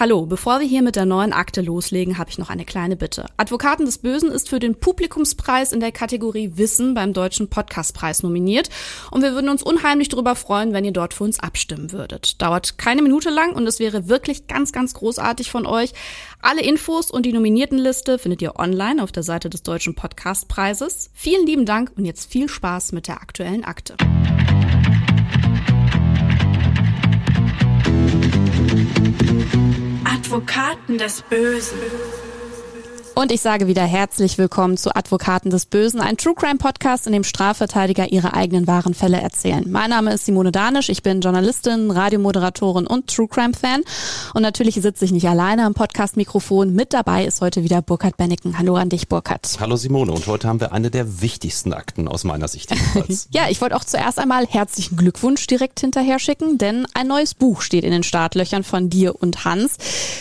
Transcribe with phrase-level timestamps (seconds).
[0.00, 3.26] Hallo, bevor wir hier mit der neuen Akte loslegen, habe ich noch eine kleine Bitte.
[3.36, 8.70] Advokaten des Bösen ist für den Publikumspreis in der Kategorie Wissen beim Deutschen Podcastpreis nominiert
[9.10, 12.40] und wir würden uns unheimlich darüber freuen, wenn ihr dort für uns abstimmen würdet.
[12.40, 15.92] Dauert keine Minute lang und es wäre wirklich ganz, ganz großartig von euch.
[16.40, 21.10] Alle Infos und die Nominiertenliste findet ihr online auf der Seite des Deutschen Podcastpreises.
[21.12, 23.96] Vielen lieben Dank und jetzt viel Spaß mit der aktuellen Akte.
[30.30, 31.76] Advokaten des Bösen.
[33.14, 37.12] Und ich sage wieder herzlich willkommen zu Advokaten des Bösen, ein True Crime Podcast, in
[37.12, 39.64] dem Strafverteidiger ihre eigenen wahren Fälle erzählen.
[39.68, 43.82] Mein Name ist Simone Danisch, ich bin Journalistin, Radiomoderatorin und True Crime Fan.
[44.32, 46.72] Und natürlich sitze ich nicht alleine am Podcast-Mikrofon.
[46.72, 48.58] Mit dabei ist heute wieder Burkhard Benneken.
[48.58, 49.56] Hallo an dich, Burkhard.
[49.60, 50.12] Hallo Simone.
[50.12, 52.70] Und heute haben wir eine der wichtigsten Akten aus meiner Sicht
[53.30, 57.60] ja, ich wollte auch zuerst einmal herzlichen Glückwunsch direkt hinterher schicken, denn ein neues Buch
[57.62, 59.76] steht in den Startlöchern von dir und Hans.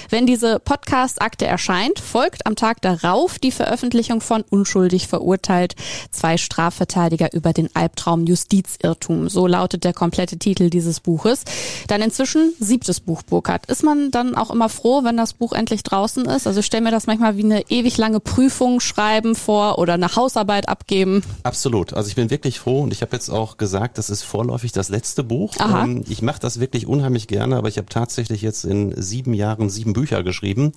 [0.09, 5.75] Wenn diese Podcast-Akte erscheint, folgt am Tag darauf die Veröffentlichung von Unschuldig verurteilt,
[6.11, 9.29] zwei Strafverteidiger über den Albtraum Justizirrtum.
[9.29, 11.43] So lautet der komplette Titel dieses Buches.
[11.87, 13.67] Dann inzwischen siebtes Buch Burkhardt.
[13.67, 16.47] Ist man dann auch immer froh, wenn das Buch endlich draußen ist?
[16.47, 20.15] Also ich stelle mir das manchmal wie eine ewig lange Prüfung schreiben vor oder eine
[20.15, 21.23] Hausarbeit abgeben.
[21.43, 21.93] Absolut.
[21.93, 24.89] Also ich bin wirklich froh und ich habe jetzt auch gesagt, das ist vorläufig das
[24.89, 25.55] letzte Buch.
[25.59, 25.83] Aha.
[25.83, 29.69] Ähm, ich mache das wirklich unheimlich gerne, aber ich habe tatsächlich jetzt in sieben Jahren
[29.69, 30.73] sieben Bücher geschrieben.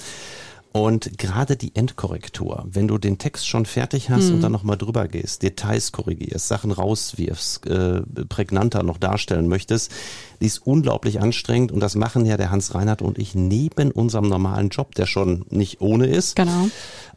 [0.72, 4.36] Und gerade die Endkorrektur, wenn du den Text schon fertig hast mhm.
[4.36, 9.92] und dann nochmal drüber gehst, Details korrigierst, Sachen rauswirfst, äh, prägnanter noch darstellen möchtest,
[10.40, 14.28] die ist unglaublich anstrengend und das machen ja der Hans Reinhardt und ich neben unserem
[14.28, 16.36] normalen Job, der schon nicht ohne ist.
[16.36, 16.68] Genau.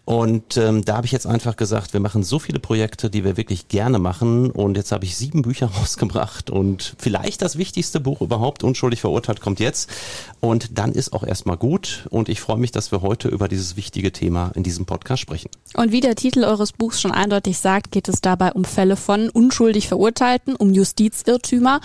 [0.05, 3.37] Und ähm, da habe ich jetzt einfach gesagt, wir machen so viele Projekte, die wir
[3.37, 4.51] wirklich gerne machen.
[4.51, 9.41] Und jetzt habe ich sieben Bücher rausgebracht und vielleicht das wichtigste Buch überhaupt, Unschuldig verurteilt,
[9.41, 9.89] kommt jetzt.
[10.39, 12.07] Und dann ist auch erstmal gut.
[12.11, 15.49] Und ich freue mich, dass wir heute über dieses wichtige Thema in diesem Podcast sprechen.
[15.73, 19.29] Und wie der Titel eures Buchs schon eindeutig sagt, geht es dabei um Fälle von
[19.29, 21.81] unschuldig Verurteilten, um Justizirrtümer.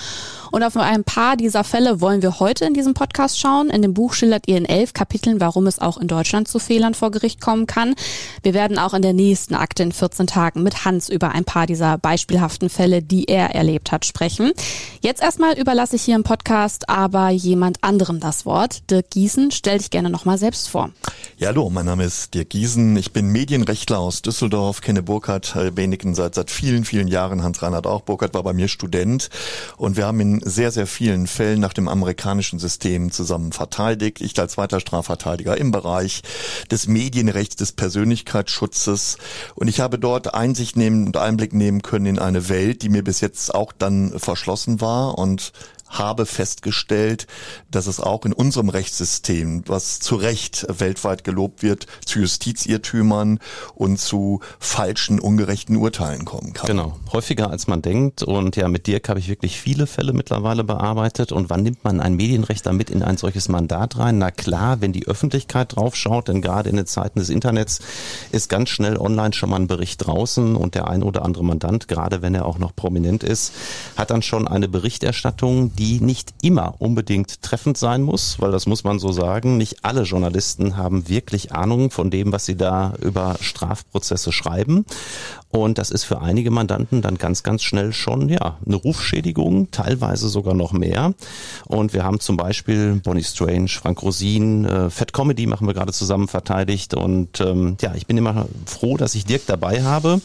[0.51, 3.71] Und auf ein paar dieser Fälle wollen wir heute in diesem Podcast schauen.
[3.71, 6.93] In dem Buch schildert ihr in elf Kapiteln, warum es auch in Deutschland zu Fehlern
[6.93, 7.95] vor Gericht kommen kann.
[8.43, 11.67] Wir werden auch in der nächsten Akte in 14 Tagen mit Hans über ein paar
[11.67, 14.53] dieser beispielhaften Fälle, die er erlebt hat, sprechen.
[15.01, 18.91] Jetzt erstmal überlasse ich hier im Podcast aber jemand anderem das Wort.
[18.91, 20.91] Dirk Giesen, stell dich gerne nochmal selbst vor.
[21.39, 22.97] Ja, hallo, mein Name ist Dirk Giesen.
[22.97, 27.43] Ich bin Medienrechtler aus Düsseldorf, kenne Burkhard Beneken seit, seit vielen, vielen Jahren.
[27.43, 28.03] Hans-Reinhard auch.
[28.03, 29.31] Burkhard war bei mir Student
[29.77, 34.21] und wir haben in sehr, sehr vielen Fällen nach dem amerikanischen System zusammen verteidigt.
[34.21, 36.23] Ich als zweiter Strafverteidiger im Bereich
[36.71, 39.19] des Medienrechts, des Persönlichkeitsschutzes.
[39.55, 43.05] Und ich habe dort Einsicht nehmen und Einblick nehmen können in eine Welt, die mir
[43.05, 45.53] bis jetzt auch dann verschlossen war und
[45.91, 47.27] habe festgestellt,
[47.71, 53.41] dass es auch in unserem Rechtssystem, was zu Recht weltweit gelobt wird, zu Justizirrtümern
[53.75, 56.69] und zu falschen, ungerechten Urteilen kommen kann.
[56.69, 58.23] Genau, häufiger als man denkt.
[58.23, 61.33] Und ja, mit Dirk habe ich wirklich viele Fälle mittlerweile bearbeitet.
[61.33, 64.19] Und wann nimmt man einen Medienrechtler mit in ein solches Mandat rein?
[64.19, 67.81] Na klar, wenn die Öffentlichkeit draufschaut, denn gerade in den Zeiten des Internets
[68.31, 71.89] ist ganz schnell online schon mal ein Bericht draußen und der ein oder andere Mandant,
[71.89, 73.53] gerade wenn er auch noch prominent ist,
[73.97, 78.85] hat dann schon eine Berichterstattung, die nicht immer unbedingt treffend sein muss, weil das muss
[78.85, 79.57] man so sagen.
[79.57, 84.85] Nicht alle Journalisten haben wirklich Ahnung von dem, was sie da über Strafprozesse schreiben.
[85.53, 90.29] Und das ist für einige Mandanten dann ganz, ganz schnell schon, ja, eine Rufschädigung, teilweise
[90.29, 91.13] sogar noch mehr.
[91.67, 95.93] Und wir haben zum Beispiel Bonnie Strange, Frank Rosin, äh, Fat Comedy machen wir gerade
[95.93, 96.95] zusammen verteidigt.
[96.95, 100.21] Und ähm, ja, ich bin immer froh, dass ich Dirk dabei habe.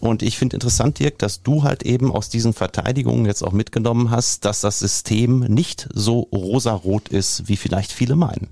[0.00, 4.10] Und ich finde interessant, Dirk, dass du halt eben aus diesen Verteidigungen jetzt auch mitgenommen
[4.10, 8.48] hast, dass das System nicht so rosarot ist, wie vielleicht viele meinen.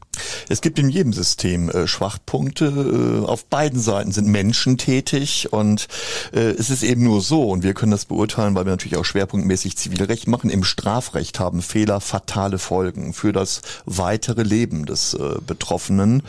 [0.48, 3.22] Es gibt in jedem System äh, Schwachpunkte.
[3.24, 5.88] Äh, auf beiden Seiten sind Menschen tätig und
[6.32, 9.04] äh, es ist eben nur so, und wir können das beurteilen, weil wir natürlich auch
[9.04, 15.36] schwerpunktmäßig Zivilrecht machen, im Strafrecht haben Fehler fatale Folgen für das weitere Leben des äh,
[15.46, 16.22] Betroffenen.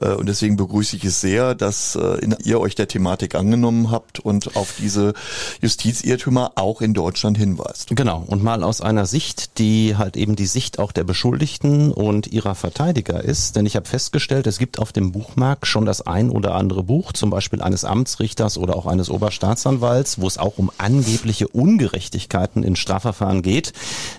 [0.00, 4.20] Äh, und deswegen begrüße ich es sehr, dass äh, ihr euch der Thematik angenommen habt
[4.20, 5.14] und auf diese
[5.60, 7.88] Justizirrtümer auch in Deutschland hinweist.
[7.94, 12.26] Genau, und mal aus einer Sicht, die halt eben die Sicht auch der Beschuldigten und
[12.26, 13.29] ihrer Verteidiger ist.
[13.30, 17.12] Denn ich habe festgestellt, es gibt auf dem Buchmarkt schon das ein oder andere Buch,
[17.12, 22.64] zum Beispiel eines Amtsrichters oder auch eines Ober Oberstaatsanwalts, wo es auch um angebliche Ungerechtigkeiten
[22.64, 23.72] in Strafverfahren geht.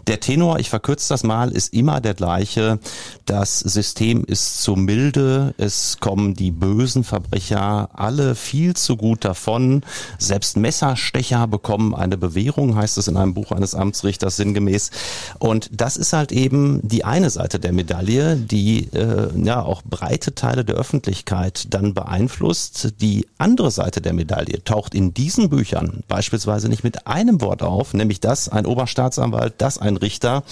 [0.07, 2.79] Der Tenor, ich verkürze das mal, ist immer der gleiche.
[3.25, 5.53] Das System ist zu milde.
[5.57, 9.83] Es kommen die bösen Verbrecher alle viel zu gut davon.
[10.17, 14.91] Selbst Messerstecher bekommen eine Bewährung, heißt es in einem Buch eines Amtsrichters sinngemäß.
[15.39, 20.35] Und das ist halt eben die eine Seite der Medaille, die äh, ja auch breite
[20.35, 22.93] Teile der Öffentlichkeit dann beeinflusst.
[23.01, 27.93] Die andere Seite der Medaille taucht in diesen Büchern beispielsweise nicht mit einem Wort auf,
[27.93, 30.43] nämlich dass ein Oberstaatsanwalt, dass ein Richter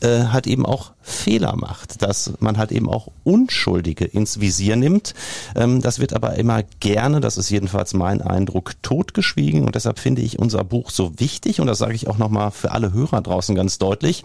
[0.00, 5.14] äh, halt eben auch Fehler macht, dass man halt eben auch Unschuldige ins Visier nimmt.
[5.56, 10.22] Ähm, das wird aber immer gerne, das ist jedenfalls mein Eindruck, totgeschwiegen und deshalb finde
[10.22, 13.54] ich unser Buch so wichtig und das sage ich auch nochmal für alle Hörer draußen
[13.54, 14.22] ganz deutlich.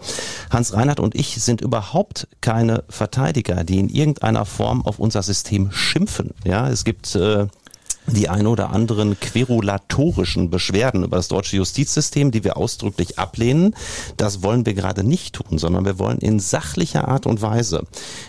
[0.50, 5.70] Hans Reinhardt und ich sind überhaupt keine Verteidiger, die in irgendeiner Form auf unser System
[5.72, 6.30] schimpfen.
[6.44, 7.46] Ja, es gibt äh,
[8.06, 13.74] die ein oder anderen querulatorischen Beschwerden über das deutsche Justizsystem, die wir ausdrücklich ablehnen.
[14.16, 17.84] Das wollen wir gerade nicht tun, sondern wir wollen in sachlicher Art und Weise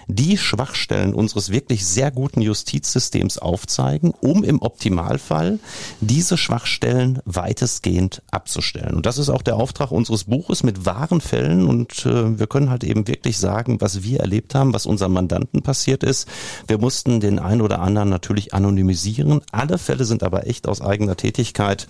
[0.08, 5.60] die Schwachstellen unseres wirklich sehr guten Justizsystems aufzeigen, um im Optimalfall
[6.00, 8.96] diese Schwachstellen weitestgehend abzustellen.
[8.96, 12.70] Und das ist auch der Auftrag unseres Buches mit wahren Fällen und äh, wir können
[12.70, 16.28] halt eben wirklich sagen, was wir erlebt haben, was unseren Mandanten passiert ist.
[16.68, 21.18] Wir mussten den einen oder anderen natürlich anonymisieren alle Fälle sind aber echt aus eigener
[21.18, 21.88] Tätigkeit.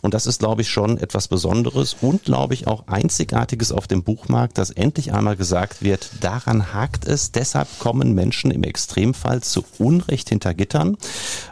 [0.00, 4.02] Und das ist, glaube ich, schon etwas Besonderes und, glaube ich, auch Einzigartiges auf dem
[4.02, 7.30] Buchmarkt, dass endlich einmal gesagt wird, daran hakt es.
[7.30, 10.96] Deshalb kommen Menschen im Extremfall zu Unrecht hinter Gittern.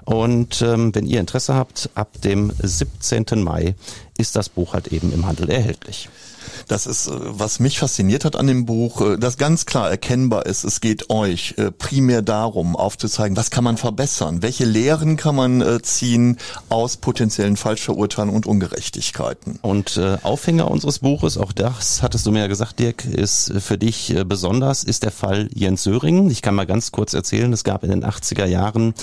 [0.07, 3.27] Und ähm, wenn ihr Interesse habt, ab dem 17.
[3.43, 3.75] Mai
[4.17, 6.09] ist das Buch halt eben im Handel erhältlich.
[6.69, 10.47] Das ist, äh, was mich fasziniert hat an dem Buch, äh, das ganz klar erkennbar
[10.47, 15.37] ist, es geht euch äh, primär darum, aufzuzeigen, was kann man verbessern, welche Lehren kann
[15.37, 19.59] man ziehen aus potenziellen Falschverurteilungen und Ungerechtigkeiten.
[19.63, 24.15] Und Aufhänger unseres Buches, auch das hattest du mir ja gesagt, Dirk, ist für dich
[24.27, 26.31] besonders, ist der Fall Jens Söring.
[26.31, 28.95] Ich kann mal ganz kurz erzählen, es gab in den 80er Jahren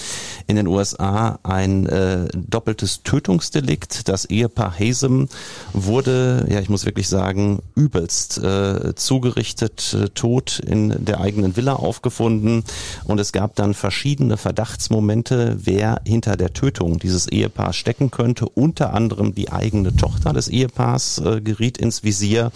[0.48, 4.08] in den USA ein äh, doppeltes Tötungsdelikt.
[4.08, 5.28] Das Ehepaar Hasem
[5.74, 11.74] wurde, ja, ich muss wirklich sagen, übelst äh, zugerichtet, äh, tot in der eigenen Villa
[11.74, 12.64] aufgefunden.
[13.06, 18.48] Und es gab dann verschiedene Verdachtsmomente, wer hinter der Tötung dieses Ehepaars stecken könnte.
[18.48, 22.52] Unter anderem die eigene Tochter des Ehepaars äh, geriet ins Visier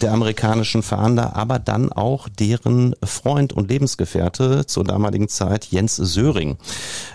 [0.00, 6.56] der amerikanischen Fahnder, aber dann auch deren Freund und Lebensgefährte zur damaligen Zeit, Jens Söring,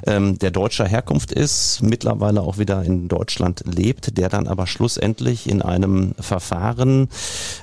[0.06, 5.50] ähm, der deutscher Herkunft ist, mittlerweile auch wieder in Deutschland lebt, der dann aber schlussendlich
[5.50, 7.10] in einem Verfahren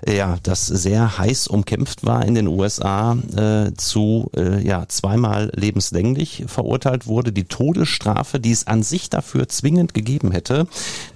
[0.07, 6.45] ja, das sehr heiß umkämpft war in den USA, äh, zu äh, ja, zweimal lebenslänglich
[6.47, 7.33] verurteilt wurde.
[7.33, 10.67] Die Todesstrafe, die es an sich dafür zwingend gegeben hätte,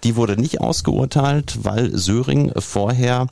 [0.04, 3.26] die wurde nicht ausgeurteilt, weil Söring vorher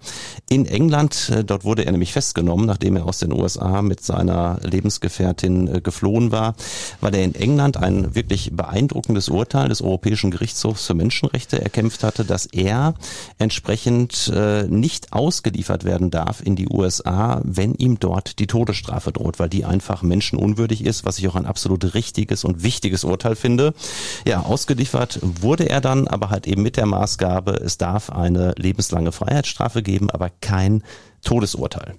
[0.49, 4.59] in England, äh, dort wurde er nämlich festgenommen, nachdem er aus den USA mit seiner
[4.63, 6.55] Lebensgefährtin äh, geflohen war,
[7.01, 12.25] weil er in England ein wirklich beeindruckendes Urteil des Europäischen Gerichtshofs für Menschenrechte erkämpft hatte,
[12.25, 12.95] dass er
[13.39, 14.65] entsprechend äh,
[15.01, 19.65] nicht ausgeliefert werden darf in die USA, wenn ihm dort die Todesstrafe droht, weil die
[19.65, 23.73] einfach menschenunwürdig ist, was ich auch ein absolut richtiges und wichtiges Urteil finde.
[24.27, 29.13] Ja, ausgeliefert wurde er dann, aber halt eben mit der Maßgabe, es darf eine lebenslange
[29.13, 30.83] Freiheitsstrafe geben, aber kein
[31.23, 31.95] Todesurteil.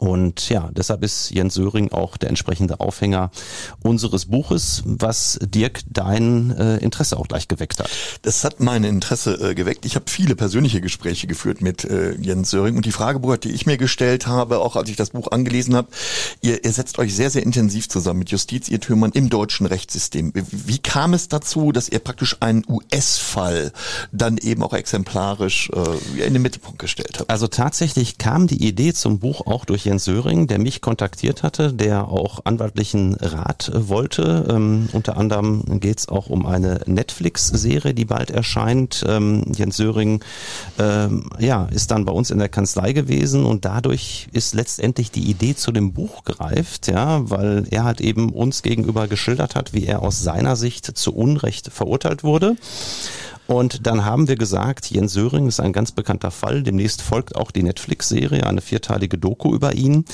[0.00, 3.30] Und ja, deshalb ist Jens Söring auch der entsprechende Aufhänger
[3.82, 7.90] unseres Buches, was Dirk dein äh, Interesse auch gleich geweckt hat.
[8.22, 9.84] Das hat mein Interesse äh, geweckt.
[9.84, 13.66] Ich habe viele persönliche Gespräche geführt mit äh, Jens Söring und die Frage, die ich
[13.66, 15.88] mir gestellt habe, auch als ich das Buch angelesen habe,
[16.40, 20.32] ihr, ihr setzt euch sehr, sehr intensiv zusammen mit Justizirrtümern im deutschen Rechtssystem.
[20.34, 23.70] Wie kam es dazu, dass ihr praktisch einen US-Fall
[24.12, 27.28] dann eben auch exemplarisch äh, in den Mittelpunkt gestellt habt?
[27.28, 31.72] Also tatsächlich kam die Idee zum Buch auch durch Jens Söring, der mich kontaktiert hatte,
[31.72, 34.46] der auch anwaltlichen Rat wollte.
[34.48, 39.04] Ähm, unter anderem geht es auch um eine Netflix-Serie, die bald erscheint.
[39.04, 40.22] Ähm, Jens Söring
[40.78, 45.28] ähm, ja, ist dann bei uns in der Kanzlei gewesen und dadurch ist letztendlich die
[45.28, 49.86] Idee zu dem Buch gereift, ja, weil er halt eben uns gegenüber geschildert hat, wie
[49.86, 52.54] er aus seiner Sicht zu Unrecht verurteilt wurde.
[53.50, 56.62] Und dann haben wir gesagt, Jens Söring ist ein ganz bekannter Fall.
[56.62, 60.04] Demnächst folgt auch die Netflix-Serie, eine vierteilige Doku über ihn,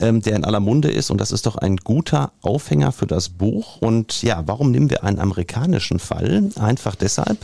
[0.00, 1.08] ähm, der in aller Munde ist.
[1.08, 3.80] Und das ist doch ein guter Aufhänger für das Buch.
[3.80, 6.50] Und ja, warum nehmen wir einen amerikanischen Fall?
[6.58, 7.38] Einfach deshalb,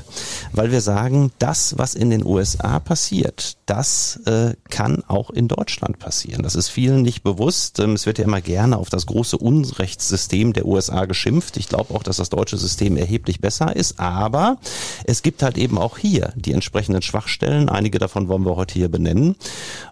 [0.51, 6.01] weil wir sagen, das, was in den USA passiert, das äh, kann auch in Deutschland
[6.01, 6.43] passieren.
[6.43, 7.79] Das ist vielen nicht bewusst.
[7.79, 11.57] Ähm, es wird ja immer gerne auf das große Unrechtssystem der USA geschimpft.
[11.59, 14.01] Ich glaube auch, dass das deutsche System erheblich besser ist.
[14.01, 14.57] Aber
[15.05, 17.69] es gibt halt eben auch hier die entsprechenden Schwachstellen.
[17.69, 19.37] Einige davon wollen wir heute hier benennen.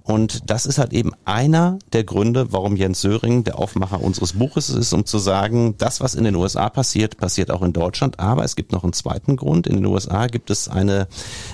[0.02, 4.70] Und das ist halt eben einer der Gründe, warum Jens Söring der Aufmacher unseres Buches
[4.70, 8.20] ist, um zu sagen, das, was in den USA passiert, passiert auch in Deutschland.
[8.20, 9.66] Aber es gibt noch einen zweiten Grund.
[9.66, 11.08] In den USA gibt es eine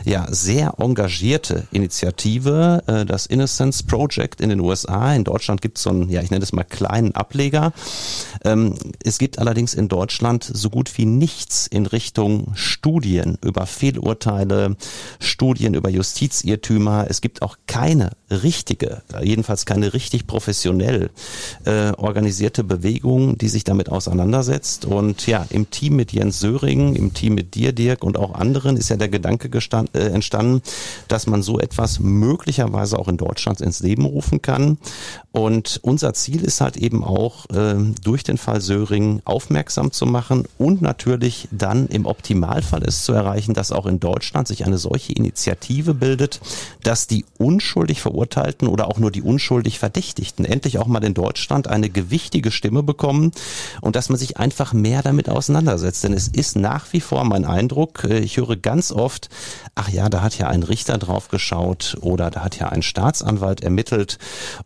[0.05, 5.15] ja sehr engagierte Initiative, äh, das Innocence Project in den USA.
[5.15, 7.73] In Deutschland gibt es so einen, ja, ich nenne es mal kleinen Ableger.
[8.45, 14.77] Ähm, es gibt allerdings in Deutschland so gut wie nichts in Richtung Studien über Fehlurteile,
[15.19, 17.07] Studien über Justizirrtümer.
[17.09, 21.11] Es gibt auch keine richtige, jedenfalls keine richtig professionell
[21.65, 24.85] äh, organisierte Bewegung, die sich damit auseinandersetzt.
[24.85, 28.77] Und ja, im Team mit Jens Söring, im Team mit dir, Dirk und auch anderen
[28.77, 30.63] ist ja der Gedanke gestand, äh, entstanden,
[31.09, 34.79] dass man so etwas möglicherweise auch in Deutschland ins Leben rufen kann.
[35.33, 40.45] Und unser Ziel ist halt eben auch, äh, durch den Fall Söring aufmerksam zu machen
[40.59, 45.13] und natürlich dann im Optimalfall es zu erreichen, dass auch in Deutschland sich eine solche
[45.13, 46.41] Initiative bildet,
[46.83, 51.69] dass die unschuldig Verurteilten oder auch nur die unschuldig Verdächtigten endlich auch mal in Deutschland
[51.69, 53.31] eine gewichtige Stimme bekommen
[53.81, 56.03] und dass man sich einfach mehr damit auseinandersetzt.
[56.03, 59.29] Denn es ist nach wie vor mein Eindruck, äh, ich höre ganz oft,
[59.77, 63.63] ach ja, da hat ja ein Richter drauf geschaut oder da hat ja ein Staatsanwalt
[63.63, 64.19] ermittelt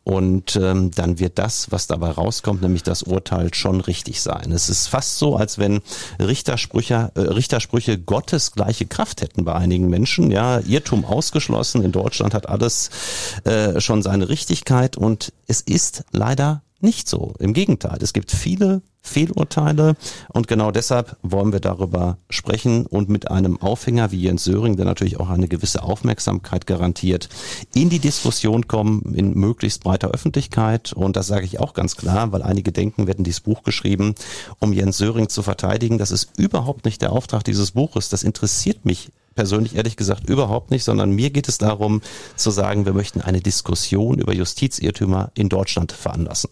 [0.05, 4.53] und ähm, dann wird das, was dabei rauskommt, nämlich das Urteil schon richtig sein.
[4.53, 5.83] Es ist fast so, als wenn
[6.19, 10.30] Richtersprüche, äh, Richtersprüche Gottes gleiche Kraft hätten bei einigen Menschen.
[10.30, 11.83] Ja, Irrtum ausgeschlossen.
[11.83, 12.90] In Deutschland hat alles
[13.45, 17.35] äh, schon seine Richtigkeit und es ist leider nicht so.
[17.38, 19.97] Im Gegenteil, es gibt viele Fehlurteile
[20.29, 24.85] und genau deshalb wollen wir darüber sprechen und mit einem Aufhänger wie Jens Söring, der
[24.85, 27.29] natürlich auch eine gewisse Aufmerksamkeit garantiert,
[27.75, 32.31] in die Diskussion kommen in möglichst breiter Öffentlichkeit und das sage ich auch ganz klar,
[32.33, 34.15] weil einige denken, hätten dieses Buch geschrieben,
[34.61, 35.99] um Jens Söring zu verteidigen.
[35.99, 38.09] Das ist überhaupt nicht der Auftrag dieses Buches.
[38.09, 42.01] Das interessiert mich persönlich ehrlich gesagt überhaupt nicht, sondern mir geht es darum
[42.37, 46.51] zu sagen, wir möchten eine Diskussion über Justizirrtümer in Deutschland veranlassen.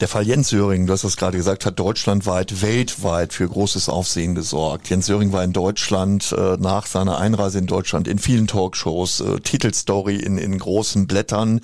[0.00, 4.34] Der Fall Jens Söring, du hast das gerade gesagt, hat deutschlandweit, weltweit für großes Aufsehen
[4.34, 4.88] gesorgt.
[4.88, 9.40] Jens Söring war in Deutschland äh, nach seiner Einreise in Deutschland in vielen Talkshows, äh,
[9.40, 11.60] Titelstory in, in großen Blättern.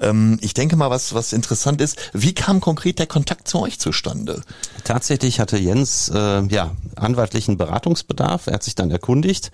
[0.00, 3.78] Ähm, ich denke mal, was, was interessant ist, wie kam konkret der Kontakt zu euch
[3.78, 4.42] zustande?
[4.84, 8.46] Tatsächlich hatte Jens äh, ja anwaltlichen Beratungsbedarf.
[8.46, 9.52] Er hat sich dann erkundigt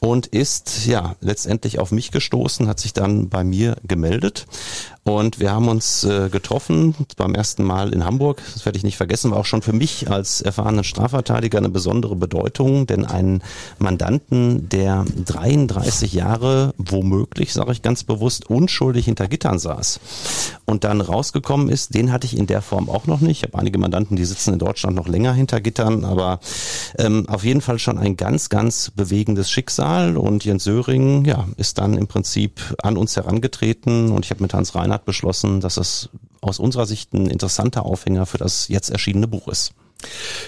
[0.00, 4.46] und ist ja letztendlich auf mich gestoßen, hat sich dann bei mir gemeldet
[5.04, 8.40] und wir haben uns äh, getroffen beim ersten Mal in Hamburg.
[8.54, 12.16] Das werde ich nicht vergessen, war auch schon für mich als erfahrenen Strafverteidiger eine besondere
[12.16, 13.42] Bedeutung, denn einen
[13.78, 20.00] Mandanten, der 33 Jahre womöglich, sage ich ganz bewusst, unschuldig hinter Gittern saß
[20.64, 23.42] und dann rausgekommen ist, den hatte ich in der Form auch noch nicht.
[23.42, 26.40] Ich habe einige Mandanten, die sitzen in Deutschland noch länger hinter Gittern, aber
[26.98, 30.16] ähm, auf jeden Fall schon ein ganz, ganz bewegendes Schicksal.
[30.16, 34.54] Und Jens Söring ja, ist dann im Prinzip an uns herangetreten und ich habe mit
[34.54, 36.08] Hans Reiner hat beschlossen, dass es
[36.40, 39.74] aus unserer Sicht ein interessanter Aufhänger für das jetzt erschienene Buch ist.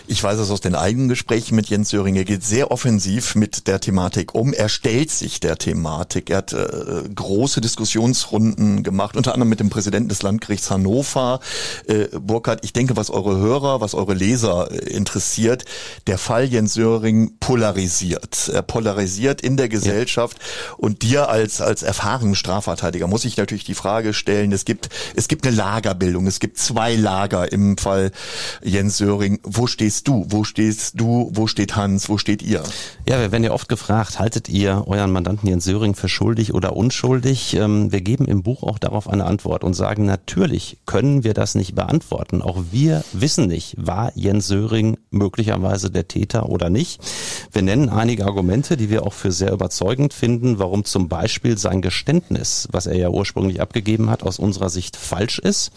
[0.06, 2.16] Ich weiß es aus den eigenen Gesprächen mit Jens Söring.
[2.16, 4.52] Er geht sehr offensiv mit der Thematik um.
[4.52, 6.30] Er stellt sich der Thematik.
[6.30, 11.40] Er hat äh, große Diskussionsrunden gemacht, unter anderem mit dem Präsidenten des Landgerichts Hannover.
[11.86, 15.64] Äh, Burkhard, ich denke, was eure Hörer, was eure Leser äh, interessiert,
[16.06, 18.48] der Fall Jens Söring polarisiert.
[18.52, 20.38] Er polarisiert in der Gesellschaft.
[20.38, 20.74] Ja.
[20.78, 25.28] Und dir als, als erfahrenen Strafverteidiger muss ich natürlich die Frage stellen, es gibt, es
[25.28, 26.26] gibt eine Lagerbildung.
[26.26, 28.12] Es gibt zwei Lager im Fall
[28.62, 30.26] Jens Söring wo stehst du?
[30.28, 31.30] Wo stehst du?
[31.32, 32.08] Wo steht Hans?
[32.08, 32.64] Wo steht ihr?
[33.08, 36.74] Ja, wir werden ja oft gefragt, haltet ihr euren Mandanten Jens Söring für schuldig oder
[36.76, 37.54] unschuldig?
[37.54, 41.54] Ähm, wir geben im Buch auch darauf eine Antwort und sagen, natürlich können wir das
[41.54, 42.42] nicht beantworten.
[42.42, 47.00] Auch wir wissen nicht, war Jens Söring möglicherweise der Täter oder nicht.
[47.52, 51.82] Wir nennen einige Argumente, die wir auch für sehr überzeugend finden, warum zum Beispiel sein
[51.82, 55.70] Geständnis, was er ja ursprünglich abgegeben hat, aus unserer Sicht falsch ist.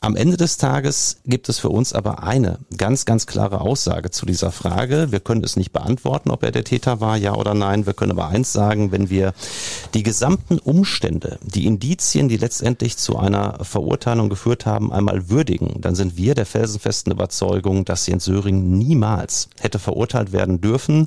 [0.00, 4.10] Am Ende des Tages gibt es für uns aber eine ganz ganz, ganz klare Aussage
[4.10, 5.12] zu dieser Frage.
[5.12, 7.86] Wir können es nicht beantworten, ob er der Täter war, ja oder nein.
[7.86, 9.32] Wir können aber eins sagen, wenn wir
[9.94, 15.94] die gesamten Umstände, die Indizien, die letztendlich zu einer Verurteilung geführt haben, einmal würdigen, dann
[15.94, 21.06] sind wir der felsenfesten Überzeugung, dass Jens Söring niemals hätte verurteilt werden dürfen.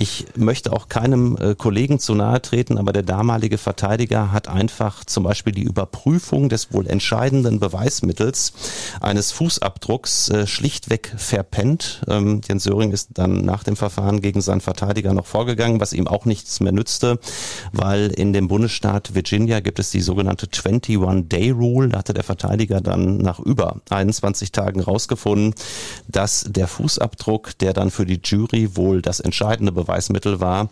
[0.00, 5.04] Ich möchte auch keinem äh, Kollegen zu nahe treten, aber der damalige Verteidiger hat einfach
[5.04, 8.52] zum Beispiel die Überprüfung des wohl entscheidenden Beweismittels
[9.00, 12.02] eines Fußabdrucks äh, schlichtweg verpennt.
[12.06, 16.06] Ähm, Jens Söring ist dann nach dem Verfahren gegen seinen Verteidiger noch vorgegangen, was ihm
[16.06, 17.18] auch nichts mehr nützte,
[17.72, 21.88] weil in dem Bundesstaat Virginia gibt es die sogenannte 21-Day-Rule.
[21.88, 25.56] Da hatte der Verteidiger dann nach über 21 Tagen rausgefunden,
[26.06, 30.68] dass der Fußabdruck, der dann für die Jury wohl das entscheidende Beweis Beweismittel war,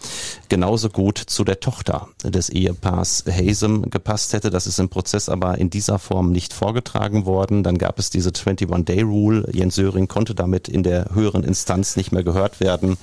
[0.51, 4.51] genauso gut zu der Tochter des Ehepaars Hasem gepasst hätte.
[4.51, 7.63] Das ist im Prozess aber in dieser Form nicht vorgetragen worden.
[7.63, 9.49] Dann gab es diese 21-Day-Rule.
[9.53, 12.99] Jens Söring konnte damit in der höheren Instanz nicht mehr gehört werden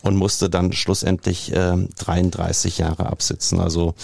[0.00, 3.60] und musste dann schlussendlich äh, 33 Jahre absitzen.
[3.60, 3.94] Also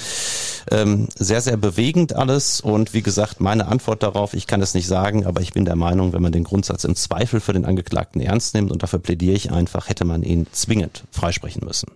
[0.71, 2.61] ähm, sehr, sehr bewegend alles.
[2.61, 5.77] Und wie gesagt, meine Antwort darauf, ich kann es nicht sagen, aber ich bin der
[5.77, 9.35] Meinung, wenn man den Grundsatz im Zweifel für den Angeklagten ernst nimmt, und dafür plädiere
[9.35, 11.89] ich einfach, hätte man ihn zwingend freisprechen müssen.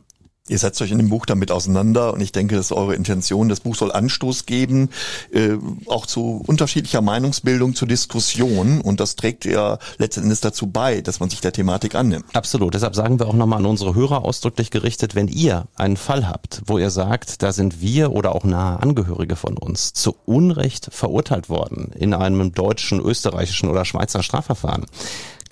[0.49, 3.49] Ihr setzt euch in dem Buch damit auseinander und ich denke, das ist eure Intention.
[3.49, 4.91] Das Buch soll Anstoß geben,
[5.31, 5.53] äh,
[5.87, 11.21] auch zu unterschiedlicher Meinungsbildung, zur Diskussion und das trägt ja letzten Endes dazu bei, dass
[11.21, 12.25] man sich der Thematik annimmt.
[12.33, 12.75] Absolut.
[12.75, 16.63] Deshalb sagen wir auch nochmal an unsere Hörer ausdrücklich gerichtet, wenn ihr einen Fall habt,
[16.67, 21.51] wo ihr sagt, da sind wir oder auch nahe Angehörige von uns zu Unrecht verurteilt
[21.51, 24.87] worden in einem deutschen, österreichischen oder Schweizer Strafverfahren,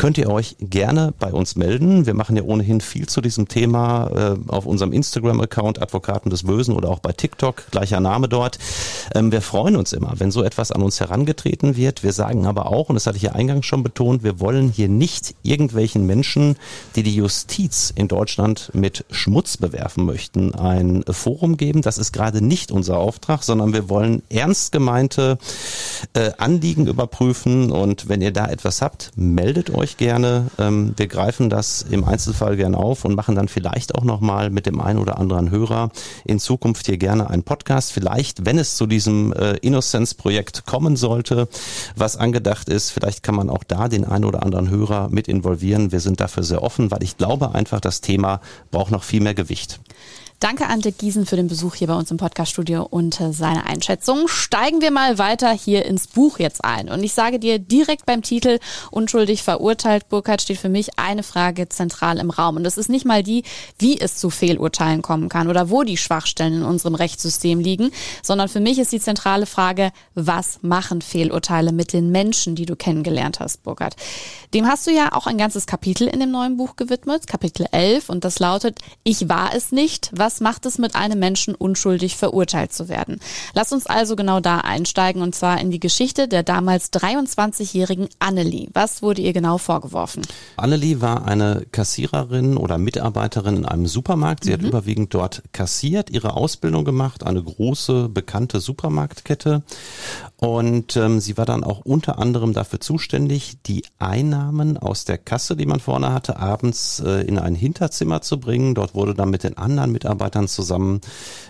[0.01, 2.07] könnt ihr euch gerne bei uns melden.
[2.07, 6.75] Wir machen ja ohnehin viel zu diesem Thema äh, auf unserem Instagram-Account Advokaten des Bösen
[6.75, 8.59] oder auch bei TikTok, gleicher Name dort.
[9.15, 12.03] Ähm, wir freuen uns immer, wenn so etwas an uns herangetreten wird.
[12.03, 14.89] Wir sagen aber auch, und das hatte ich ja eingangs schon betont, wir wollen hier
[14.89, 16.57] nicht irgendwelchen Menschen,
[16.97, 21.83] die die Justiz in Deutschland mit Schmutz bewerfen möchten, ein Forum geben.
[21.83, 25.37] Das ist gerade nicht unser Auftrag, sondern wir wollen ernst gemeinte
[26.15, 27.71] äh, Anliegen überprüfen.
[27.71, 30.51] Und wenn ihr da etwas habt, meldet euch euch gerne.
[30.59, 34.67] Ähm, wir greifen das im Einzelfall gerne auf und machen dann vielleicht auch nochmal mit
[34.67, 35.91] dem einen oder anderen Hörer
[36.25, 37.93] in Zukunft hier gerne einen Podcast.
[37.93, 41.49] Vielleicht, wenn es zu diesem äh, Innocence-Projekt kommen sollte,
[41.97, 45.93] was angedacht ist, vielleicht kann man auch da den einen oder anderen Hörer mit involvieren.
[45.93, 49.35] Wir sind dafür sehr offen, weil ich glaube einfach, das Thema braucht noch viel mehr
[49.35, 49.81] Gewicht.
[50.41, 53.67] Danke an Dick Giesen für den Besuch hier bei uns im Podcaststudio und äh, seine
[53.67, 54.27] Einschätzung.
[54.27, 56.89] Steigen wir mal weiter hier ins Buch jetzt ein.
[56.89, 58.59] Und ich sage dir direkt beim Titel
[58.91, 62.57] Unschuldig verurteilt, Burkhardt, steht für mich eine Frage zentral im Raum.
[62.57, 63.43] Und das ist nicht mal die,
[63.79, 67.91] wie es zu Fehlurteilen kommen kann oder wo die Schwachstellen in unserem Rechtssystem liegen,
[68.23, 72.77] sondern für mich ist die zentrale Frage, was machen Fehlurteile mit den Menschen, die du
[72.77, 73.97] kennengelernt hast, Burkhardt?
[74.55, 78.09] Dem hast du ja auch ein ganzes Kapitel in dem neuen Buch gewidmet, Kapitel 11,
[78.09, 82.17] und das lautet, ich war es nicht, was was macht es mit einem Menschen unschuldig
[82.17, 83.19] verurteilt zu werden?
[83.53, 88.69] Lass uns also genau da einsteigen und zwar in die Geschichte der damals 23-jährigen Annelie.
[88.73, 90.23] Was wurde ihr genau vorgeworfen?
[90.57, 94.45] Annelie war eine Kassiererin oder Mitarbeiterin in einem Supermarkt.
[94.45, 94.55] Sie mhm.
[94.55, 99.65] hat überwiegend dort kassiert, ihre Ausbildung gemacht, eine große bekannte Supermarktkette
[100.37, 105.55] und ähm, sie war dann auch unter anderem dafür zuständig, die Einnahmen aus der Kasse,
[105.55, 108.75] die man vorne hatte, abends äh, in ein Hinterzimmer zu bringen.
[108.75, 111.01] Dort wurde dann mit den anderen Mitarbeitern zusammen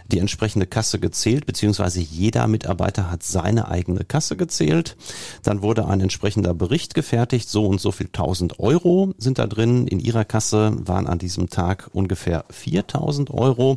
[0.06, 4.96] die entsprechende Kasse gezählt, beziehungsweise jeder Mitarbeiter hat seine eigene Kasse gezählt.
[5.42, 9.86] Dann wurde ein entsprechender Bericht gefertigt, so und so viel 1000 Euro sind da drin.
[9.86, 13.76] In ihrer Kasse waren an diesem Tag ungefähr 4000 Euro.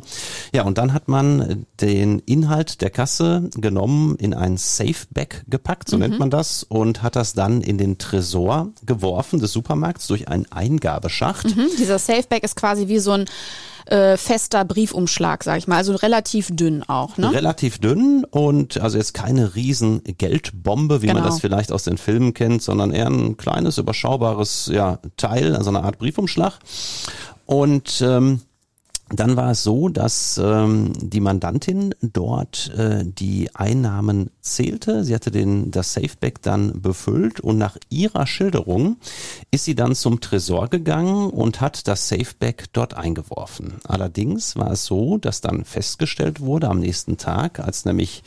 [0.52, 5.96] Ja, und dann hat man den Inhalt der Kasse genommen, in ein Safeback gepackt, so
[5.96, 6.02] mhm.
[6.02, 10.50] nennt man das, und hat das dann in den Tresor geworfen des Supermarkts durch einen
[10.50, 11.56] Eingabeschacht.
[11.56, 11.68] Mhm.
[11.78, 13.26] Dieser Safeback ist quasi wie so ein
[13.86, 15.76] äh, fester Briefumschlag, sag ich mal.
[15.76, 17.32] Also relativ dünn auch, ne?
[17.32, 21.20] Relativ dünn und also jetzt keine riesen Geldbombe, wie genau.
[21.20, 25.70] man das vielleicht aus den Filmen kennt, sondern eher ein kleines, überschaubares ja, Teil, also
[25.70, 26.58] eine Art Briefumschlag.
[27.46, 28.40] Und ähm,
[29.10, 35.04] dann war es so, dass ähm, die Mandantin dort äh, die Einnahmen zählte.
[35.04, 38.96] Sie hatte den, das Safeback dann befüllt und nach ihrer Schilderung
[39.50, 43.74] ist sie dann zum Tresor gegangen und hat das Safeback dort eingeworfen.
[43.84, 48.22] Allerdings war es so, dass dann festgestellt wurde am nächsten Tag, als nämlich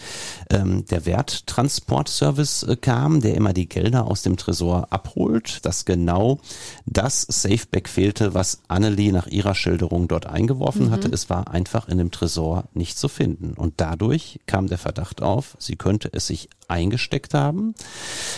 [0.51, 6.37] ähm, der Werttransportservice äh, kam, der immer die Gelder aus dem Tresor abholt, dass genau
[6.85, 10.91] das Safeback fehlte, was Annelie nach ihrer Schilderung dort eingeworfen geworfen mhm.
[10.91, 13.53] hatte, es war einfach in dem Tresor nicht zu finden.
[13.53, 17.73] Und dadurch kam der Verdacht auf, sie könnte es sich eingesteckt haben.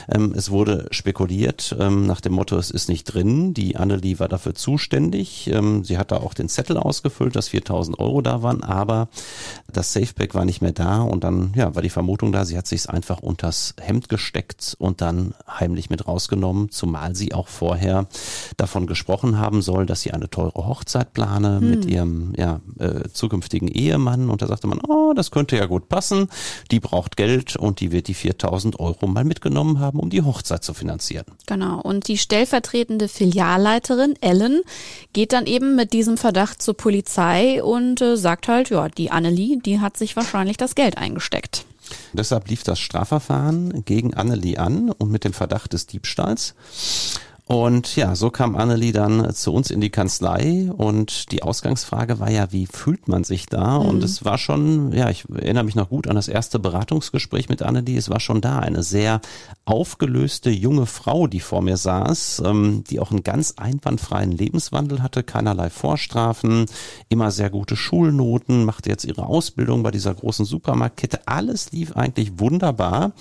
[0.07, 3.53] Ähm, es wurde spekuliert ähm, nach dem Motto, es ist nicht drin.
[3.53, 5.47] Die Annelie war dafür zuständig.
[5.47, 9.09] Ähm, sie hat da auch den Zettel ausgefüllt, dass 4000 Euro da waren, aber
[9.71, 12.67] das Safeback war nicht mehr da und dann ja, war die Vermutung da, sie hat
[12.67, 18.07] sich einfach unters Hemd gesteckt und dann heimlich mit rausgenommen, zumal sie auch vorher
[18.57, 21.69] davon gesprochen haben soll, dass sie eine teure Hochzeit plane hm.
[21.69, 25.89] mit ihrem ja, äh, zukünftigen Ehemann und da sagte man, oh, das könnte ja gut
[25.89, 26.29] passen,
[26.71, 30.63] die braucht Geld und die wird die 4000 Euro mal mitgenommen haben, um die Hochzeit
[30.63, 31.25] zu finanzieren.
[31.47, 31.81] Genau.
[31.81, 34.61] Und die stellvertretende Filialleiterin Ellen
[35.13, 39.57] geht dann eben mit diesem Verdacht zur Polizei und äh, sagt halt, ja, die Annelie,
[39.59, 41.65] die hat sich wahrscheinlich das Geld eingesteckt.
[42.13, 46.53] Deshalb lief das Strafverfahren gegen Annelie an und mit dem Verdacht des Diebstahls.
[47.51, 52.29] Und ja, so kam Annelie dann zu uns in die Kanzlei und die Ausgangsfrage war
[52.29, 53.79] ja, wie fühlt man sich da?
[53.79, 53.85] Mhm.
[53.87, 57.63] Und es war schon, ja, ich erinnere mich noch gut an das erste Beratungsgespräch mit
[57.63, 57.97] Annelie.
[57.97, 59.19] Es war schon da eine sehr
[59.65, 65.23] aufgelöste junge Frau, die vor mir saß, ähm, die auch einen ganz einwandfreien Lebenswandel hatte,
[65.23, 66.67] keinerlei Vorstrafen,
[67.09, 71.27] immer sehr gute Schulnoten, machte jetzt ihre Ausbildung bei dieser großen Supermarktkette.
[71.27, 73.13] Alles lief eigentlich wunderbar.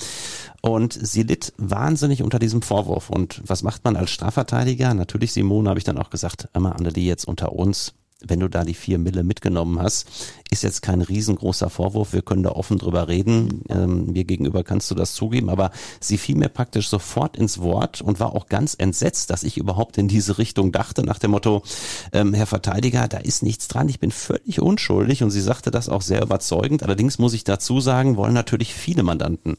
[0.61, 3.11] Und sie litt wahnsinnig unter diesem Vorwurf.
[3.11, 4.95] Und was macht man als Strafverteidiger?
[4.95, 7.95] Natürlich, Simone, habe ich dann auch gesagt, immer Annelie jetzt unter uns
[8.27, 10.09] wenn du da die vier Mille mitgenommen hast,
[10.51, 12.13] ist jetzt kein riesengroßer Vorwurf.
[12.13, 13.63] Wir können da offen drüber reden.
[13.69, 15.51] Ähm, mir gegenüber kannst du das zugeben.
[15.51, 19.57] Aber sie fiel mir praktisch sofort ins Wort und war auch ganz entsetzt, dass ich
[19.57, 21.63] überhaupt in diese Richtung dachte, nach dem Motto,
[22.13, 23.89] ähm, Herr Verteidiger, da ist nichts dran.
[23.89, 25.23] Ich bin völlig unschuldig.
[25.23, 26.83] Und sie sagte das auch sehr überzeugend.
[26.83, 29.59] Allerdings muss ich dazu sagen, wollen natürlich viele Mandanten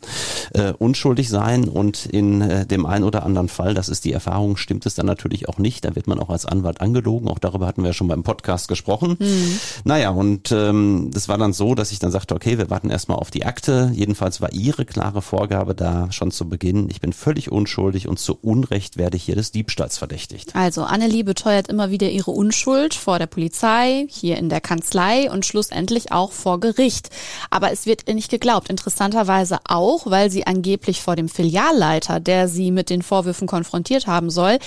[0.54, 1.70] äh, unschuldig sein.
[1.70, 5.06] Und in äh, dem einen oder anderen Fall, das ist die Erfahrung, stimmt es dann
[5.06, 5.86] natürlich auch nicht.
[5.86, 7.30] Da wird man auch als Anwalt angelogen.
[7.30, 9.16] Auch darüber hatten wir ja schon beim Podcast Podcast gesprochen.
[9.20, 9.60] Mhm.
[9.84, 13.20] Naja, und ähm, das war dann so, dass ich dann sagte, okay, wir warten erstmal
[13.20, 13.92] auf die Akte.
[13.94, 18.40] Jedenfalls war ihre klare Vorgabe da schon zu Beginn, ich bin völlig unschuldig und zu
[18.42, 20.56] Unrecht werde ich hier des Diebstahls verdächtigt.
[20.56, 25.46] Also Annelie beteuert immer wieder ihre Unschuld vor der Polizei, hier in der Kanzlei und
[25.46, 27.12] schlussendlich auch vor Gericht.
[27.52, 28.70] Aber es wird ihr nicht geglaubt.
[28.70, 34.32] Interessanterweise auch, weil sie angeblich vor dem Filialleiter, der sie mit den Vorwürfen konfrontiert haben
[34.32, 34.58] soll,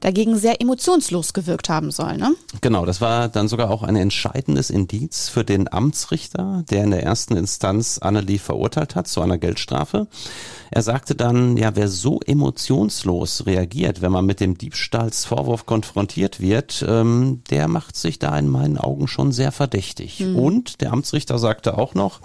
[0.00, 2.18] dagegen sehr emotionslos gewirkt haben soll.
[2.18, 2.34] Ne?
[2.60, 7.02] Genau, das war dann sogar auch ein entscheidendes Indiz für den Amtsrichter, der in der
[7.02, 10.08] ersten Instanz Annelie verurteilt hat zu einer Geldstrafe.
[10.72, 16.84] Er sagte dann, ja, wer so emotionslos reagiert, wenn man mit dem Diebstahlsvorwurf konfrontiert wird,
[16.88, 20.20] ähm, der macht sich da in meinen Augen schon sehr verdächtig.
[20.20, 20.36] Mhm.
[20.36, 22.20] Und der Amtsrichter sagte auch noch,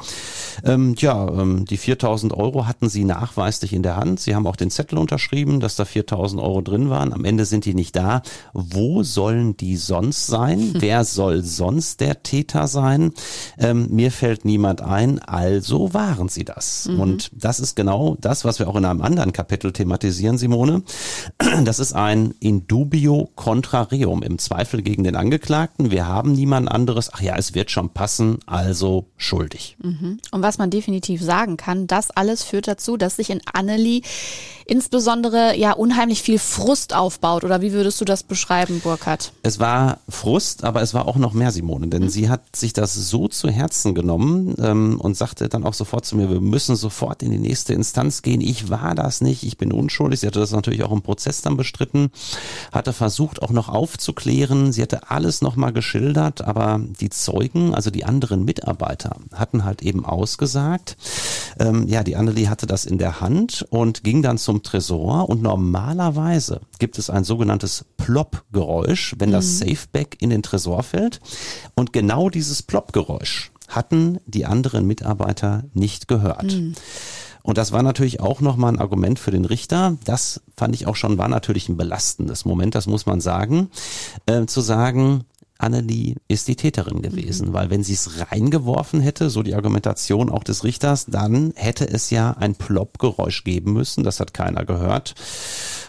[0.64, 4.20] ähm, ja, ähm, die 4000 Euro hatten sie nachweislich in der Hand.
[4.20, 7.14] Sie haben auch den Zettel unterschrieben, dass da 4000 Euro drin waren.
[7.14, 8.22] Am Ende sind die nicht da.
[8.54, 10.74] Wo sollen die sonst sein?
[10.74, 10.80] Mhm.
[10.96, 13.12] Wer soll sonst der Täter sein?
[13.58, 15.20] Ähm, mir fällt niemand ein.
[15.20, 16.88] Also waren sie das.
[16.88, 17.00] Mhm.
[17.02, 20.84] Und das ist genau das, was wir auch in einem anderen Kapitel thematisieren, Simone.
[21.66, 25.92] Das ist ein Indubio contrarium im Zweifel gegen den Angeklagten.
[25.92, 27.10] Wir haben niemand anderes.
[27.12, 29.76] Ach ja, es wird schon passen, also schuldig.
[29.82, 30.20] Mhm.
[30.32, 34.02] Und was man definitiv sagen kann, das alles führt dazu, dass sich in Annelie
[34.66, 37.44] insbesondere ja unheimlich viel Frust aufbaut.
[37.44, 39.32] Oder wie würdest du das beschreiben, Burkhard?
[39.44, 42.10] Es war Frust, aber es war auch noch mehr, Simone, denn mhm.
[42.10, 46.16] sie hat sich das so zu Herzen genommen ähm, und sagte dann auch sofort zu
[46.16, 48.40] mir, wir müssen sofort in die nächste Instanz gehen.
[48.40, 50.20] Ich war das nicht, ich bin unschuldig.
[50.20, 52.12] Sie hatte das natürlich auch im Prozess dann bestritten,
[52.72, 54.72] hatte versucht auch noch aufzuklären.
[54.72, 60.06] Sie hatte alles nochmal geschildert, aber die Zeugen, also die anderen Mitarbeiter, hatten halt eben
[60.06, 60.98] ausgesagt.
[61.60, 65.42] Ähm, ja, die Annelie hatte das in der Hand und ging dann zum Tresor und
[65.42, 69.34] normalerweise gibt es ein sogenanntes Plop-Geräusch, wenn mhm.
[69.34, 71.20] das Safeback in den Tresor fällt.
[71.76, 76.54] Und genau dieses Plop-Geräusch hatten die anderen Mitarbeiter nicht gehört.
[76.54, 76.76] Mhm.
[77.46, 79.98] Und das war natürlich auch nochmal ein Argument für den Richter.
[80.04, 83.70] Das fand ich auch schon, war natürlich ein belastendes Moment, das muss man sagen,
[84.26, 85.26] äh, zu sagen,
[85.58, 87.54] Annelie ist die Täterin gewesen, mhm.
[87.54, 92.10] weil wenn sie es reingeworfen hätte, so die Argumentation auch des Richters, dann hätte es
[92.10, 95.16] ja ein Plopp-Geräusch geben müssen, das hat keiner gehört.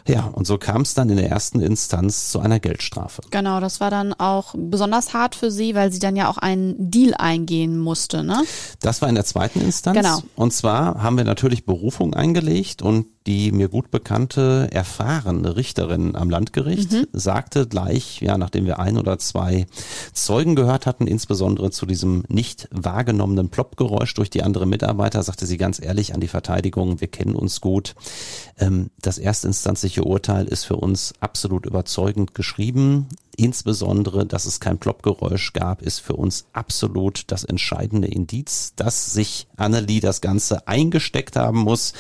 [0.07, 3.23] Ja, und so kam es dann in der ersten Instanz zu einer Geldstrafe.
[3.31, 6.91] Genau, das war dann auch besonders hart für sie, weil sie dann ja auch einen
[6.91, 8.45] Deal eingehen musste, ne?
[8.81, 9.97] Das war in der zweiten Instanz.
[9.97, 10.21] Genau.
[10.37, 16.31] Und zwar haben wir natürlich Berufung eingelegt und die mir gut bekannte, erfahrene Richterin am
[16.31, 17.07] Landgericht mhm.
[17.13, 19.67] sagte gleich, ja, nachdem wir ein oder zwei
[20.13, 25.57] Zeugen gehört hatten, insbesondere zu diesem nicht wahrgenommenen Ploppgeräusch durch die anderen Mitarbeiter, sagte sie
[25.57, 27.95] ganz ehrlich an die Verteidigung, wir kennen uns gut.
[28.59, 33.09] Ähm, das erstinstanzliche Urteil ist für uns absolut überzeugend geschrieben.
[33.37, 39.47] Insbesondere, dass es kein Ploppgeräusch gab, ist für uns absolut das entscheidende Indiz, dass sich
[39.57, 41.93] Annelie das Ganze eingesteckt haben muss.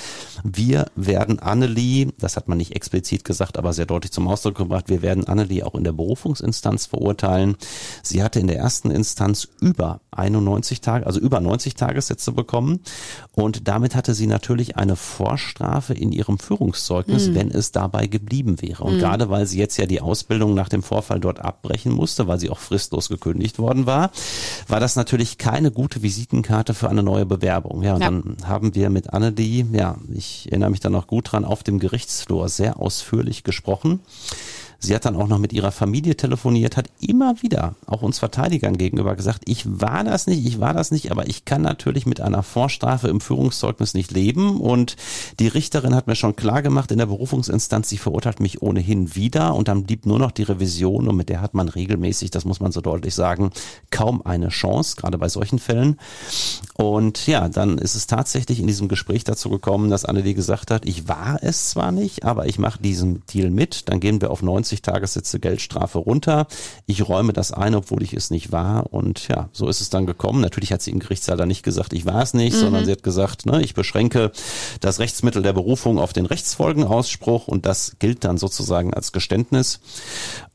[0.44, 4.88] Wir werden Annelie, das hat man nicht explizit gesagt, aber sehr deutlich zum Ausdruck gebracht,
[4.88, 7.56] wir werden Annelie auch in der Berufungsinstanz verurteilen.
[8.02, 12.80] Sie hatte in der ersten Instanz über 91 Tage, also über 90 Tagessätze bekommen
[13.32, 17.34] und damit hatte sie natürlich eine Vorstrafe in ihrem Führungszeugnis, mhm.
[17.34, 18.84] wenn es dabei geblieben wäre.
[18.84, 19.00] Und mhm.
[19.00, 22.50] gerade weil sie jetzt ja die Ausbildung nach dem Vorfall dort abbrechen musste, weil sie
[22.50, 24.10] auch fristlos gekündigt worden war,
[24.68, 27.82] war das natürlich keine gute Visitenkarte für eine neue Bewerbung.
[27.82, 28.10] Ja, und ja.
[28.10, 31.80] dann haben wir mit Annelie, ja, ich erinnere mich da noch gut dran, auf dem
[31.80, 34.00] Gerichtsflur sehr ausführlich gesprochen
[34.78, 38.76] Sie hat dann auch noch mit ihrer Familie telefoniert, hat immer wieder auch uns Verteidigern
[38.76, 42.20] gegenüber gesagt, ich war das nicht, ich war das nicht, aber ich kann natürlich mit
[42.20, 44.60] einer Vorstrafe im Führungszeugnis nicht leben.
[44.60, 44.96] Und
[45.40, 49.54] die Richterin hat mir schon klar gemacht in der Berufungsinstanz, sie verurteilt mich ohnehin wieder
[49.54, 52.60] und dann blieb nur noch die Revision und mit der hat man regelmäßig, das muss
[52.60, 53.50] man so deutlich sagen,
[53.90, 55.98] kaum eine Chance, gerade bei solchen Fällen.
[56.74, 60.86] Und ja, dann ist es tatsächlich in diesem Gespräch dazu gekommen, dass Annelie gesagt hat,
[60.86, 64.42] ich war es zwar nicht, aber ich mache diesen Deal mit, dann gehen wir auf
[64.42, 66.46] 90 Tagessätze Geldstrafe runter.
[66.86, 68.92] Ich räume das ein, obwohl ich es nicht war.
[68.92, 70.40] Und ja, so ist es dann gekommen.
[70.40, 72.60] Natürlich hat sie im Gerichtssaal dann nicht gesagt, ich war es nicht, mhm.
[72.60, 74.32] sondern sie hat gesagt, ne, ich beschränke
[74.80, 79.80] das Rechtsmittel der Berufung auf den Rechtsfolgenausspruch und das gilt dann sozusagen als Geständnis.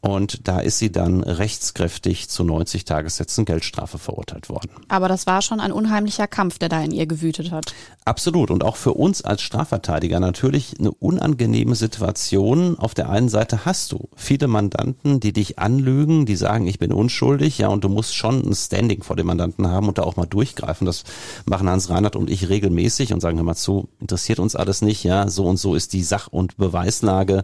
[0.02, 4.71] Und da ist sie dann rechtskräftig zu 90 Tagessätzen Geldstrafe verurteilt worden.
[4.88, 7.74] Aber das war schon ein unheimlicher Kampf, der da in ihr gewütet hat.
[8.04, 8.50] Absolut.
[8.50, 12.80] Und auch für uns als Strafverteidiger natürlich eine unangenehme Situation.
[12.80, 16.91] Auf der einen Seite hast du viele Mandanten, die dich anlügen, die sagen, ich bin
[16.91, 20.15] unschuldig, ja, und du musst schon ein Standing vor dem Mandanten haben und da auch
[20.15, 20.85] mal durchgreifen.
[20.85, 21.03] Das
[21.45, 25.29] machen Hans Reinhardt und ich regelmäßig und sagen, mal zu, interessiert uns alles nicht, ja,
[25.29, 27.43] so und so ist die Sach- und Beweislage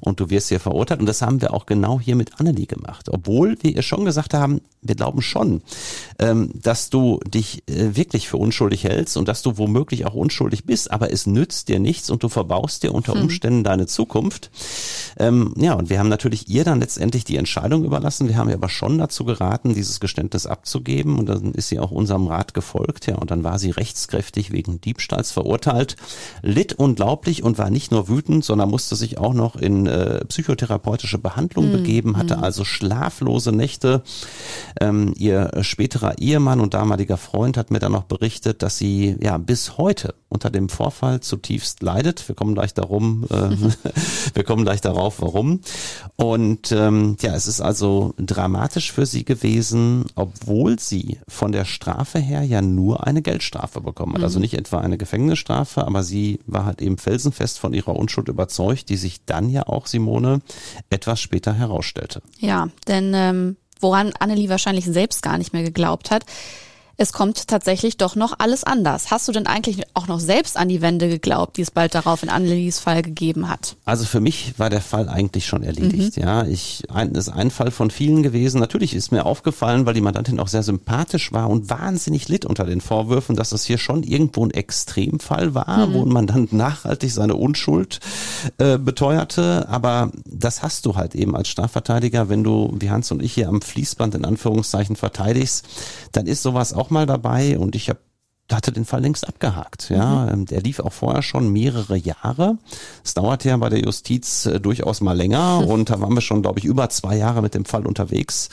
[0.00, 1.00] und du wirst hier verurteilt.
[1.00, 3.08] Und das haben wir auch genau hier mit Annelie gemacht.
[3.10, 5.62] Obwohl wir ihr schon gesagt haben, wir glauben schon,
[6.18, 10.64] ähm, dass du dich äh, wirklich für unschuldig hältst und dass du womöglich auch unschuldig
[10.64, 13.22] bist, aber es nützt dir nichts und du verbaust dir unter hm.
[13.22, 13.64] Umständen hm.
[13.64, 14.50] deine Zukunft.
[15.18, 18.28] Ähm, ja, und wir haben natürlich ihr dann letztendlich die Entscheidung überlassen.
[18.28, 21.90] Wir haben ihr aber schon dazu geraten, dieses Geständnis abzugeben und dann ist sie auch
[21.90, 23.06] unserem Rat gefolgt.
[23.06, 25.96] Ja, und dann war sie rechtskräftig wegen Diebstahls verurteilt,
[26.42, 31.18] litt unglaublich und war nicht nur wütend, sondern musste sich auch noch in äh, psychotherapeutische
[31.18, 31.72] Behandlung hm.
[31.72, 32.44] begeben, hatte hm.
[32.44, 34.02] also schlaflose Nächte.
[34.80, 39.38] Ähm, ihr späterer Ehemann und damaliger Freund hat mir dann noch berichtet, dass sie ja
[39.38, 42.28] bis heute unter dem Vorfall zutiefst leidet.
[42.28, 43.50] Wir kommen gleich darum, äh,
[44.34, 45.60] wir kommen gleich darauf, warum.
[46.16, 52.18] Und ähm, ja, es ist also dramatisch für sie gewesen, obwohl sie von der Strafe
[52.18, 54.22] her ja nur eine Geldstrafe bekommen hat.
[54.22, 54.36] Also mhm.
[54.36, 58.90] Also nicht etwa eine Gefängnisstrafe, aber sie war halt eben felsenfest von ihrer Unschuld überzeugt,
[58.90, 60.40] die sich dann ja auch Simone
[60.90, 62.20] etwas später herausstellte.
[62.38, 66.26] Ja, denn ähm, woran Annelie wahrscheinlich selbst gar nicht mehr geglaubt hat,
[66.98, 69.10] es kommt tatsächlich doch noch alles anders.
[69.10, 72.22] Hast du denn eigentlich auch noch selbst an die Wende geglaubt, die es bald darauf
[72.22, 73.76] in Annelies Fall gegeben hat?
[73.84, 76.16] Also für mich war der Fall eigentlich schon erledigt.
[76.16, 76.22] Mhm.
[76.22, 78.60] Ja, ich ein, ist ein Fall von vielen gewesen.
[78.60, 82.64] Natürlich ist mir aufgefallen, weil die Mandantin auch sehr sympathisch war und wahnsinnig litt unter
[82.64, 85.94] den Vorwürfen, dass es hier schon irgendwo ein Extremfall war, mhm.
[85.94, 88.00] wo ein Mandant nachhaltig seine Unschuld
[88.56, 89.68] äh, beteuerte.
[89.68, 93.48] Aber das hast du halt eben als Strafverteidiger, wenn du wie Hans und ich hier
[93.48, 95.66] am Fließband in Anführungszeichen verteidigst,
[96.12, 98.00] dann ist sowas auch mal dabei und ich habe
[98.52, 99.90] hatte den Fall längst abgehakt.
[99.90, 100.32] Ja, mhm.
[100.32, 102.58] Ähm, der lief auch vorher schon mehrere Jahre.
[103.04, 105.66] Es dauerte ja bei der Justiz äh, durchaus mal länger mhm.
[105.70, 108.48] und da waren wir schon, glaube ich, über zwei Jahre mit dem Fall unterwegs.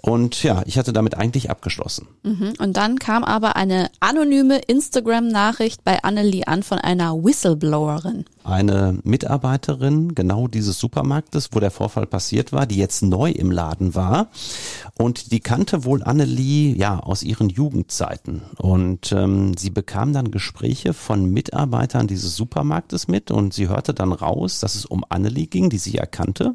[0.00, 2.08] Und ja, ich hatte damit eigentlich abgeschlossen.
[2.22, 2.54] Mhm.
[2.58, 8.24] Und dann kam aber eine anonyme Instagram-Nachricht bei Annelie an von einer Whistleblowerin.
[8.44, 13.94] Eine Mitarbeiterin genau dieses Supermarktes, wo der Vorfall passiert war, die jetzt neu im Laden
[13.94, 14.28] war
[14.98, 20.92] und die kannte wohl Annelie ja aus ihren Jugendzeiten und ähm, sie bekam dann Gespräche
[20.92, 25.70] von Mitarbeitern dieses Supermarktes mit und sie hörte dann raus, dass es um Annelie ging,
[25.70, 26.54] die sie erkannte.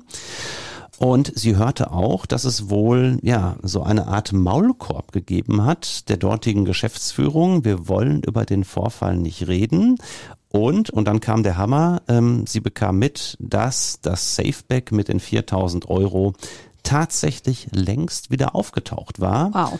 [1.00, 6.17] Und sie hörte auch, dass es wohl ja so eine Art Maulkorb gegeben hat der
[6.17, 7.63] dortigen Geschäftsführung.
[7.63, 9.97] Wir wollen über den Vorfall nicht reden.
[10.49, 15.19] Und, und dann kam der Hammer, ähm, sie bekam mit, dass das Safeback mit den
[15.19, 16.33] 4000 Euro
[16.88, 19.53] tatsächlich längst wieder aufgetaucht war.
[19.53, 19.79] Wow.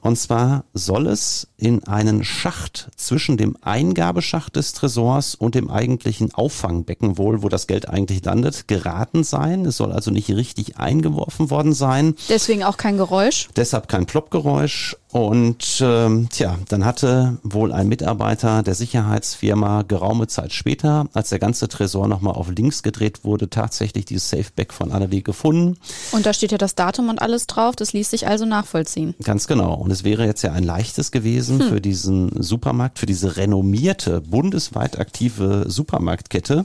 [0.00, 6.32] Und zwar soll es in einen Schacht zwischen dem Eingabeschacht des Tresors und dem eigentlichen
[6.32, 9.64] Auffangbecken wohl, wo das Geld eigentlich landet, geraten sein.
[9.66, 12.14] Es soll also nicht richtig eingeworfen worden sein.
[12.28, 13.48] Deswegen auch kein Geräusch.
[13.56, 14.96] Deshalb kein Ploppgeräusch.
[15.14, 21.38] Und ähm, tja, dann hatte wohl ein Mitarbeiter der Sicherheitsfirma geraume Zeit später, als der
[21.38, 25.78] ganze Tresor nochmal auf links gedreht wurde, tatsächlich dieses Safeback von Annelie gefunden.
[26.10, 29.14] Und da steht ja das Datum und alles drauf, das ließ sich also nachvollziehen.
[29.22, 29.74] Ganz genau.
[29.74, 31.68] Und es wäre jetzt ja ein leichtes gewesen hm.
[31.68, 36.64] für diesen Supermarkt, für diese renommierte, bundesweit aktive Supermarktkette,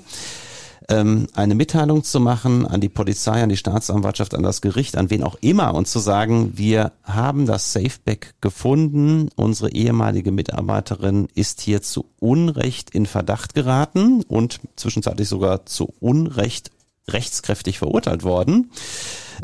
[0.89, 5.09] ähm, eine Mitteilung zu machen an die Polizei, an die Staatsanwaltschaft, an das Gericht, an
[5.09, 11.61] wen auch immer und zu sagen, wir haben das Safeback gefunden, unsere ehemalige Mitarbeiterin ist
[11.61, 16.71] hier zu Unrecht in Verdacht geraten und zwischenzeitlich sogar zu Unrecht
[17.07, 18.71] rechtskräftig verurteilt worden.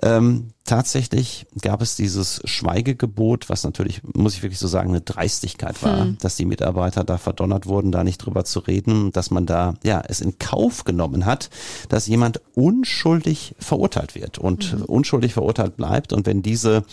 [0.02, 5.82] Ähm, tatsächlich gab es dieses Schweigegebot, was natürlich, muss ich wirklich so sagen, eine Dreistigkeit
[5.84, 6.18] war, hm.
[6.20, 10.02] dass die Mitarbeiter da verdonnert wurden, da nicht drüber zu reden, dass man da ja
[10.08, 11.50] es in Kauf genommen hat,
[11.90, 14.86] dass jemand unschuldig verurteilt wird und mhm.
[14.86, 16.14] unschuldig verurteilt bleibt.
[16.14, 16.84] Und wenn diese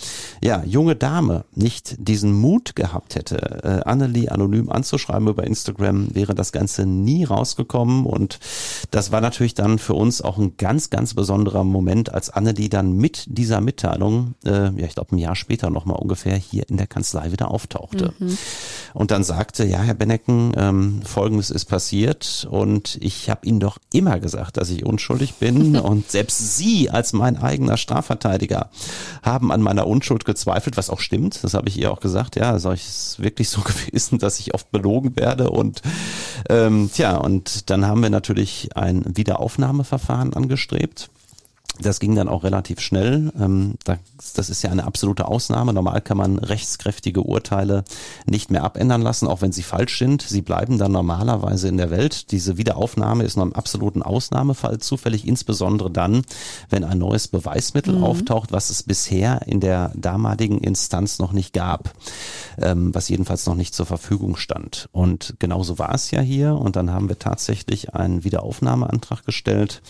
[0.43, 6.35] ja junge Dame nicht diesen Mut gehabt hätte, äh, Annelie anonym anzuschreiben über Instagram, wäre
[6.35, 8.05] das Ganze nie rausgekommen.
[8.05, 8.39] Und
[8.91, 12.93] das war natürlich dann für uns auch ein ganz, ganz besonderer Moment, als Annelie dann
[12.93, 16.87] mit dieser Mitteilung, äh, ja, ich glaube ein Jahr später nochmal ungefähr hier in der
[16.87, 18.13] Kanzlei wieder auftauchte.
[18.19, 18.37] Mhm.
[18.95, 23.79] Und dann sagte, ja, Herr Bennecken, ähm, Folgendes ist passiert und ich habe Ihnen doch
[23.93, 28.71] immer gesagt, dass ich unschuldig bin und selbst Sie als mein eigener Strafverteidiger
[29.23, 32.51] haben an meiner Unschuld gezweifelt, was auch stimmt, das habe ich ihr auch gesagt, ja,
[32.51, 35.83] also ich ist wirklich so gewesen, dass ich oft belogen werde und
[36.49, 41.11] ähm, tja, und dann haben wir natürlich ein Wiederaufnahmeverfahren angestrebt
[41.83, 43.33] das ging dann auch relativ schnell.
[43.39, 43.75] Ähm,
[44.35, 45.73] das ist ja eine absolute Ausnahme.
[45.73, 47.85] Normal kann man rechtskräftige Urteile
[48.27, 50.23] nicht mehr abändern lassen, auch wenn sie falsch sind.
[50.23, 52.31] Sie bleiben dann normalerweise in der Welt.
[52.31, 56.23] Diese Wiederaufnahme ist noch im absoluten Ausnahmefall zufällig, insbesondere dann,
[56.71, 58.05] wenn ein neues Beweismittel mhm.
[58.05, 61.93] auftaucht, was es bisher in der damaligen Instanz noch nicht gab,
[62.59, 64.89] ähm, was jedenfalls noch nicht zur Verfügung stand.
[64.93, 66.55] Und genauso war es ja hier.
[66.55, 69.83] Und dann haben wir tatsächlich einen Wiederaufnahmeantrag gestellt.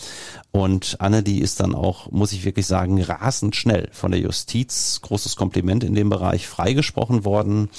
[0.55, 4.99] Und Anne, die ist dann auch, muss ich wirklich sagen, rasend schnell von der Justiz,
[5.01, 7.69] großes Kompliment in dem Bereich, freigesprochen worden.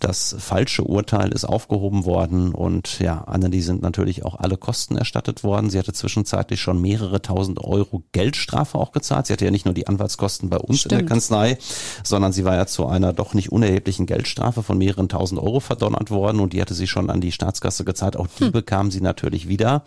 [0.00, 5.44] Das falsche Urteil ist aufgehoben worden und ja, Annelie sind natürlich auch alle Kosten erstattet
[5.44, 5.70] worden.
[5.70, 9.28] Sie hatte zwischenzeitlich schon mehrere tausend Euro Geldstrafe auch gezahlt.
[9.28, 10.92] Sie hatte ja nicht nur die Anwaltskosten bei uns Stimmt.
[10.94, 11.58] in der Kanzlei,
[12.02, 16.10] sondern sie war ja zu einer doch nicht unerheblichen Geldstrafe von mehreren tausend Euro verdonnert
[16.10, 18.16] worden und die hatte sie schon an die Staatskasse gezahlt.
[18.16, 18.52] Auch die hm.
[18.52, 19.84] bekam sie natürlich wieder.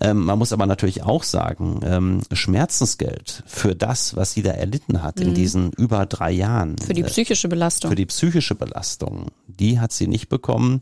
[0.00, 5.02] Ähm, man muss aber natürlich auch sagen, ähm, Schmerzensgeld für das, was sie da erlitten
[5.02, 5.28] hat mhm.
[5.28, 6.76] in diesen über drei Jahren.
[6.78, 7.90] Für die äh, psychische Belastung.
[7.90, 9.26] Für die psychische Belastung.
[9.46, 10.80] Die hat sie nicht bekommen.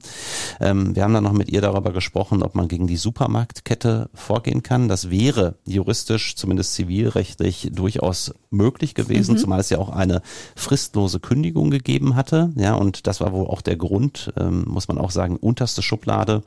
[0.60, 4.62] Ähm, wir haben dann noch mit ihr darüber gesprochen, ob man gegen die Supermarktkette vorgehen
[4.62, 4.88] kann.
[4.88, 9.38] Das wäre juristisch, zumindest zivilrechtlich, durchaus möglich gewesen, mhm.
[9.38, 10.22] zumal es ja auch eine
[10.54, 12.52] fristlose Kündigung gegeben hatte.
[12.56, 16.42] Ja, und das war wohl auch der Grund, ähm, muss man auch sagen, unterste Schublade,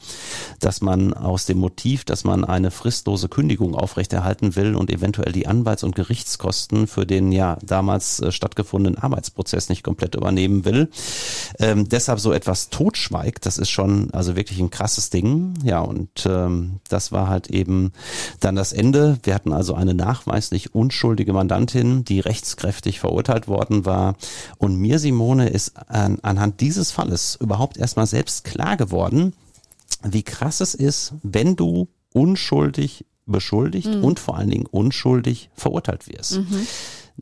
[0.59, 5.47] dass man aus dem Motiv, dass man eine fristlose Kündigung aufrechterhalten will und eventuell die
[5.47, 10.89] Anwalts- und Gerichtskosten für den ja damals äh, stattgefundenen Arbeitsprozess nicht komplett übernehmen will.
[11.59, 15.53] Ähm, deshalb so etwas totschweigt, das ist schon also wirklich ein krasses Ding.
[15.63, 17.91] Ja, und ähm, das war halt eben
[18.39, 19.19] dann das Ende.
[19.23, 24.15] Wir hatten also eine nachweislich unschuldige Mandantin, die rechtskräftig verurteilt worden war.
[24.57, 29.33] Und mir, Simone, ist an, anhand dieses Falles überhaupt erstmal selbst klar geworden,
[30.03, 34.03] wie krass es ist, wenn du unschuldig beschuldigt mhm.
[34.03, 36.37] und vor allen Dingen unschuldig verurteilt wirst.
[36.37, 36.67] Mhm.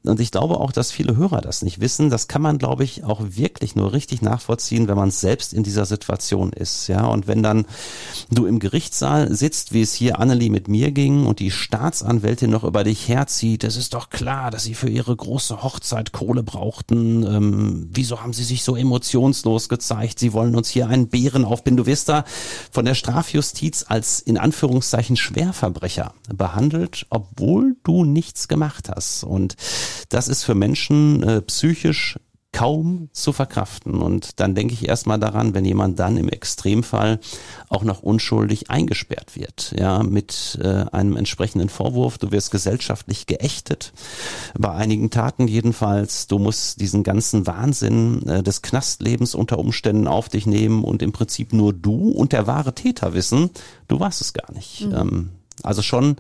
[0.04, 2.10] Und ich glaube auch, dass viele Hörer das nicht wissen.
[2.10, 5.86] Das kann man, glaube ich, auch wirklich nur richtig nachvollziehen, wenn man selbst in dieser
[5.86, 6.88] Situation ist.
[6.88, 7.66] Ja, und wenn dann
[8.32, 12.64] du im Gerichtssaal sitzt, wie es hier Annelie mit mir ging und die Staatsanwältin noch
[12.64, 17.24] über dich herzieht, es ist doch klar, dass sie für ihre große Hochzeit Kohle brauchten.
[17.24, 20.20] Ähm, wieso haben sie sich so emotionslos gezeigt?
[20.20, 21.84] Sie wollen uns hier einen Bären aufbinden.
[21.84, 22.26] Du wirst da
[22.72, 29.24] von der Strafjustiz als in Anführungszeichen Schwerverbrecher behandelt, obwohl du nichts gemacht hast.
[29.24, 29.56] Und
[30.10, 32.18] das ist für Menschen äh, psychisch
[32.58, 34.02] kaum zu verkraften.
[34.02, 37.20] Und dann denke ich erstmal daran, wenn jemand dann im Extremfall
[37.70, 43.94] auch noch unschuldig eingesperrt wird, ja, mit äh, einem entsprechenden Vorwurf, du wirst gesellschaftlich geächtet,
[44.58, 50.28] bei einigen Taten jedenfalls, du musst diesen ganzen Wahnsinn äh, des Knastlebens unter Umständen auf
[50.28, 53.52] dich nehmen und im Prinzip nur du und der wahre Täter wissen,
[53.88, 54.88] du warst es gar nicht.
[54.88, 54.96] Mhm.
[54.96, 55.30] Ähm,
[55.64, 56.18] also schon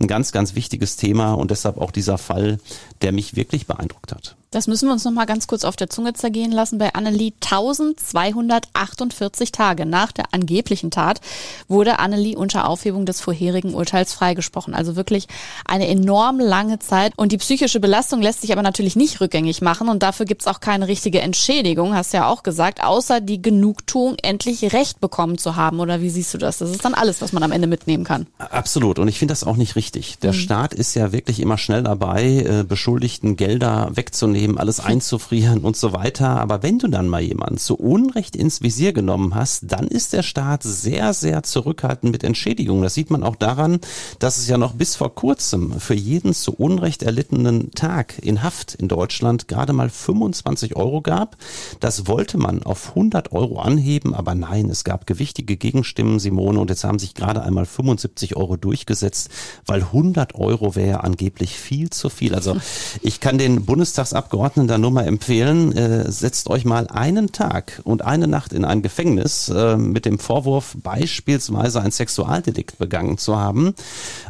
[0.00, 2.58] ein ganz, ganz wichtiges Thema und deshalb auch dieser Fall,
[3.02, 4.36] der mich wirklich beeindruckt hat.
[4.52, 6.78] Das müssen wir uns noch mal ganz kurz auf der Zunge zergehen lassen.
[6.78, 11.20] Bei Annelie 1248 Tage nach der angeblichen Tat
[11.66, 14.72] wurde Annelie unter Aufhebung des vorherigen Urteils freigesprochen.
[14.72, 15.26] Also wirklich
[15.64, 17.12] eine enorm lange Zeit.
[17.16, 19.88] Und die psychische Belastung lässt sich aber natürlich nicht rückgängig machen.
[19.88, 24.14] Und dafür gibt's auch keine richtige Entschädigung, hast du ja auch gesagt, außer die Genugtuung,
[24.22, 25.80] endlich Recht bekommen zu haben.
[25.80, 26.58] Oder wie siehst du das?
[26.58, 28.28] Das ist dann alles, was man am Ende mitnehmen kann.
[28.38, 29.00] Absolut.
[29.00, 30.20] Und ich finde das auch nicht richtig.
[30.20, 30.36] Der mhm.
[30.36, 35.76] Staat ist ja wirklich immer schnell dabei, äh, Beschuldigten Gelder wegzunehmen wegzunehmen, alles einzufrieren und
[35.76, 36.40] so weiter.
[36.40, 40.22] Aber wenn du dann mal jemanden zu Unrecht ins Visier genommen hast, dann ist der
[40.22, 42.82] Staat sehr, sehr zurückhaltend mit Entschädigungen.
[42.82, 43.80] Das sieht man auch daran,
[44.18, 48.74] dass es ja noch bis vor kurzem für jeden zu Unrecht erlittenen Tag in Haft
[48.74, 51.36] in Deutschland gerade mal 25 Euro gab.
[51.80, 56.70] Das wollte man auf 100 Euro anheben, aber nein, es gab gewichtige Gegenstimmen, Simone, und
[56.70, 59.30] jetzt haben sich gerade einmal 75 Euro durchgesetzt,
[59.64, 62.34] weil 100 Euro wäre angeblich viel zu viel.
[62.34, 62.56] Also
[63.02, 68.04] ich kann den Bundestagsabgeordneten da nur mal empfehlen, äh, setzt euch mal einen Tag und
[68.04, 73.74] eine Nacht in ein Gefängnis äh, mit dem Vorwurf, beispielsweise ein Sexualdelikt begangen zu haben.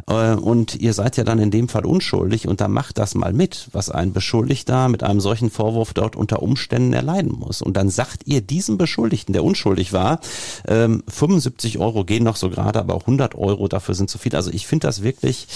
[0.07, 3.33] Äh, und ihr seid ja dann in dem Fall unschuldig und da macht das mal
[3.33, 7.61] mit, was ein Beschuldigter mit einem solchen Vorwurf dort unter Umständen erleiden muss.
[7.61, 10.19] Und dann sagt ihr diesem Beschuldigten, der unschuldig war,
[10.67, 14.35] ähm, 75 Euro gehen noch so gerade, aber 100 Euro dafür sind zu viel.
[14.35, 15.47] Also ich finde das wirklich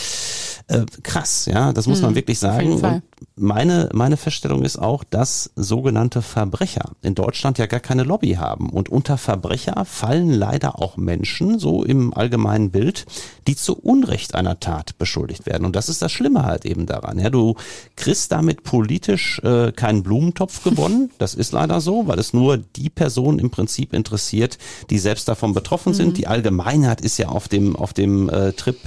[0.68, 2.74] äh, krass, ja, das muss hm, man wirklich sagen.
[2.74, 3.04] Und
[3.36, 8.70] meine, meine Feststellung ist auch, dass sogenannte Verbrecher in Deutschland ja gar keine Lobby haben.
[8.70, 13.06] Und unter Verbrecher fallen leider auch Menschen, so im allgemeinen Bild,
[13.48, 15.66] die zu Unrecht einer Tat beschuldigt werden.
[15.66, 17.20] Und das ist das Schlimme halt eben daran.
[17.20, 17.56] Ja, du
[17.96, 21.12] kriegst damit politisch äh, keinen Blumentopf gewonnen.
[21.18, 24.58] Das ist leider so, weil es nur die Personen im Prinzip interessiert,
[24.90, 26.10] die selbst davon betroffen sind.
[26.10, 26.14] Mhm.
[26.14, 28.78] Die Allgemeinheit ist ja auf dem, auf dem äh, Trip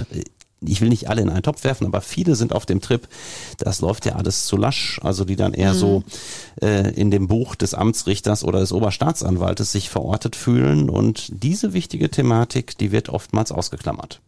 [0.67, 3.07] ich will nicht alle in einen Topf werfen, aber viele sind auf dem Trip,
[3.57, 5.77] das läuft ja alles zu lasch, also die dann eher mhm.
[5.77, 6.03] so
[6.61, 12.09] äh, in dem Buch des Amtsrichters oder des Oberstaatsanwaltes sich verortet fühlen und diese wichtige
[12.09, 14.21] Thematik, die wird oftmals ausgeklammert.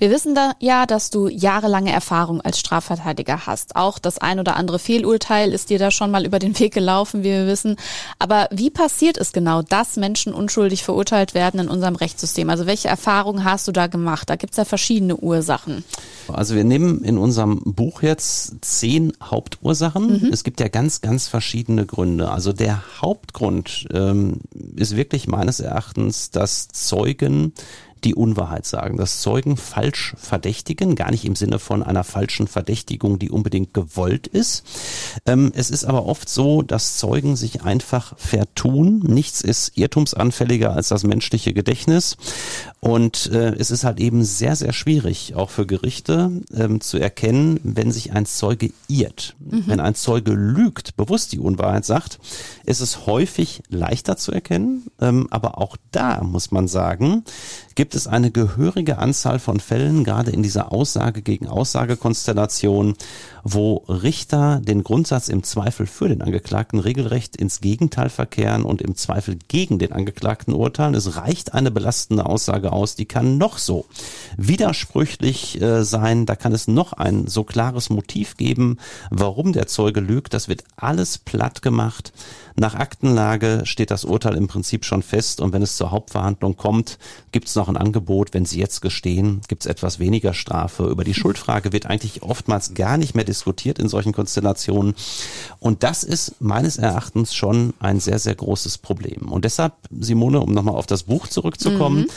[0.00, 3.76] Wir wissen da ja, dass du jahrelange Erfahrung als Strafverteidiger hast.
[3.76, 7.20] Auch das ein oder andere Fehlurteil ist dir da schon mal über den Weg gelaufen,
[7.20, 7.76] wie wir wissen.
[8.18, 12.48] Aber wie passiert es genau, dass Menschen unschuldig verurteilt werden in unserem Rechtssystem?
[12.48, 14.30] Also welche Erfahrungen hast du da gemacht?
[14.30, 15.84] Da gibt's ja verschiedene Ursachen.
[16.28, 20.22] Also wir nehmen in unserem Buch jetzt zehn Hauptursachen.
[20.22, 20.32] Mhm.
[20.32, 22.30] Es gibt ja ganz, ganz verschiedene Gründe.
[22.30, 24.40] Also der Hauptgrund ähm,
[24.76, 27.52] ist wirklich meines Erachtens, dass Zeugen
[28.04, 33.18] die Unwahrheit sagen, dass Zeugen falsch verdächtigen, gar nicht im Sinne von einer falschen Verdächtigung,
[33.18, 34.64] die unbedingt gewollt ist.
[35.26, 39.00] Ähm, es ist aber oft so, dass Zeugen sich einfach vertun.
[39.00, 42.16] Nichts ist irrtumsanfälliger als das menschliche Gedächtnis.
[42.80, 47.60] Und äh, es ist halt eben sehr, sehr schwierig, auch für Gerichte ähm, zu erkennen,
[47.62, 49.36] wenn sich ein Zeuge irrt.
[49.38, 49.64] Mhm.
[49.66, 52.18] Wenn ein Zeuge lügt, bewusst die Unwahrheit sagt,
[52.64, 54.86] ist es häufig leichter zu erkennen.
[54.98, 57.24] Ähm, aber auch da muss man sagen,
[57.74, 62.94] gibt es eine gehörige Anzahl von Fällen, gerade in dieser Aussage gegen Aussagekonstellation,
[63.44, 68.96] wo Richter den Grundsatz im Zweifel für den Angeklagten regelrecht ins Gegenteil verkehren und im
[68.96, 70.94] Zweifel gegen den Angeklagten urteilen.
[70.94, 73.86] Es reicht eine belastende Aussage aus, die kann noch so
[74.36, 78.78] widersprüchlich äh, sein, da kann es noch ein so klares Motiv geben,
[79.10, 80.34] warum der Zeuge lügt.
[80.34, 82.12] Das wird alles platt gemacht.
[82.56, 86.98] Nach Aktenlage steht das Urteil im Prinzip schon fest und wenn es zur Hauptverhandlung kommt,
[87.32, 88.34] gibt es noch ein Angebot.
[88.34, 90.84] Wenn Sie jetzt gestehen, gibt es etwas weniger Strafe.
[90.84, 94.94] Über die Schuldfrage wird eigentlich oftmals gar nicht mehr diskutiert in solchen Konstellationen.
[95.58, 99.32] Und das ist meines Erachtens schon ein sehr, sehr großes Problem.
[99.32, 102.08] Und deshalb, Simone, um nochmal auf das Buch zurückzukommen, mhm.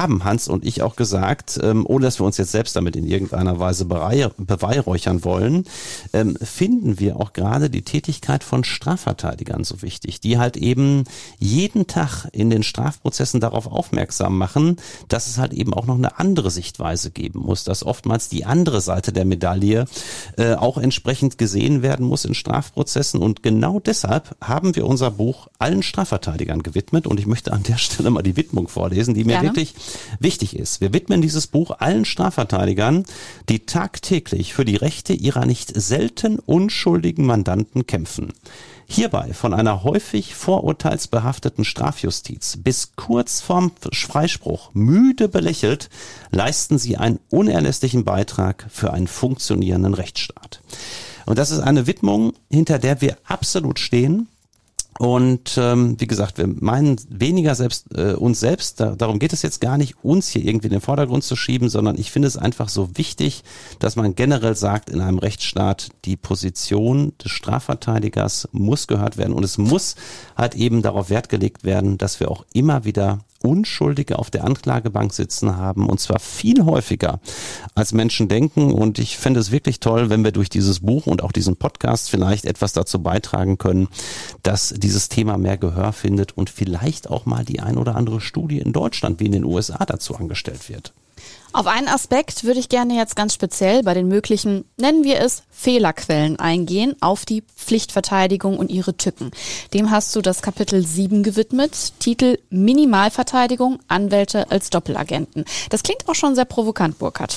[0.00, 3.06] Haben Hans und ich auch gesagt, ähm, ohne dass wir uns jetzt selbst damit in
[3.06, 5.64] irgendeiner Weise beweihräuchern wollen,
[6.12, 11.04] ähm, finden wir auch gerade die Tätigkeit von Strafverteidigern so wichtig, die halt eben
[11.38, 14.76] jeden Tag in den Strafprozessen darauf aufmerksam machen,
[15.08, 18.80] dass es halt eben auch noch eine andere Sichtweise geben muss, dass oftmals die andere
[18.80, 19.84] Seite der Medaille
[20.36, 23.20] äh, auch entsprechend gesehen werden muss in Strafprozessen.
[23.20, 27.06] Und genau deshalb haben wir unser Buch allen Strafverteidigern gewidmet.
[27.06, 29.48] Und ich möchte an der Stelle mal die Widmung vorlesen, die mir Gerne.
[29.48, 29.74] wirklich
[30.18, 30.80] wichtig ist.
[30.80, 33.04] Wir widmen dieses Buch allen Strafverteidigern,
[33.48, 38.32] die tagtäglich für die Rechte ihrer nicht selten unschuldigen Mandanten kämpfen.
[38.92, 45.90] Hierbei von einer häufig vorurteilsbehafteten Strafjustiz bis kurz vorm Freispruch müde belächelt,
[46.32, 50.60] leisten sie einen unerlässlichen Beitrag für einen funktionierenden Rechtsstaat.
[51.24, 54.26] Und das ist eine Widmung, hinter der wir absolut stehen.
[54.98, 59.40] Und ähm, wie gesagt, wir meinen weniger selbst äh, uns selbst, da, darum geht es
[59.40, 62.36] jetzt gar nicht, uns hier irgendwie in den Vordergrund zu schieben, sondern ich finde es
[62.36, 63.42] einfach so wichtig,
[63.78, 69.32] dass man generell sagt, in einem Rechtsstaat, die Position des Strafverteidigers muss gehört werden.
[69.32, 69.96] Und es muss
[70.36, 75.12] halt eben darauf Wert gelegt werden, dass wir auch immer wieder Unschuldige auf der Anklagebank
[75.12, 77.20] sitzen haben und zwar viel häufiger
[77.74, 81.22] als Menschen denken und ich fände es wirklich toll, wenn wir durch dieses Buch und
[81.22, 83.88] auch diesen Podcast vielleicht etwas dazu beitragen können,
[84.42, 88.58] dass dieses Thema mehr Gehör findet und vielleicht auch mal die ein oder andere Studie
[88.58, 90.92] in Deutschland wie in den USA dazu angestellt wird.
[91.52, 95.42] Auf einen Aspekt würde ich gerne jetzt ganz speziell bei den möglichen, nennen wir es,
[95.50, 99.32] Fehlerquellen eingehen, auf die Pflichtverteidigung und ihre Tücken.
[99.74, 105.44] Dem hast du das Kapitel 7 gewidmet, Titel Minimalverteidigung, Anwälte als Doppelagenten.
[105.70, 107.36] Das klingt auch schon sehr provokant, Burkhard.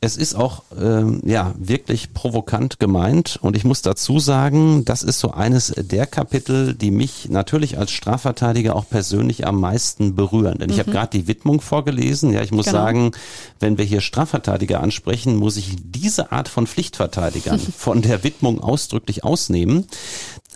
[0.00, 5.18] Es ist auch ähm, ja wirklich provokant gemeint und ich muss dazu sagen, das ist
[5.18, 10.58] so eines der Kapitel, die mich natürlich als Strafverteidiger auch persönlich am meisten berühren.
[10.58, 10.94] Denn ich habe mhm.
[10.94, 12.32] gerade die Widmung vorgelesen.
[12.32, 12.78] Ja, ich muss genau.
[12.78, 13.10] sagen,
[13.58, 19.24] wenn wir hier Strafverteidiger ansprechen, muss ich diese Art von Pflichtverteidigern von der Widmung ausdrücklich
[19.24, 19.86] ausnehmen.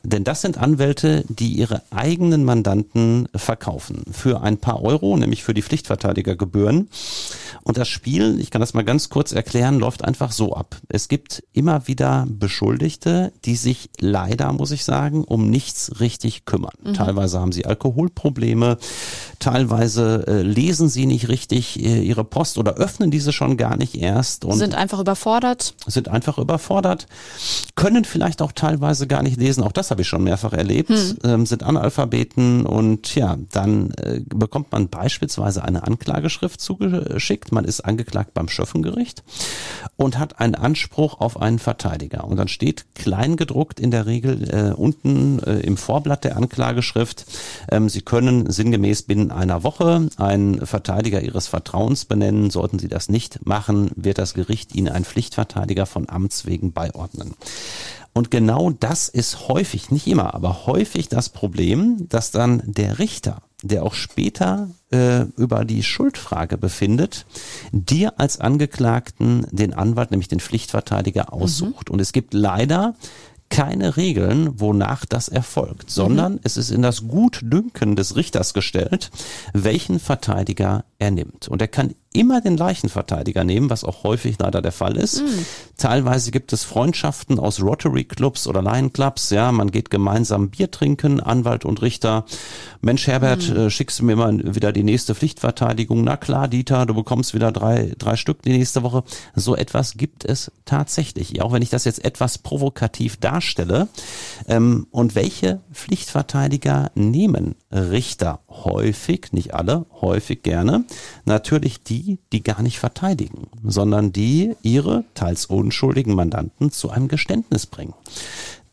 [0.02, 4.02] Denn das sind Anwälte, die ihre eigenen Mandanten verkaufen.
[4.10, 6.88] Für ein paar Euro, nämlich für die Pflichtverteidigergebühren.
[7.62, 10.76] Und das Spiel, ich kann das mal ganz kurz erklären, läuft einfach so ab.
[10.88, 16.72] Es gibt immer wieder Beschuldigte, die sich leider, muss ich sagen, um nichts richtig kümmern.
[16.82, 16.94] Mhm.
[16.94, 18.78] Teilweise haben sie Alkoholprobleme,
[19.38, 23.94] teilweise äh, lesen sie nicht richtig äh, ihre Post oder öffnen diese schon gar nicht
[23.94, 24.44] erst.
[24.44, 25.74] Und sind einfach überfordert.
[25.86, 27.06] Sind einfach überfordert,
[27.76, 29.62] können vielleicht auch teilweise gar nicht lesen.
[29.62, 31.18] Auch das habe ich schon mehrfach erlebt, hm.
[31.24, 37.52] ähm, sind Analphabeten und ja, dann äh, bekommt man beispielsweise eine Anklageschrift zugeschickt.
[37.52, 39.22] Man ist angeklagt beim Schöffengericht
[39.96, 42.24] und hat einen Anspruch auf einen Verteidiger.
[42.24, 47.26] Und dann steht kleingedruckt in der Regel äh, unten äh, im Vorblatt der Anklageschrift,
[47.70, 52.50] ähm, Sie können sinngemäß binnen einer Woche einen Verteidiger Ihres Vertrauens benennen.
[52.50, 57.34] Sollten Sie das nicht machen, wird das Gericht Ihnen einen Pflichtverteidiger von Amts wegen beiordnen.
[58.14, 63.42] Und genau das ist häufig, nicht immer, aber häufig das Problem, dass dann der Richter,
[63.62, 67.24] der auch später äh, über die Schuldfrage befindet,
[67.72, 71.42] dir als Angeklagten den Anwalt, nämlich den Pflichtverteidiger, mhm.
[71.42, 71.88] aussucht.
[71.88, 71.94] Mhm.
[71.94, 72.94] Und es gibt leider
[73.48, 76.40] keine Regeln, wonach das erfolgt, sondern mhm.
[76.42, 79.10] es ist in das Gutdünken des Richters gestellt,
[79.52, 81.48] welchen Verteidiger er nimmt.
[81.48, 85.22] Und er kann immer den gleichen Verteidiger nehmen, was auch häufig leider der Fall ist.
[85.22, 85.46] Mhm.
[85.76, 89.30] Teilweise gibt es Freundschaften aus Rotary Clubs oder Lion Clubs.
[89.30, 92.24] Ja, man geht gemeinsam Bier trinken, Anwalt und Richter.
[92.80, 93.56] Mensch, Herbert, mhm.
[93.56, 96.04] äh, schickst du mir mal wieder die nächste Pflichtverteidigung?
[96.04, 99.04] Na klar, Dieter, du bekommst wieder drei, drei Stück die nächste Woche.
[99.34, 101.40] So etwas gibt es tatsächlich.
[101.42, 103.88] Auch wenn ich das jetzt etwas provokativ darstelle.
[104.48, 110.84] Ähm, und welche Pflichtverteidiger nehmen Richter häufig, nicht alle, häufig gerne?
[111.24, 117.66] Natürlich die, die, gar nicht verteidigen, sondern die ihre teils unschuldigen Mandanten zu einem Geständnis
[117.66, 117.94] bringen.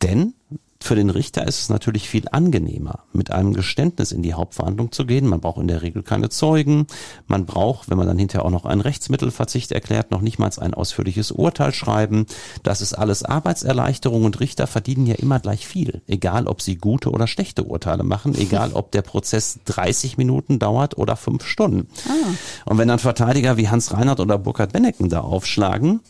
[0.02, 0.34] Denn
[0.82, 5.04] für den Richter ist es natürlich viel angenehmer, mit einem Geständnis in die Hauptverhandlung zu
[5.04, 5.26] gehen.
[5.26, 6.86] Man braucht in der Regel keine Zeugen.
[7.26, 10.74] Man braucht, wenn man dann hinterher auch noch einen Rechtsmittelverzicht erklärt, noch nicht mal ein
[10.74, 12.26] ausführliches Urteil schreiben.
[12.62, 16.00] Das ist alles Arbeitserleichterung und Richter verdienen ja immer gleich viel.
[16.08, 20.96] Egal, ob sie gute oder schlechte Urteile machen, egal, ob der Prozess 30 Minuten dauert
[20.96, 21.88] oder fünf Stunden.
[22.08, 22.70] Ah.
[22.70, 26.00] Und wenn dann Verteidiger wie Hans Reinhardt oder Burkhard Bennecken da aufschlagen,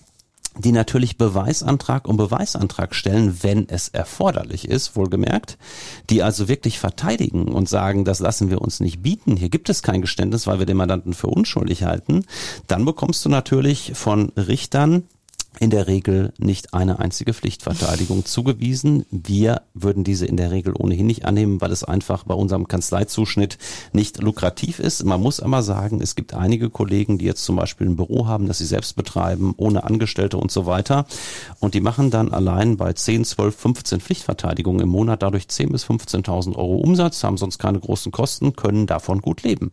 [0.58, 5.58] die natürlich Beweisantrag um Beweisantrag stellen, wenn es erforderlich ist, wohlgemerkt,
[6.10, 9.82] die also wirklich verteidigen und sagen, das lassen wir uns nicht bieten, hier gibt es
[9.82, 12.24] kein Geständnis, weil wir den Mandanten für unschuldig halten,
[12.66, 15.04] dann bekommst du natürlich von Richtern
[15.58, 19.04] in der Regel nicht eine einzige Pflichtverteidigung zugewiesen.
[19.10, 23.58] Wir würden diese in der Regel ohnehin nicht annehmen, weil es einfach bei unserem Kanzleizuschnitt
[23.92, 25.04] nicht lukrativ ist.
[25.04, 28.46] Man muss aber sagen, es gibt einige Kollegen, die jetzt zum Beispiel ein Büro haben,
[28.46, 31.06] das sie selbst betreiben, ohne Angestellte und so weiter.
[31.58, 35.84] Und die machen dann allein bei 10, 12, 15 Pflichtverteidigungen im Monat dadurch 10.000 bis
[35.84, 39.72] 15.000 Euro Umsatz, haben sonst keine großen Kosten, können davon gut leben.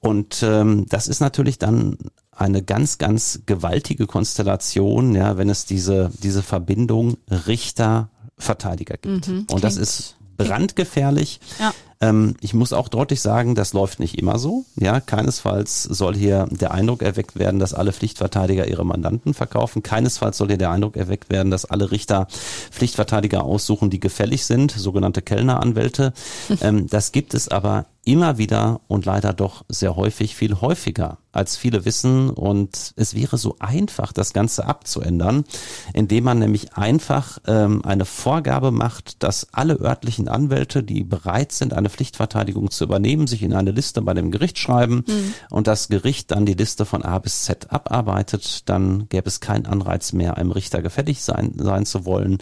[0.00, 1.98] Und ähm, das ist natürlich dann
[2.36, 9.28] eine ganz, ganz gewaltige Konstellation, ja, wenn es diese, diese Verbindung Richter-Verteidiger gibt.
[9.28, 11.40] Mhm, Und das ist brandgefährlich.
[11.58, 11.72] Ja.
[12.00, 14.64] Ähm, ich muss auch deutlich sagen, das läuft nicht immer so.
[14.76, 19.82] Ja, keinesfalls soll hier der Eindruck erweckt werden, dass alle Pflichtverteidiger ihre Mandanten verkaufen.
[19.82, 22.26] Keinesfalls soll hier der Eindruck erweckt werden, dass alle Richter
[22.70, 26.12] Pflichtverteidiger aussuchen, die gefällig sind, sogenannte Kellneranwälte.
[26.60, 31.56] ähm, das gibt es aber immer wieder und leider doch sehr häufig, viel häufiger, als
[31.56, 32.30] viele wissen.
[32.30, 35.44] Und es wäre so einfach, das Ganze abzuändern,
[35.92, 41.72] indem man nämlich einfach ähm, eine Vorgabe macht, dass alle örtlichen Anwälte, die bereit sind,
[41.72, 45.34] eine Pflichtverteidigung zu übernehmen, sich in eine Liste bei dem Gericht schreiben mhm.
[45.50, 49.66] und das Gericht dann die Liste von A bis Z abarbeitet, dann gäbe es keinen
[49.66, 52.38] Anreiz mehr, einem Richter gefällig sein, sein zu wollen.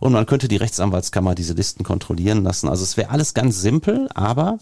[0.00, 2.68] Und man könnte die Rechtsanwaltskammer diese Listen kontrollieren lassen.
[2.68, 4.58] Also es wäre alles ganz simpel, aber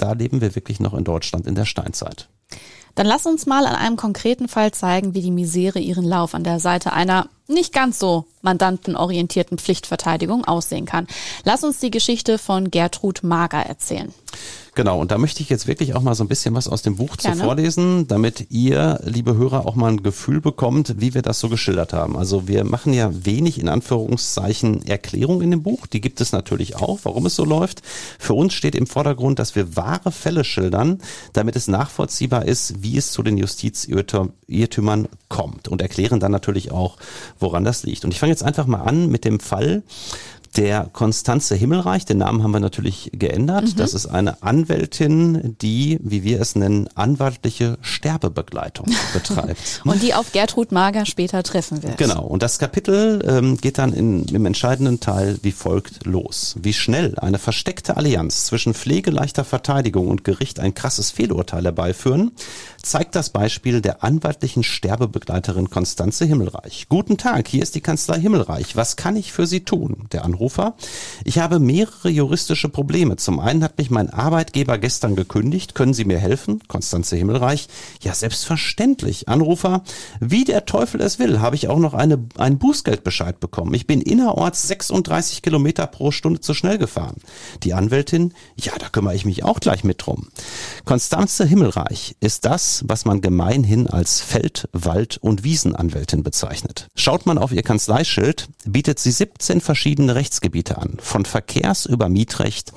[0.00, 2.28] da leben wir wirklich noch in Deutschland in der Steinzeit.
[2.94, 6.44] Dann lass uns mal an einem konkreten Fall zeigen, wie die Misere ihren Lauf an
[6.44, 11.06] der Seite einer nicht ganz so mandantenorientierten Pflichtverteidigung aussehen kann.
[11.44, 14.12] Lass uns die Geschichte von Gertrud Mager erzählen.
[14.74, 16.96] Genau, und da möchte ich jetzt wirklich auch mal so ein bisschen was aus dem
[16.96, 21.40] Buch zu vorlesen, damit ihr, liebe Hörer, auch mal ein Gefühl bekommt, wie wir das
[21.40, 22.16] so geschildert haben.
[22.16, 26.76] Also wir machen ja wenig in Anführungszeichen Erklärung in dem Buch, die gibt es natürlich
[26.76, 27.82] auch, warum es so läuft.
[28.18, 30.98] Für uns steht im Vordergrund, dass wir wahre Fälle schildern,
[31.32, 36.96] damit es nachvollziehbar ist, wie es zu den Justizirrtümern kommt und erklären dann natürlich auch,
[37.38, 38.04] woran das liegt.
[38.04, 39.82] Und ich fange jetzt einfach mal an mit dem Fall,
[40.56, 43.64] der Konstanze Himmelreich, den Namen haben wir natürlich geändert.
[43.64, 43.76] Mhm.
[43.76, 49.82] Das ist eine Anwältin, die, wie wir es nennen, anwaltliche Sterbebegleitung betreibt.
[49.84, 51.98] und die auf Gertrud Mager später treffen wird.
[51.98, 52.24] Genau.
[52.24, 56.56] Und das Kapitel ähm, geht dann in, im entscheidenden Teil wie folgt los.
[56.60, 62.32] Wie schnell eine versteckte Allianz zwischen pflegeleichter Verteidigung und Gericht ein krasses Fehlurteil herbeiführen,
[62.82, 66.86] zeigt das Beispiel der anwaltlichen Sterbebegleiterin Konstanze Himmelreich.
[66.88, 68.76] Guten Tag, hier ist die Kanzlei Himmelreich.
[68.76, 70.06] Was kann ich für Sie tun?
[70.12, 70.74] Der Anrufer.
[71.24, 73.16] Ich habe mehrere juristische Probleme.
[73.16, 75.74] Zum einen hat mich mein Arbeitgeber gestern gekündigt.
[75.74, 76.62] Können Sie mir helfen?
[76.66, 77.68] Konstanze Himmelreich.
[78.00, 79.28] Ja, selbstverständlich.
[79.28, 79.82] Anrufer.
[80.18, 83.74] Wie der Teufel es will, habe ich auch noch eine, einen Bußgeldbescheid bekommen.
[83.74, 87.16] Ich bin innerorts 36 Kilometer pro Stunde zu schnell gefahren.
[87.62, 88.32] Die Anwältin.
[88.56, 90.28] Ja, da kümmere ich mich auch gleich mit drum.
[90.86, 96.88] Konstanze Himmelreich ist das, was man gemeinhin als Feld-, Wald- und Wiesenanwältin bezeichnet.
[96.94, 102.72] Schaut man auf ihr Kanzleischild, bietet sie 17 verschiedene Rechtsgebiete an, von Verkehrs- über Mietrecht,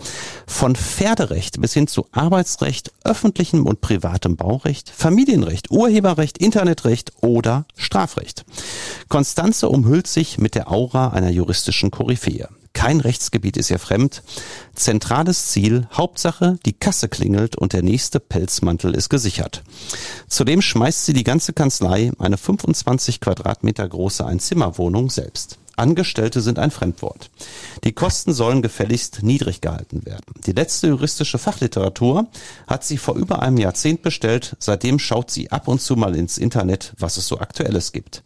[0.47, 8.43] von Pferderecht bis hin zu Arbeitsrecht, öffentlichem und privatem Baurecht, Familienrecht, Urheberrecht, Internetrecht oder Strafrecht.
[9.07, 12.49] Konstanze umhüllt sich mit der Aura einer juristischen Koryphäe.
[12.73, 14.23] Kein Rechtsgebiet ist ihr fremd.
[14.73, 19.61] Zentrales Ziel, Hauptsache, die Kasse klingelt und der nächste Pelzmantel ist gesichert.
[20.27, 25.59] Zudem schmeißt sie die ganze Kanzlei, eine 25 Quadratmeter große Einzimmerwohnung selbst.
[25.75, 27.29] Angestellte sind ein Fremdwort.
[27.83, 30.33] Die Kosten sollen gefälligst niedrig gehalten werden.
[30.45, 32.27] Die letzte juristische Fachliteratur
[32.67, 34.55] hat sie vor über einem Jahrzehnt bestellt.
[34.59, 38.23] Seitdem schaut sie ab und zu mal ins Internet, was es so aktuelles gibt.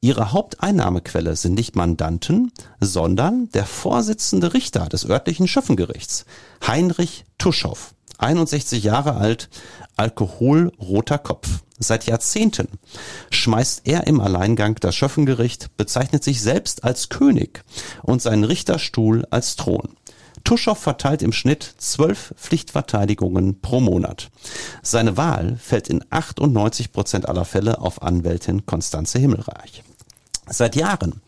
[0.00, 6.24] Ihre Haupteinnahmequelle sind nicht Mandanten, sondern der Vorsitzende Richter des örtlichen Schöffengerichts,
[6.66, 7.94] Heinrich Tuschow.
[8.18, 9.48] 61 Jahre alt,
[9.96, 11.48] alkoholroter Kopf.
[11.78, 12.68] Seit Jahrzehnten
[13.30, 17.62] schmeißt er im Alleingang das Schöffengericht, bezeichnet sich selbst als König
[18.02, 19.88] und seinen Richterstuhl als Thron.
[20.44, 24.30] Tuschow verteilt im Schnitt zwölf Pflichtverteidigungen pro Monat.
[24.82, 29.82] Seine Wahl fällt in 98 Prozent aller Fälle auf Anwältin Konstanze Himmelreich.
[30.50, 31.20] Seit Jahren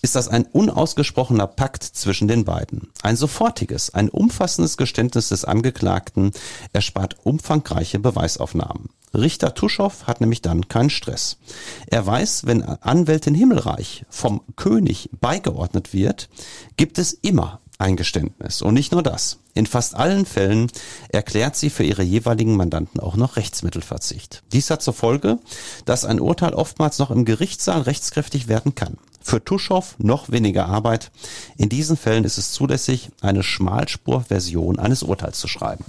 [0.00, 2.90] ist das ein unausgesprochener Pakt zwischen den beiden.
[3.02, 6.32] Ein sofortiges, ein umfassendes Geständnis des Angeklagten
[6.72, 8.88] erspart umfangreiche Beweisaufnahmen.
[9.14, 11.38] Richter Tuschow hat nämlich dann keinen Stress.
[11.86, 16.28] Er weiß, wenn Anwältin Himmelreich vom König beigeordnet wird,
[16.76, 18.62] gibt es immer ein Geständnis.
[18.62, 19.38] Und nicht nur das.
[19.54, 20.70] In fast allen Fällen
[21.08, 24.42] erklärt sie für ihre jeweiligen Mandanten auch noch Rechtsmittelverzicht.
[24.52, 25.38] Dies hat zur Folge,
[25.84, 28.98] dass ein Urteil oftmals noch im Gerichtssaal rechtskräftig werden kann.
[29.26, 31.10] Für Tuschow noch weniger Arbeit.
[31.56, 35.86] In diesen Fällen ist es zulässig, eine Schmalspurversion eines Urteils zu schreiben.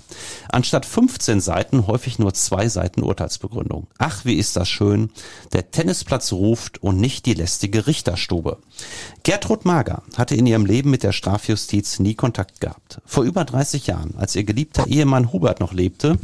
[0.49, 3.87] Anstatt 15 Seiten häufig nur zwei Seiten Urteilsbegründung.
[3.97, 5.09] Ach, wie ist das schön.
[5.51, 8.57] Der Tennisplatz ruft und nicht die lästige Richterstube.
[9.23, 13.01] Gertrud Mager hatte in ihrem Leben mit der Strafjustiz nie Kontakt gehabt.
[13.05, 16.17] Vor über 30 Jahren, als ihr geliebter Ehemann Hubert noch lebte,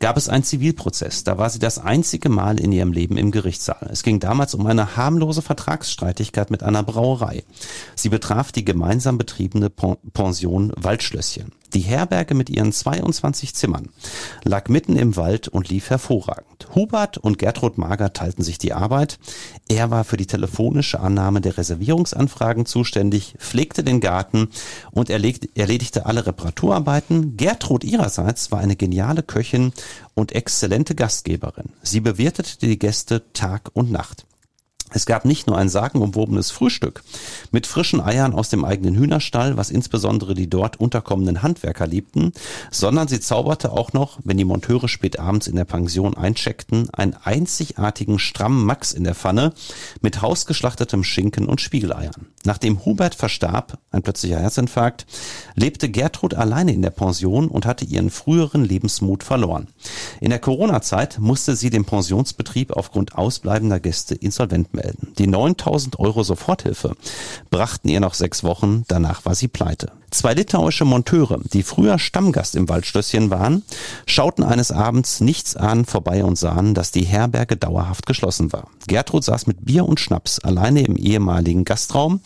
[0.00, 1.24] gab es einen Zivilprozess.
[1.24, 3.90] Da war sie das einzige Mal in ihrem Leben im Gerichtssaal.
[3.92, 7.42] Es ging damals um eine harmlose Vertragsstreitigkeit mit einer Brauerei.
[7.96, 11.50] Sie betraf die gemeinsam betriebene Pension Waldschlösschen.
[11.72, 13.88] Die Herberge mit ihren 22 Zimmern
[14.44, 16.68] lag mitten im Wald und lief hervorragend.
[16.76, 19.18] Hubert und Gertrud Mager teilten sich die Arbeit.
[19.68, 24.50] Er war für die telefonische Annahme der Reservierungsanfragen zuständig, pflegte den Garten
[24.92, 27.36] und erledigte alle Reparaturarbeiten.
[27.36, 29.72] Gertrud ihrerseits war eine geniale Köchin
[30.14, 31.70] und exzellente Gastgeberin.
[31.82, 34.26] Sie bewirtete die Gäste Tag und Nacht.
[34.94, 37.02] Es gab nicht nur ein sagenumwobenes Frühstück
[37.50, 42.32] mit frischen Eiern aus dem eigenen Hühnerstall, was insbesondere die dort unterkommenden Handwerker liebten,
[42.70, 47.16] sondern sie zauberte auch noch, wenn die Monteure spät abends in der Pension eincheckten, einen
[47.24, 49.52] einzigartigen strammen Max in der Pfanne
[50.00, 52.28] mit hausgeschlachtetem Schinken und Spiegeleiern.
[52.44, 55.06] Nachdem Hubert verstarb, ein plötzlicher Herzinfarkt,
[55.56, 59.66] lebte Gertrud alleine in der Pension und hatte ihren früheren Lebensmut verloren.
[60.20, 65.12] In der Corona-Zeit musste sie den Pensionsbetrieb aufgrund ausbleibender Gäste insolvent melden melden.
[65.18, 66.94] Die 9000 Euro Soforthilfe
[67.50, 69.92] brachten ihr noch sechs Wochen, danach war sie pleite.
[70.10, 73.64] Zwei litauische Monteure, die früher Stammgast im Waldschlösschen waren,
[74.06, 78.68] schauten eines Abends nichts an vorbei und sahen, dass die Herberge dauerhaft geschlossen war.
[78.86, 82.20] Gertrud saß mit Bier und Schnaps alleine im ehemaligen Gastraum.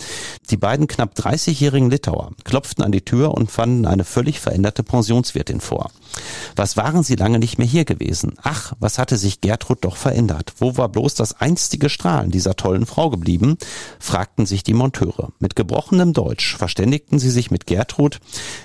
[0.51, 5.61] Die beiden knapp 30-jährigen Litauer klopften an die Tür und fanden eine völlig veränderte Pensionswirtin
[5.61, 5.91] vor.
[6.57, 8.35] Was waren sie lange nicht mehr hier gewesen?
[8.43, 10.55] Ach, was hatte sich Gertrud doch verändert?
[10.59, 13.59] Wo war bloß das einstige Strahlen dieser tollen Frau geblieben?
[13.99, 15.31] fragten sich die Monteure.
[15.39, 18.21] Mit gebrochenem Deutsch verständigten sie sich mit Gertrud,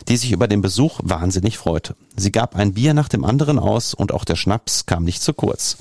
[0.07, 1.95] die sich über den Besuch wahnsinnig freute.
[2.15, 5.33] Sie gab ein Bier nach dem anderen aus und auch der Schnaps kam nicht zu
[5.33, 5.77] kurz.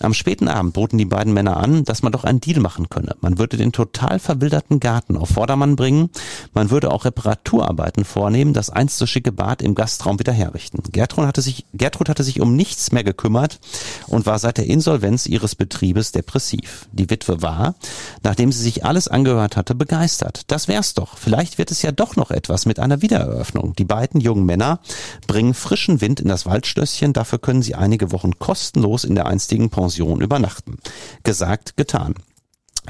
[0.00, 3.14] Am späten Abend boten die beiden Männer an, dass man doch einen Deal machen könne.
[3.20, 6.10] Man würde den total verwilderten Garten auf Vordermann bringen,
[6.54, 10.82] man würde auch Reparaturarbeiten vornehmen, das einst so schicke Bad im Gastraum wieder herrichten.
[10.90, 13.60] Gertrud hatte sich, Gertrud hatte sich um nichts mehr gekümmert
[14.08, 16.86] und war seit der Insolvenz ihres Betriebes depressiv.
[16.92, 17.74] Die Witwe war,
[18.22, 20.50] nachdem sie sich alles angehört hatte, begeistert.
[20.50, 21.16] Das wär's doch.
[21.16, 23.74] Vielleicht wird es ja doch noch etwas mit einer Wiedereröffnung.
[23.76, 24.80] Die beiden jungen Männer
[25.26, 29.70] bringen frischen Wind in das Waldschlösschen, dafür können sie einige Wochen kostenlos in der einstigen
[29.70, 30.78] Pension Pension übernachten.
[31.24, 32.14] Gesagt, getan.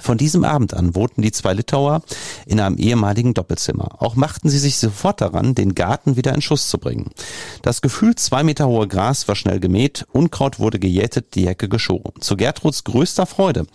[0.00, 2.00] Von diesem Abend an wohnten die zwei Litauer
[2.46, 4.02] in einem ehemaligen Doppelzimmer.
[4.02, 7.10] Auch machten sie sich sofort daran, den Garten wieder in Schuss zu bringen.
[7.60, 12.14] Das gefühlt zwei Meter hohe Gras war schnell gemäht, Unkraut wurde gejätet, die Hecke geschoren.
[12.20, 13.66] Zu Gertruds größter Freude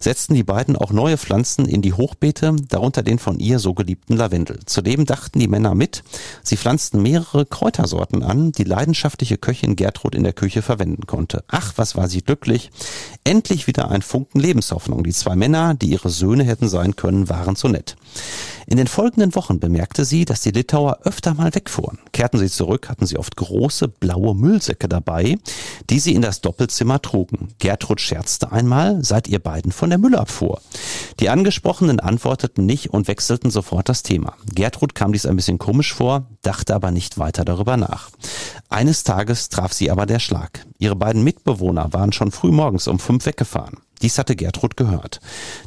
[0.00, 4.16] setzten die beiden auch neue Pflanzen in die Hochbeete, darunter den von ihr so geliebten
[4.16, 4.60] Lavendel.
[4.64, 6.04] Zudem dachten die Männer mit,
[6.42, 11.44] sie pflanzten mehrere Kräutersorten an, die leidenschaftliche Köchin Gertrud in der Küche verwenden konnte.
[11.48, 12.70] Ach, was war sie glücklich.
[13.24, 15.04] Endlich wieder ein Funken Lebenshoffnung.
[15.04, 17.96] Die zwei Männer die ihre Söhne hätten sein können, waren zu nett.
[18.68, 21.98] In den folgenden Wochen bemerkte sie, dass die Litauer öfter mal wegfuhren.
[22.12, 25.38] Kehrten sie zurück, hatten sie oft große blaue Müllsäcke dabei,
[25.88, 27.54] die sie in das Doppelzimmer trugen.
[27.60, 30.60] Gertrud scherzte einmal, seid ihr beiden von der Müllabfuhr.
[31.20, 34.34] Die Angesprochenen antworteten nicht und wechselten sofort das Thema.
[34.52, 38.10] Gertrud kam dies ein bisschen komisch vor, dachte aber nicht weiter darüber nach.
[38.68, 40.66] Eines Tages traf sie aber der Schlag.
[40.78, 43.76] Ihre beiden Mitbewohner waren schon früh morgens um fünf weggefahren.
[44.02, 45.20] Dies hatte Gertrud gehört.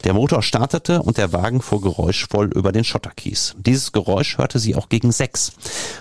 [0.04, 3.56] Der Motor startete und der Wagen fuhr geräuschvoll über den Schotterkies.
[3.58, 5.52] Dieses Geräusch hörte sie auch gegen sechs,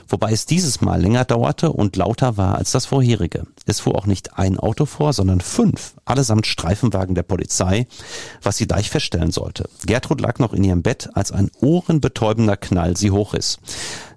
[0.09, 3.45] wobei es dieses Mal länger dauerte und lauter war als das vorherige.
[3.67, 7.87] Es fuhr auch nicht ein Auto vor, sondern fünf, allesamt Streifenwagen der Polizei,
[8.43, 9.69] was sie gleich feststellen sollte.
[9.87, 13.59] Gertrud lag noch in ihrem Bett, als ein ohrenbetäubender Knall sie hochriss.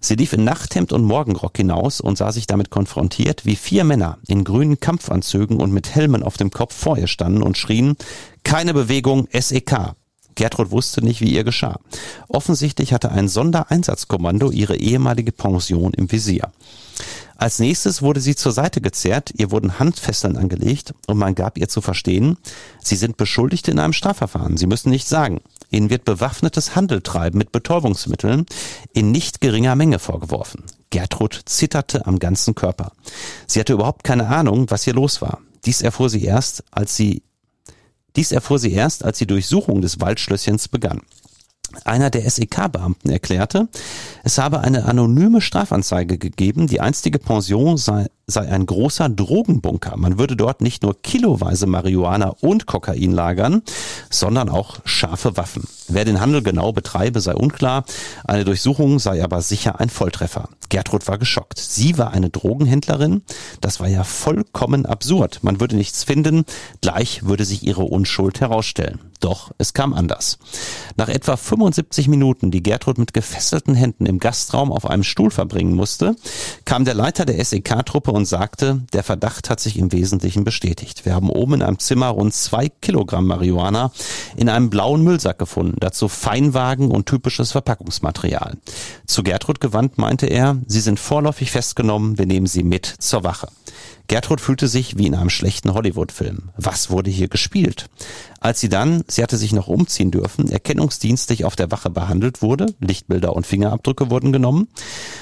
[0.03, 4.17] Sie lief in Nachthemd und Morgenrock hinaus und sah sich damit konfrontiert, wie vier Männer
[4.27, 7.95] in grünen Kampfanzügen und mit Helmen auf dem Kopf vor ihr standen und schrien,
[8.43, 9.93] keine Bewegung, SEK.
[10.33, 11.79] Gertrud wusste nicht, wie ihr geschah.
[12.27, 16.51] Offensichtlich hatte ein Sondereinsatzkommando ihre ehemalige Pension im Visier.
[17.41, 21.67] Als nächstes wurde sie zur Seite gezerrt, ihr wurden Handfesseln angelegt und man gab ihr
[21.67, 22.37] zu verstehen,
[22.83, 25.41] sie sind Beschuldigte in einem Strafverfahren, sie müssen nichts sagen.
[25.71, 28.45] Ihnen wird bewaffnetes Handeltreiben mit Betäubungsmitteln
[28.93, 30.65] in nicht geringer Menge vorgeworfen.
[30.91, 32.91] Gertrud zitterte am ganzen Körper.
[33.47, 35.39] Sie hatte überhaupt keine Ahnung, was hier los war.
[35.65, 37.23] Dies erfuhr sie erst, als sie
[38.15, 41.01] dies erfuhr sie erst, als die Durchsuchung des Waldschlösschens begann.
[41.85, 43.67] Einer der SEK-Beamten erklärte,
[44.23, 49.97] es habe eine anonyme Strafanzeige gegeben, die einstige Pension sei sei ein großer Drogenbunker.
[49.97, 53.61] Man würde dort nicht nur kiloweise Marihuana und Kokain lagern,
[54.09, 55.67] sondern auch scharfe Waffen.
[55.87, 57.83] Wer den Handel genau betreibe, sei unklar.
[58.23, 60.49] Eine Durchsuchung sei aber sicher ein Volltreffer.
[60.69, 61.59] Gertrud war geschockt.
[61.59, 63.23] Sie war eine Drogenhändlerin.
[63.59, 65.39] Das war ja vollkommen absurd.
[65.41, 66.45] Man würde nichts finden.
[66.79, 68.99] Gleich würde sich ihre Unschuld herausstellen.
[69.19, 70.39] Doch es kam anders.
[70.95, 75.75] Nach etwa 75 Minuten, die Gertrud mit gefesselten Händen im Gastraum auf einem Stuhl verbringen
[75.75, 76.15] musste,
[76.65, 81.05] kam der Leiter der SEK-Truppe und sagte, der Verdacht hat sich im Wesentlichen bestätigt.
[81.05, 83.91] Wir haben oben in einem Zimmer rund zwei Kilogramm Marihuana
[84.35, 88.57] in einem blauen Müllsack gefunden, dazu Feinwagen und typisches Verpackungsmaterial.
[89.05, 93.47] Zu Gertrud gewandt meinte er, Sie sind vorläufig festgenommen, wir nehmen Sie mit zur Wache.
[94.11, 96.49] Gertrud fühlte sich wie in einem schlechten Hollywood-Film.
[96.57, 97.85] Was wurde hier gespielt?
[98.41, 102.65] Als sie dann, sie hatte sich noch umziehen dürfen, erkennungsdienstlich auf der Wache behandelt wurde,
[102.81, 104.67] Lichtbilder und Fingerabdrücke wurden genommen,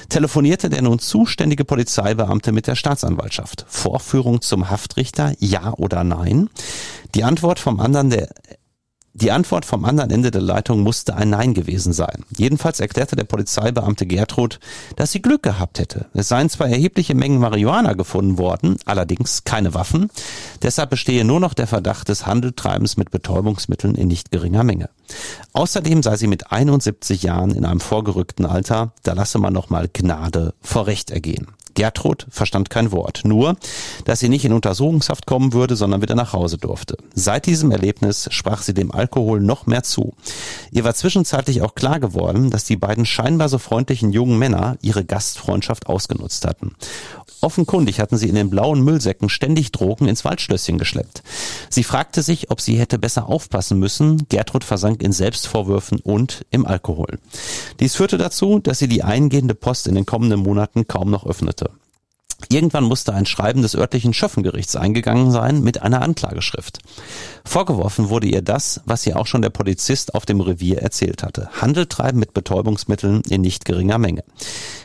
[0.08, 3.64] telefonierte der nun zuständige Polizeibeamte mit der Staatsanwaltschaft.
[3.68, 6.50] Vorführung zum Haftrichter, ja oder nein?
[7.14, 8.30] Die Antwort vom anderen der
[9.12, 12.24] die Antwort vom anderen Ende der Leitung musste ein Nein gewesen sein.
[12.36, 14.60] Jedenfalls erklärte der Polizeibeamte Gertrud,
[14.94, 16.06] dass sie Glück gehabt hätte.
[16.14, 20.10] Es seien zwar erhebliche Mengen Marihuana gefunden worden, allerdings keine Waffen.
[20.62, 24.90] Deshalb bestehe nur noch der Verdacht des Handeltreibens mit Betäubungsmitteln in nicht geringer Menge.
[25.54, 29.88] Außerdem sei sie mit 71 Jahren in einem vorgerückten Alter, da lasse man noch mal
[29.92, 31.48] Gnade vor Recht ergehen.
[31.80, 33.56] Gertrud verstand kein Wort, nur,
[34.04, 36.98] dass sie nicht in Untersuchungshaft kommen würde, sondern wieder nach Hause durfte.
[37.14, 40.12] Seit diesem Erlebnis sprach sie dem Alkohol noch mehr zu.
[40.72, 45.06] Ihr war zwischenzeitlich auch klar geworden, dass die beiden scheinbar so freundlichen jungen Männer ihre
[45.06, 46.74] Gastfreundschaft ausgenutzt hatten.
[47.40, 51.22] Offenkundig hatten sie in den blauen Müllsäcken ständig Drogen ins Waldschlösschen geschleppt.
[51.68, 54.26] Sie fragte sich, ob sie hätte besser aufpassen müssen.
[54.28, 57.18] Gertrud versank in Selbstvorwürfen und im Alkohol.
[57.80, 61.70] Dies führte dazu, dass sie die eingehende Post in den kommenden Monaten kaum noch öffnete.
[62.52, 66.80] Irgendwann musste ein Schreiben des örtlichen Schöffengerichts eingegangen sein mit einer Anklageschrift.
[67.44, 71.48] Vorgeworfen wurde ihr das, was ihr auch schon der Polizist auf dem Revier erzählt hatte.
[71.60, 74.24] Handel treiben mit Betäubungsmitteln in nicht geringer Menge.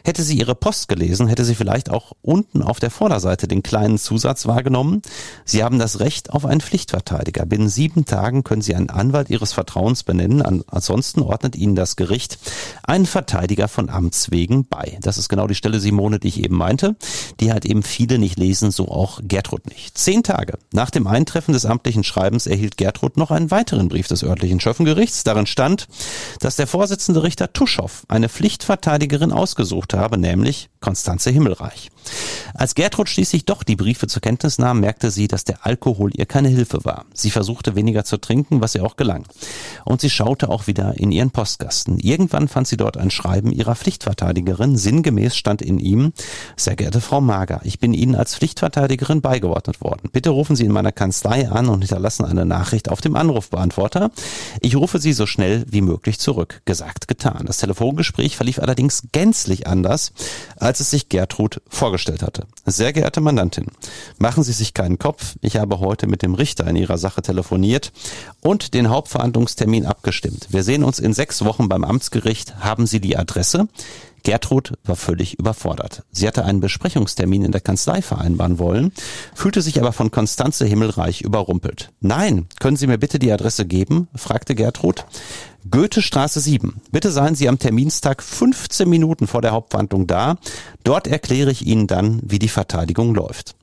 [0.03, 3.97] Hätte sie ihre Post gelesen, hätte sie vielleicht auch unten auf der Vorderseite den kleinen
[3.97, 5.01] Zusatz wahrgenommen.
[5.43, 7.47] Sie haben das Recht auf einen Pflichtverteidiger.
[7.47, 10.43] Binnen sieben Tagen können Sie einen Anwalt Ihres Vertrauens benennen.
[10.67, 12.37] Ansonsten ordnet Ihnen das Gericht
[12.83, 14.99] einen Verteidiger von Amts wegen bei.
[15.01, 16.95] Das ist genau die Stelle, Simone, die ich eben meinte.
[17.39, 19.97] Die halt eben viele nicht lesen, so auch Gertrud nicht.
[19.97, 24.23] Zehn Tage nach dem Eintreffen des amtlichen Schreibens erhielt Gertrud noch einen weiteren Brief des
[24.23, 25.23] örtlichen Schöffengerichts.
[25.23, 25.87] Darin stand,
[26.41, 31.89] dass der Vorsitzende Richter Tuschow eine Pflichtverteidigerin ausgesucht habe, nämlich Konstanze Himmelreich.
[32.53, 36.25] Als Gertrud schließlich doch die Briefe zur Kenntnis nahm, merkte sie, dass der Alkohol ihr
[36.25, 37.05] keine Hilfe war.
[37.13, 39.25] Sie versuchte weniger zu trinken, was ihr auch gelang.
[39.83, 41.99] Und sie schaute auch wieder in ihren Postkasten.
[41.99, 44.77] Irgendwann fand sie dort ein Schreiben ihrer Pflichtverteidigerin.
[44.77, 46.13] Sinngemäß stand in ihm,
[46.55, 50.09] sehr geehrte Frau Mager, ich bin Ihnen als Pflichtverteidigerin beigeordnet worden.
[50.11, 54.11] Bitte rufen Sie in meiner Kanzlei an und hinterlassen eine Nachricht auf dem Anrufbeantworter.
[54.61, 56.61] Ich rufe Sie so schnell wie möglich zurück.
[56.63, 57.45] Gesagt, getan.
[57.45, 60.13] Das Telefongespräch verlief allerdings gänzlich anders,
[60.57, 62.47] als es sich Gertrud vorgestellt hatte.
[62.65, 63.67] Sehr geehrte Mandantin,
[64.17, 65.35] machen Sie sich keinen Kopf.
[65.41, 67.91] Ich habe heute mit dem Richter in Ihrer Sache telefoniert
[68.41, 70.47] und den Hauptverhandlungstermin abgestimmt.
[70.49, 72.57] Wir sehen uns in sechs Wochen beim Amtsgericht.
[72.59, 73.67] Haben Sie die Adresse?
[74.25, 76.03] Gertrud war völlig überfordert.
[76.11, 78.91] Sie hatte einen Besprechungstermin in der Kanzlei vereinbaren wollen,
[79.35, 81.91] fühlte sich aber von Konstanze Himmelreich überrumpelt.
[82.01, 84.07] Nein, können Sie mir bitte die Adresse geben?
[84.15, 85.05] fragte Gertrud.
[85.71, 86.79] Goethestraße 7.
[86.91, 90.35] Bitte seien Sie am Terminstag 15 Minuten vor der Hauptverhandlung da.
[90.83, 93.55] Dort erkläre ich Ihnen dann, wie die Verteidigung läuft.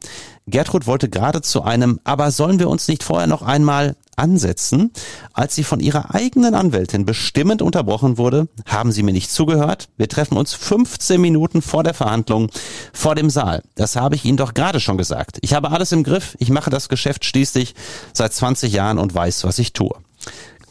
[0.49, 4.91] Gertrud wollte gerade zu einem, aber sollen wir uns nicht vorher noch einmal ansetzen,
[5.33, 9.89] als sie von ihrer eigenen Anwältin bestimmend unterbrochen wurde, haben Sie mir nicht zugehört.
[9.97, 12.51] Wir treffen uns 15 Minuten vor der Verhandlung
[12.93, 13.63] vor dem Saal.
[13.77, 15.39] Das habe ich Ihnen doch gerade schon gesagt.
[15.41, 16.37] Ich habe alles im Griff.
[16.41, 17.75] Ich mache das Geschäft schließlich
[18.13, 19.95] seit 20 Jahren und weiß, was ich tue.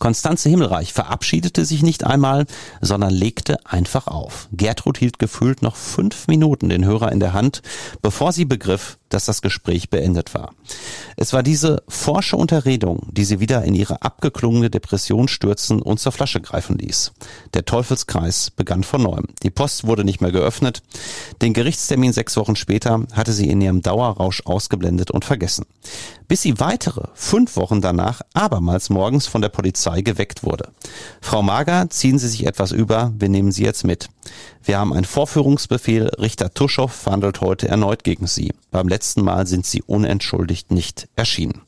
[0.02, 2.48] Konstanze Himmelreich verabschiedete sich nicht einmal,
[2.82, 4.50] sondern legte einfach auf.
[4.52, 7.62] Gertrud hielt gefühlt noch fünf Minuten den Hörer in der Hand,
[8.02, 10.54] bevor sie begriff, dass das Gespräch beendet war.
[11.18, 16.12] Es war diese forsche Unterredung, die sie wieder in ihre abgeklungene Depression stürzen und zur
[16.12, 17.12] Flasche greifen ließ.
[17.54, 19.28] Der Teufelskreis begann von neuem.
[19.44, 20.82] Die Post wurde nicht mehr geöffnet.
[21.42, 25.66] Den Gerichtstermin sechs Wochen später hatte sie in ihrem Dauerrausch ausgeblendet und vergessen.
[26.28, 30.70] Bis sie weitere fünf Wochen danach abermals morgens von der Polizei geweckt wurde.
[31.20, 34.10] Frau Mager, ziehen Sie sich etwas über, wir nehmen Sie jetzt mit.
[34.64, 36.12] Wir haben einen Vorführungsbefehl.
[36.20, 38.54] Richter Tuschow verhandelt heute erneut gegen Sie.
[38.70, 41.62] Beim letzten Mal sind Sie unentschuldigt nicht erschienen.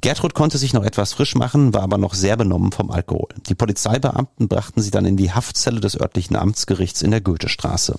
[0.00, 3.28] Gertrud konnte sich noch etwas frisch machen, war aber noch sehr benommen vom Alkohol.
[3.48, 7.98] Die Polizeibeamten brachten sie dann in die Haftzelle des örtlichen Amtsgerichts in der Goethestraße.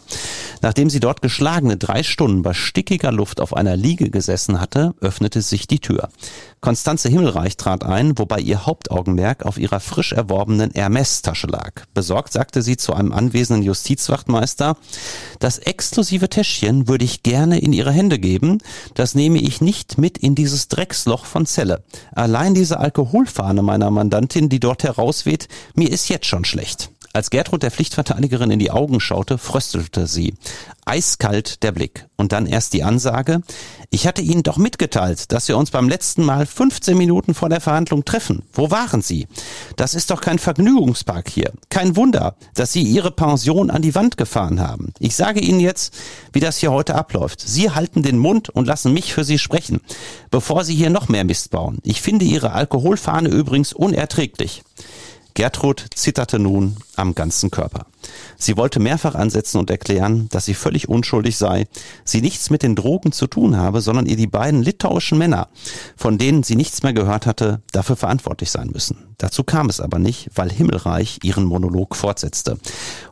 [0.61, 5.41] Nachdem sie dort geschlagene drei Stunden bei stickiger Luft auf einer Liege gesessen hatte, öffnete
[5.41, 6.07] sich die Tür.
[6.61, 11.85] Konstanze Himmelreich trat ein, wobei ihr Hauptaugenmerk auf ihrer frisch erworbenen Hermes-Tasche lag.
[11.93, 14.75] Besorgt sagte sie zu einem anwesenden Justizwachtmeister,
[15.39, 18.57] das exklusive Täschchen würde ich gerne in Ihre Hände geben,
[18.93, 21.83] das nehme ich nicht mit in dieses Drecksloch von Zelle.
[22.13, 26.91] Allein diese Alkoholfahne meiner Mandantin, die dort herausweht, mir ist jetzt schon schlecht.
[27.11, 30.35] Als Gertrud der Pflichtverteidigerin in die Augen schaute, fröstelte sie.
[30.85, 32.07] Eiskalt der Blick.
[32.17, 33.41] Und dann erst die Ansage.
[33.89, 37.61] Ich hatte Ihnen doch mitgeteilt, dass wir uns beim letzten Mal 15 Minuten vor der
[37.61, 38.43] Verhandlung treffen.
[38.53, 39.27] Wo waren Sie?
[39.75, 41.51] Das ist doch kein Vergnügungspark hier.
[41.69, 44.93] Kein Wunder, dass Sie Ihre Pension an die Wand gefahren haben.
[44.99, 45.95] Ich sage Ihnen jetzt,
[46.31, 47.41] wie das hier heute abläuft.
[47.41, 49.81] Sie halten den Mund und lassen mich für Sie sprechen,
[50.29, 51.79] bevor Sie hier noch mehr Mist bauen.
[51.83, 54.63] Ich finde Ihre Alkoholfahne übrigens unerträglich.
[55.39, 57.85] Gertrud zitterte nun am ganzen Körper.
[58.37, 61.67] Sie wollte mehrfach ansetzen und erklären, dass sie völlig unschuldig sei,
[62.03, 65.49] sie nichts mit den Drogen zu tun habe, sondern ihr die beiden litauischen Männer,
[65.97, 69.09] von denen sie nichts mehr gehört hatte, dafür verantwortlich sein müssen.
[69.19, 72.57] Dazu kam es aber nicht, weil Himmelreich ihren Monolog fortsetzte.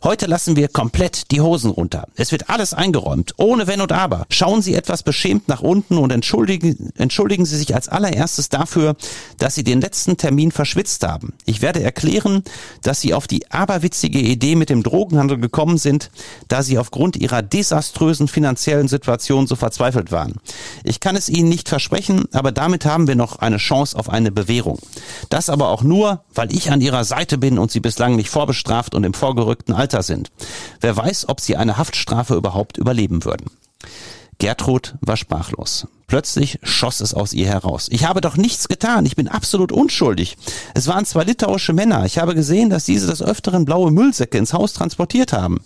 [0.03, 2.07] Heute lassen wir komplett die Hosen runter.
[2.15, 4.25] Es wird alles eingeräumt, ohne Wenn und Aber.
[4.29, 8.95] Schauen Sie etwas beschämt nach unten und entschuldigen, entschuldigen Sie sich als allererstes dafür,
[9.37, 11.33] dass Sie den letzten Termin verschwitzt haben.
[11.45, 12.43] Ich werde erklären,
[12.83, 16.09] dass Sie auf die aberwitzige Idee mit dem Drogenhandel gekommen sind,
[16.47, 20.35] da sie aufgrund ihrer desaströsen finanziellen Situation so verzweifelt waren.
[20.83, 24.31] Ich kann es Ihnen nicht versprechen, aber damit haben wir noch eine Chance auf eine
[24.31, 24.79] Bewährung.
[25.29, 28.95] Das aber auch nur, weil ich an Ihrer Seite bin und Sie bislang nicht vorbestraft
[28.95, 30.31] und im vorgerückten Alter sind.
[30.81, 33.49] Wer weiß, ob Sie eine Haftstrafe überhaupt überleben würden.
[34.39, 35.87] Gertrud war sprachlos.
[36.09, 37.87] Plötzlich schoss es aus ihr heraus.
[37.91, 39.05] Ich habe doch nichts getan.
[39.05, 40.37] Ich bin absolut unschuldig.
[40.73, 42.05] Es waren zwei litauische Männer.
[42.05, 45.59] Ich habe gesehen, dass diese des Öfteren blaue Müllsäcke ins Haus transportiert haben.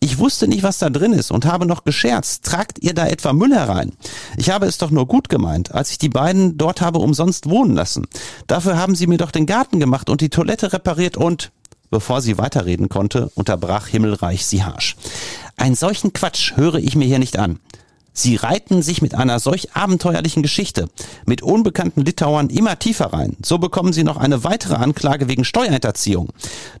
[0.00, 2.44] Ich wusste nicht, was da drin ist und habe noch gescherzt.
[2.44, 3.92] Tragt ihr da etwa Müll herein?
[4.36, 7.76] Ich habe es doch nur gut gemeint, als ich die beiden dort habe umsonst wohnen
[7.76, 8.08] lassen.
[8.48, 11.52] Dafür haben sie mir doch den Garten gemacht und die Toilette repariert und
[11.90, 14.96] Bevor sie weiterreden konnte, unterbrach Himmelreich sie harsch.
[15.56, 17.60] Einen solchen Quatsch höre ich mir hier nicht an.
[18.16, 20.88] Sie reiten sich mit einer solch abenteuerlichen Geschichte
[21.26, 23.36] mit unbekannten Litauern immer tiefer rein.
[23.44, 26.28] So bekommen sie noch eine weitere Anklage wegen Steuerhinterziehung.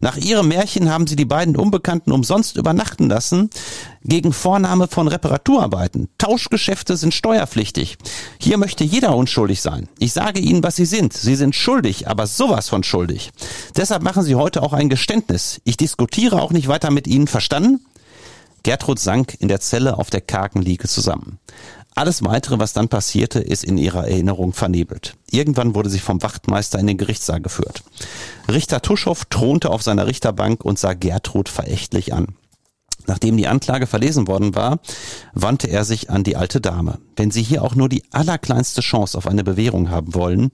[0.00, 3.50] Nach ihrem Märchen haben sie die beiden Unbekannten umsonst übernachten lassen
[4.04, 6.08] gegen Vornahme von Reparaturarbeiten.
[6.18, 7.98] Tauschgeschäfte sind steuerpflichtig.
[8.38, 9.88] Hier möchte jeder unschuldig sein.
[9.98, 11.14] Ich sage Ihnen, was Sie sind.
[11.14, 13.32] Sie sind schuldig, aber sowas von schuldig.
[13.76, 15.60] Deshalb machen Sie heute auch ein Geständnis.
[15.64, 17.26] Ich diskutiere auch nicht weiter mit Ihnen.
[17.26, 17.80] Verstanden?
[18.64, 21.38] Gertrud sank in der Zelle auf der kargen Liege zusammen.
[21.94, 25.14] Alles weitere, was dann passierte, ist in ihrer Erinnerung vernebelt.
[25.30, 27.84] Irgendwann wurde sie vom Wachtmeister in den Gerichtssaal geführt.
[28.50, 32.34] Richter Tuschow thronte auf seiner Richterbank und sah Gertrud verächtlich an.
[33.06, 34.80] Nachdem die Anklage verlesen worden war,
[35.34, 36.98] wandte er sich an die alte Dame.
[37.16, 40.50] Wenn Sie hier auch nur die allerkleinste Chance auf eine Bewährung haben wollen,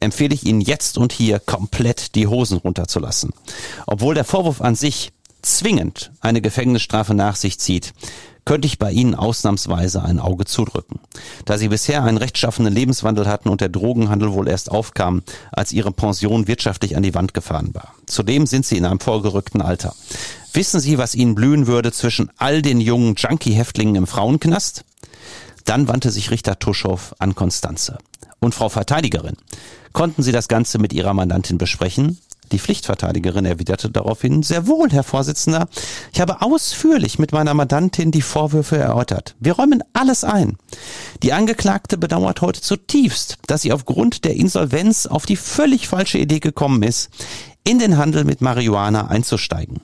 [0.00, 3.30] empfehle ich Ihnen jetzt und hier komplett die Hosen runterzulassen.
[3.86, 5.12] Obwohl der Vorwurf an sich
[5.42, 7.92] zwingend eine Gefängnisstrafe nach sich zieht,
[8.44, 11.00] könnte ich bei Ihnen ausnahmsweise ein Auge zudrücken.
[11.44, 15.22] Da Sie bisher einen rechtschaffenen Lebenswandel hatten und der Drogenhandel wohl erst aufkam,
[15.52, 17.94] als Ihre Pension wirtschaftlich an die Wand gefahren war.
[18.06, 19.94] Zudem sind Sie in einem vorgerückten Alter.
[20.52, 24.84] Wissen Sie, was Ihnen blühen würde zwischen all den jungen Junkie-Häftlingen im Frauenknast?
[25.64, 27.98] Dann wandte sich Richter Tuschow an Konstanze.
[28.40, 29.36] Und Frau Verteidigerin,
[29.92, 32.18] konnten Sie das Ganze mit Ihrer Mandantin besprechen?
[32.52, 35.68] Die Pflichtverteidigerin erwiderte daraufhin, sehr wohl, Herr Vorsitzender.
[36.12, 39.34] Ich habe ausführlich mit meiner Mandantin die Vorwürfe erörtert.
[39.40, 40.58] Wir räumen alles ein.
[41.22, 46.40] Die Angeklagte bedauert heute zutiefst, dass sie aufgrund der Insolvenz auf die völlig falsche Idee
[46.40, 47.08] gekommen ist,
[47.64, 49.80] in den Handel mit Marihuana einzusteigen.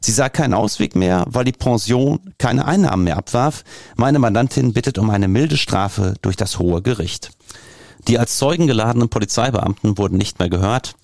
[0.00, 3.64] Sie sah keinen Ausweg mehr, weil die Pension keine Einnahmen mehr abwarf.
[3.96, 7.30] Meine Mandantin bittet um eine milde Strafe durch das hohe Gericht.
[8.06, 10.94] Die als Zeugen geladenen Polizeibeamten wurden nicht mehr gehört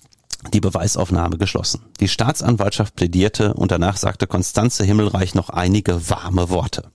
[0.53, 1.81] die Beweisaufnahme geschlossen.
[1.99, 6.91] Die Staatsanwaltschaft plädierte und danach sagte Konstanze Himmelreich noch einige warme Worte.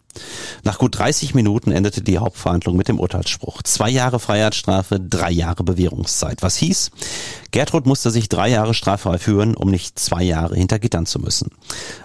[0.63, 3.63] Nach gut 30 Minuten endete die Hauptverhandlung mit dem Urteilsspruch.
[3.63, 6.41] Zwei Jahre Freiheitsstrafe, drei Jahre Bewährungszeit.
[6.41, 6.93] Was hieß?
[7.51, 11.51] Gertrud musste sich drei Jahre straffrei führen, um nicht zwei Jahre hinter Gittern zu müssen.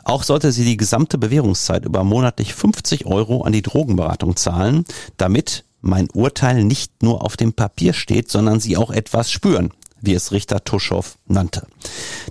[0.04, 4.86] Auch sollte sie die gesamte Bewährungszeit über monatlich 50 Euro an die Drogenberatung zahlen,
[5.18, 9.72] damit mein Urteil nicht nur auf dem Papier steht, sondern sie auch etwas spüren
[10.02, 11.68] wie es Richter Tuschow nannte.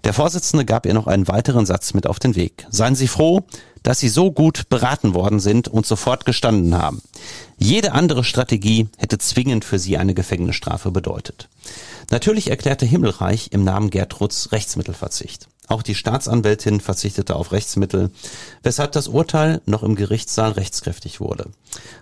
[0.04, 2.66] Der Vorsitzende gab ihr noch einen weiteren Satz mit auf den Weg.
[2.70, 3.44] Seien Sie froh,
[3.82, 7.02] dass Sie so gut beraten worden sind und sofort gestanden haben.
[7.58, 11.48] Jede andere Strategie hätte zwingend für Sie eine Gefängnisstrafe bedeutet.
[12.10, 15.48] Natürlich erklärte Himmelreich im Namen Gertruds Rechtsmittelverzicht.
[15.68, 18.10] Auch die Staatsanwältin verzichtete auf Rechtsmittel,
[18.62, 21.50] weshalb das Urteil noch im Gerichtssaal rechtskräftig wurde.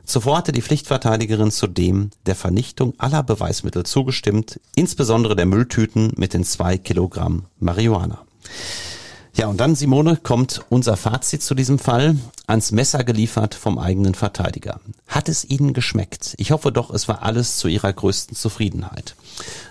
[0.05, 6.45] Zuvor hatte die Pflichtverteidigerin zudem der Vernichtung aller Beweismittel zugestimmt, insbesondere der Mülltüten mit den
[6.45, 8.23] zwei Kilogramm Marihuana.
[9.35, 12.17] Ja, und dann, Simone, kommt unser Fazit zu diesem Fall.
[12.47, 14.81] Ans Messer geliefert vom eigenen Verteidiger.
[15.09, 16.35] Hat es Ihnen geschmeckt?
[16.39, 19.15] Ich hoffe doch, es war alles zu Ihrer größten Zufriedenheit.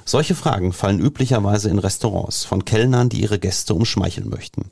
[0.05, 4.71] Solche Fragen fallen üblicherweise in Restaurants von Kellnern, die ihre Gäste umschmeicheln möchten.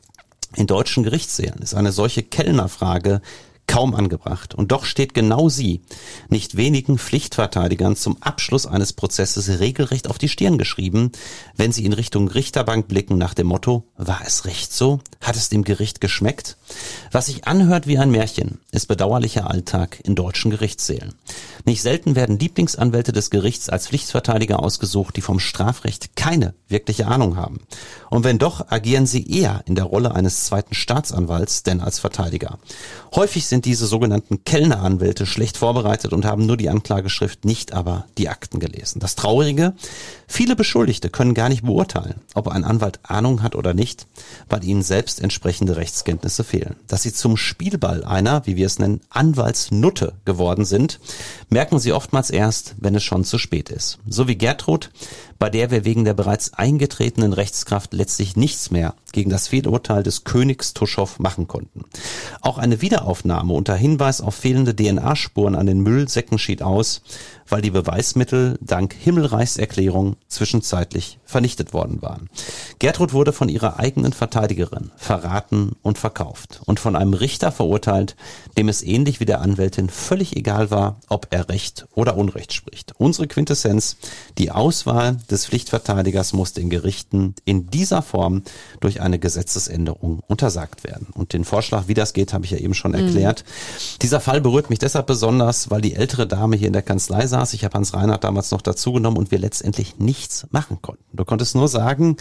[0.55, 3.21] In deutschen Gerichtssälen ist eine solche Kellnerfrage
[3.67, 4.53] kaum angebracht.
[4.53, 5.81] Und doch steht genau sie,
[6.29, 11.11] nicht wenigen Pflichtverteidigern zum Abschluss eines Prozesses regelrecht auf die Stirn geschrieben,
[11.55, 14.99] wenn sie in Richtung Richterbank blicken nach dem Motto, war es recht so?
[15.21, 16.57] Hat es dem Gericht geschmeckt?
[17.11, 21.13] Was sich anhört wie ein Märchen, ist bedauerlicher Alltag in deutschen Gerichtssälen.
[21.63, 27.37] Nicht selten werden Lieblingsanwälte des Gerichts als Pflichtverteidiger ausgesucht, die vom Strafrecht keine wirkliche Ahnung
[27.37, 27.61] haben.
[28.09, 32.57] Und wenn doch, agieren sie eher in der Rolle eines zweiten Staatsanwalts denn als Verteidiger.
[33.15, 38.29] Häufig sind diese sogenannten Kellneranwälte schlecht vorbereitet und haben nur die Anklageschrift, nicht aber die
[38.29, 38.99] Akten gelesen.
[38.99, 39.73] Das Traurige,
[40.27, 44.07] viele Beschuldigte können gar nicht beurteilen, ob ein Anwalt Ahnung hat oder nicht,
[44.49, 46.75] weil ihnen selbst entsprechende Rechtskenntnisse fehlen.
[46.87, 50.99] Dass sie zum Spielball einer, wie wir es nennen, Anwaltsnutte geworden sind,
[51.49, 53.99] merken sie oftmals erst, wenn es schon zu spät ist.
[54.07, 54.91] So wie Gertrud,
[55.39, 60.23] bei der wir wegen der bereits eingetretenen Rechtskraft letztlich nichts mehr gegen das Fehlurteil des
[60.23, 61.83] Königs Tuschow machen konnten.
[62.41, 67.01] Auch eine Wiederaufnahme unter Hinweis auf fehlende DNA-Spuren an den Müllsäcken schied aus,
[67.47, 72.29] weil die Beweismittel dank Himmelreichserklärung zwischenzeitlich vernichtet worden waren.
[72.79, 78.15] Gertrud wurde von ihrer eigenen Verteidigerin verraten und verkauft und von einem Richter verurteilt,
[78.57, 82.93] dem es ähnlich wie der Anwältin völlig egal war, ob er Recht oder Unrecht spricht.
[82.97, 83.97] Unsere Quintessenz,
[84.37, 88.43] die Auswahl des Pflichtverteidigers muss den Gerichten in dieser Form
[88.79, 91.07] durch eine Gesetzesänderung untersagt werden.
[91.13, 92.99] Und den Vorschlag, wie das geht, habe ich ja eben schon mhm.
[92.99, 93.43] erklärt.
[93.43, 93.99] Mhm.
[94.01, 97.53] Dieser Fall berührt mich deshalb besonders, weil die ältere Dame hier in der Kanzlei saß.
[97.53, 101.03] Ich habe Hans Reinhardt damals noch dazugenommen und wir letztendlich nichts machen konnten.
[101.13, 102.17] Du konntest nur sagen,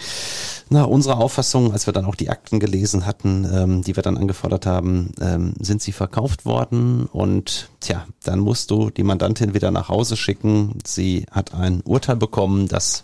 [0.70, 4.16] na, unsere Auffassung, als wir dann auch die Akten gelesen hatten, ähm, die wir dann
[4.16, 9.70] angefordert haben, ähm, sind sie verkauft worden und tja, dann musst du die Mandantin wieder
[9.70, 10.78] nach Hause schicken.
[10.84, 13.02] Sie hat ein Urteil bekommen, das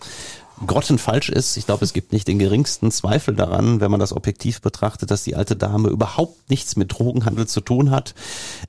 [0.66, 1.56] grottenfalsch ist.
[1.56, 5.24] Ich glaube, es gibt nicht den geringsten Zweifel daran, wenn man das objektiv betrachtet, dass
[5.24, 8.14] die alte Dame überhaupt nichts mit Drogenhandel zu tun hat.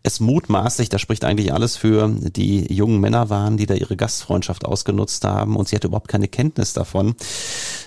[0.03, 4.65] Es mutmaßlich, da spricht eigentlich alles für, die jungen Männer waren, die da ihre Gastfreundschaft
[4.65, 7.15] ausgenutzt haben und sie hatte überhaupt keine Kenntnis davon.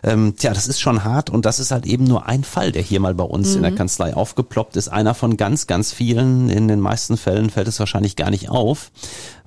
[0.03, 2.83] Ähm, tja, das ist schon hart und das ist halt eben nur ein Fall, der
[2.83, 3.57] hier mal bei uns mhm.
[3.57, 3.77] in der mhm.
[3.77, 4.89] Kanzlei aufgeploppt ist.
[4.89, 6.51] Einer von ganz, ganz vielen.
[6.51, 8.91] In den meisten Fällen fällt es wahrscheinlich gar nicht auf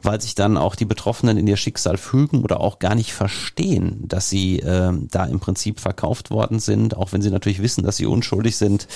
[0.05, 4.03] weil sich dann auch die Betroffenen in ihr Schicksal fügen oder auch gar nicht verstehen,
[4.07, 7.97] dass sie äh, da im Prinzip verkauft worden sind, auch wenn sie natürlich wissen, dass
[7.97, 8.87] sie unschuldig sind.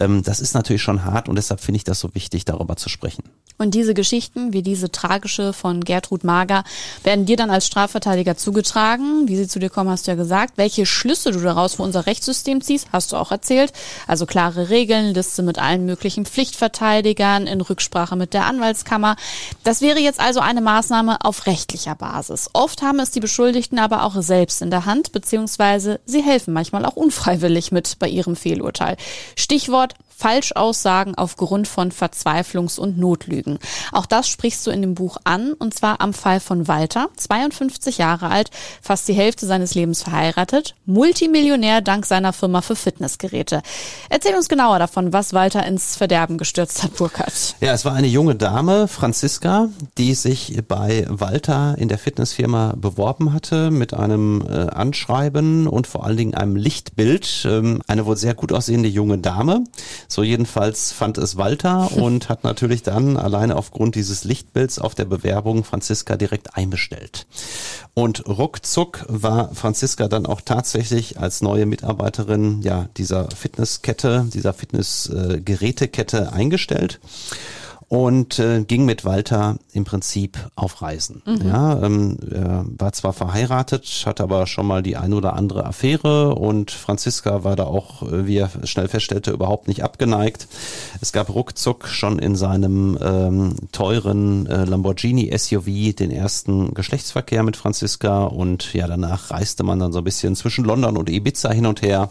[0.00, 2.88] Ähm, das ist natürlich schon hart und deshalb finde ich das so wichtig, darüber zu
[2.88, 3.24] sprechen.
[3.60, 6.62] Und diese Geschichten, wie diese tragische von Gertrud Mager,
[7.02, 9.26] werden dir dann als Strafverteidiger zugetragen.
[9.26, 10.52] Wie sie zu dir kommen, hast du ja gesagt.
[10.56, 13.72] Welche Schlüsse du daraus für unser Rechtssystem ziehst, hast du auch erzählt.
[14.06, 19.16] Also klare Regeln, Liste mit allen möglichen Pflichtverteidigern in Rücksprache mit der Anwaltskammer.
[19.64, 22.48] Das wäre jetzt also eine Maßnahme auf rechtlicher Basis.
[22.54, 26.86] Oft haben es die Beschuldigten aber auch selbst in der Hand, beziehungsweise sie helfen manchmal
[26.86, 28.96] auch unfreiwillig mit bei ihrem Fehlurteil.
[29.36, 33.60] Stichwort Falschaussagen aufgrund von Verzweiflungs- und Notlügen.
[33.92, 37.98] Auch das sprichst du in dem Buch an, und zwar am Fall von Walter, 52
[37.98, 38.50] Jahre alt,
[38.82, 43.62] fast die Hälfte seines Lebens verheiratet, Multimillionär dank seiner Firma für Fitnessgeräte.
[44.08, 47.54] Erzähl uns genauer davon, was Walter ins Verderben gestürzt hat, Burkhard.
[47.60, 53.32] Ja, es war eine junge Dame, Franziska, die sich bei Walter in der Fitnessfirma beworben
[53.32, 57.46] hatte mit einem äh, Anschreiben und vor allen Dingen einem Lichtbild.
[57.48, 59.62] Ähm, eine wohl sehr gut aussehende junge Dame.
[60.08, 65.04] So jedenfalls fand es Walter und hat natürlich dann alleine aufgrund dieses Lichtbilds auf der
[65.04, 67.26] Bewerbung Franziska direkt einbestellt.
[67.94, 76.32] Und ruckzuck war Franziska dann auch tatsächlich als neue Mitarbeiterin ja dieser Fitnesskette, dieser Fitnessgerätekette
[76.32, 77.00] eingestellt
[77.88, 81.22] und äh, ging mit Walter im Prinzip auf Reisen.
[81.24, 81.48] Mhm.
[81.48, 86.34] Ja, ähm, er war zwar verheiratet, hatte aber schon mal die ein oder andere Affäre
[86.34, 90.48] und Franziska war da auch, äh, wie er schnell feststellte, überhaupt nicht abgeneigt.
[91.00, 97.56] Es gab ruckzuck schon in seinem ähm, teuren äh, Lamborghini SUV den ersten Geschlechtsverkehr mit
[97.56, 101.64] Franziska und ja, danach reiste man dann so ein bisschen zwischen London und Ibiza hin
[101.64, 102.10] und her.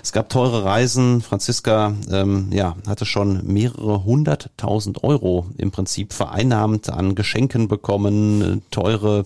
[0.00, 1.22] Es gab teure Reisen.
[1.22, 8.60] Franziska ähm, ja, hatte schon mehrere hunderttausend Euro Euro im Prinzip vereinnahmt an Geschenken bekommen,
[8.70, 9.24] teure,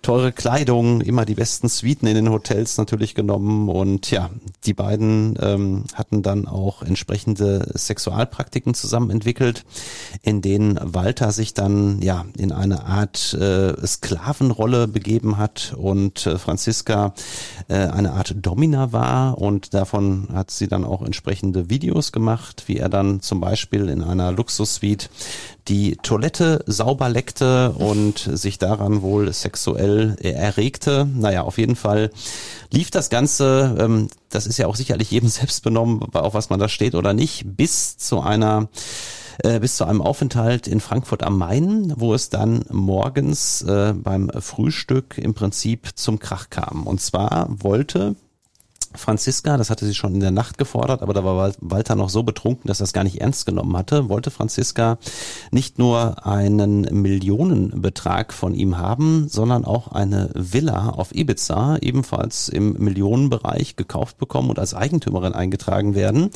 [0.00, 3.68] teure Kleidung, immer die besten Suiten in den Hotels natürlich genommen.
[3.68, 4.30] Und ja,
[4.64, 9.66] die beiden ähm, hatten dann auch entsprechende Sexualpraktiken zusammen entwickelt,
[10.22, 16.38] in denen Walter sich dann ja in eine Art äh, Sklavenrolle begeben hat und äh,
[16.38, 17.12] Franziska
[17.68, 19.36] äh, eine Art Domina war.
[19.36, 24.02] Und davon hat sie dann auch entsprechende Videos gemacht, wie er dann zum Beispiel in
[24.02, 25.08] einer Luxussuite
[25.68, 31.06] die Toilette sauber leckte und sich daran wohl sexuell erregte.
[31.14, 32.10] Naja, auf jeden Fall
[32.70, 36.58] lief das Ganze, ähm, das ist ja auch sicherlich jedem selbst benommen, auf was man
[36.60, 38.68] da steht oder nicht, bis zu einer
[39.44, 44.30] äh, bis zu einem Aufenthalt in Frankfurt am Main, wo es dann morgens äh, beim
[44.30, 46.86] Frühstück im Prinzip zum Krach kam.
[46.86, 48.16] Und zwar wollte
[48.94, 52.22] Franziska, das hatte sie schon in der Nacht gefordert, aber da war Walter noch so
[52.22, 54.98] betrunken, dass er es gar nicht ernst genommen hatte, wollte Franziska
[55.50, 62.72] nicht nur einen Millionenbetrag von ihm haben, sondern auch eine Villa auf Ibiza, ebenfalls im
[62.74, 66.30] Millionenbereich gekauft bekommen und als Eigentümerin eingetragen werden,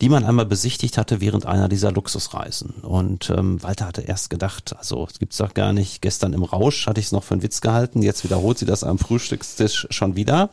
[0.00, 2.70] die man einmal besichtigt hatte während einer dieser Luxusreisen.
[2.82, 6.86] Und ähm, Walter hatte erst gedacht, also es gibt's doch gar nicht, gestern im Rausch
[6.86, 10.16] hatte ich es noch für einen Witz gehalten, jetzt wiederholt sie das am Frühstückstisch schon
[10.16, 10.50] wieder.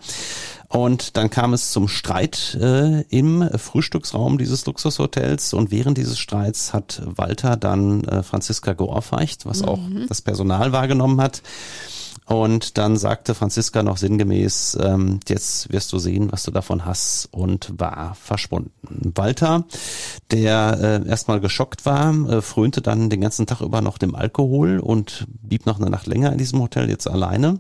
[0.74, 6.74] Und dann kam es zum Streit äh, im Frühstücksraum dieses Luxushotels und während dieses Streits
[6.74, 9.68] hat Walter dann äh, Franziska geohrfeicht, was mhm.
[9.68, 11.44] auch das Personal wahrgenommen hat.
[12.26, 17.28] Und dann sagte Franziska noch sinngemäß, ähm, jetzt wirst du sehen, was du davon hast
[17.32, 18.72] und war verschwunden.
[19.14, 19.66] Walter,
[20.32, 24.80] der äh, erstmal geschockt war, äh, frönte dann den ganzen Tag über noch dem Alkohol
[24.80, 27.60] und blieb noch eine Nacht länger in diesem Hotel jetzt alleine,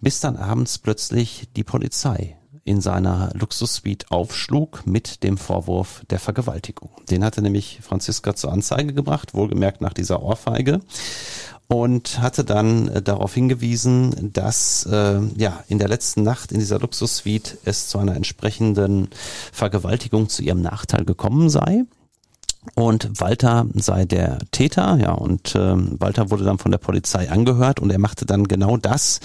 [0.00, 6.90] bis dann abends plötzlich die Polizei in seiner Luxussuite aufschlug mit dem Vorwurf der Vergewaltigung.
[7.10, 10.80] Den hatte nämlich Franziska zur Anzeige gebracht, wohlgemerkt nach dieser Ohrfeige
[11.68, 16.78] und hatte dann äh, darauf hingewiesen, dass äh, ja in der letzten Nacht in dieser
[16.78, 19.08] Luxussuite es zu einer entsprechenden
[19.52, 21.84] Vergewaltigung zu ihrem Nachteil gekommen sei
[22.74, 27.80] und Walter sei der Täter, ja, und ähm, Walter wurde dann von der Polizei angehört
[27.80, 29.18] und er machte dann genau das,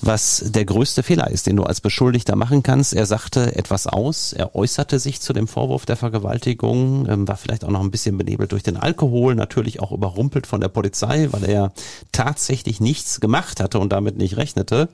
[0.00, 2.94] was der größte Fehler ist, den du als Beschuldigter machen kannst.
[2.94, 7.64] Er sagte etwas aus, er äußerte sich zu dem Vorwurf der Vergewaltigung, ähm, war vielleicht
[7.64, 11.44] auch noch ein bisschen benebelt durch den Alkohol, natürlich auch überrumpelt von der Polizei, weil
[11.44, 11.72] er
[12.12, 14.88] tatsächlich nichts gemacht hatte und damit nicht rechnete.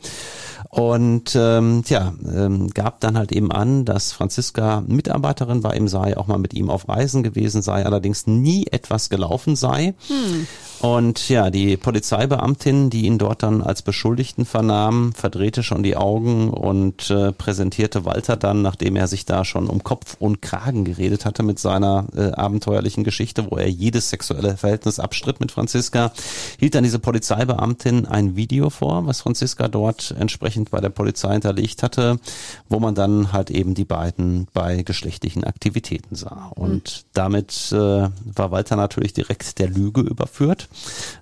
[0.75, 6.17] Und ähm, tja, ähm, gab dann halt eben an, dass Franziska Mitarbeiterin bei ihm sei,
[6.17, 9.95] auch mal mit ihm auf Reisen gewesen sei, allerdings nie etwas gelaufen sei.
[10.09, 10.49] Hm.
[10.81, 16.51] Und ja, die Polizeibeamtin, die ihn dort dann als Beschuldigten vernahm, verdrehte schon die Augen
[16.51, 21.25] und äh, präsentierte Walter dann, nachdem er sich da schon um Kopf und Kragen geredet
[21.25, 26.13] hatte mit seiner äh, abenteuerlichen Geschichte, wo er jedes sexuelle Verhältnis abstritt mit Franziska,
[26.59, 31.83] hielt dann diese Polizeibeamtin ein Video vor, was Franziska dort entsprechend bei der Polizei hinterlegt
[31.83, 32.19] hatte,
[32.69, 36.51] wo man dann halt eben die beiden bei geschlechtlichen Aktivitäten sah.
[36.55, 37.05] Und hm.
[37.15, 40.69] damit äh, war Walter natürlich direkt der Lüge überführt.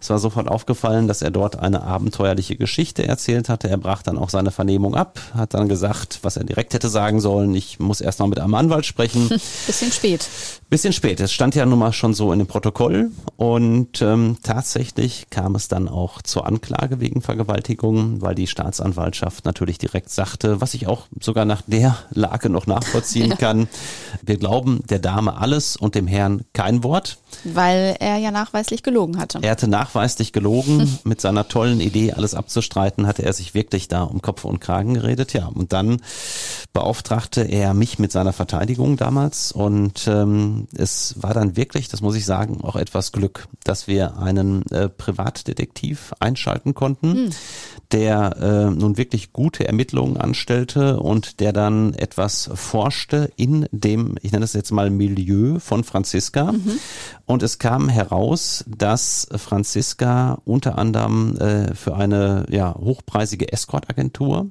[0.01, 3.69] Es war sofort aufgefallen, dass er dort eine abenteuerliche Geschichte erzählt hatte.
[3.69, 7.21] Er brach dann auch seine Vernehmung ab, hat dann gesagt, was er direkt hätte sagen
[7.21, 7.55] sollen.
[7.55, 9.29] Ich muss erst noch mit einem Anwalt sprechen.
[9.67, 10.29] Bisschen spät.
[10.71, 11.21] Bisschen spät.
[11.21, 15.69] Es stand ja nun mal schon so in dem Protokoll und ähm, tatsächlich kam es
[15.69, 21.07] dann auch zur Anklage wegen Vergewaltigung, weil die Staatsanwaltschaft natürlich direkt sagte, was ich auch
[21.21, 23.37] sogar nach der Lage noch nachvollziehen ja.
[23.37, 23.69] kann.
[24.23, 27.19] Wir glauben der Dame alles und dem Herrn kein Wort.
[27.45, 29.39] Weil er ja nachweislich gelogen hatte.
[29.43, 30.99] Er hatte nachweislich gelogen.
[31.05, 34.95] Mit seiner tollen Idee, alles abzustreiten, hatte er sich wirklich da um Kopf und Kragen
[34.95, 35.33] geredet.
[35.33, 36.01] Ja, und dann
[36.73, 42.17] beauftragte er mich mit seiner Verteidigung damals und ähm, es war dann wirklich, das muss
[42.17, 47.31] ich sagen, auch etwas Glück, dass wir einen äh, Privatdetektiv einschalten konnten, mhm.
[47.93, 54.33] der äh, nun wirklich gute Ermittlungen anstellte und der dann etwas forschte in dem, ich
[54.33, 56.53] nenne es jetzt mal Milieu von Franziska.
[56.53, 56.79] Mhm.
[57.27, 64.51] Und es kam heraus, dass Franziska unter anderem äh, für eine ja, hochpreisige Escort-Agentur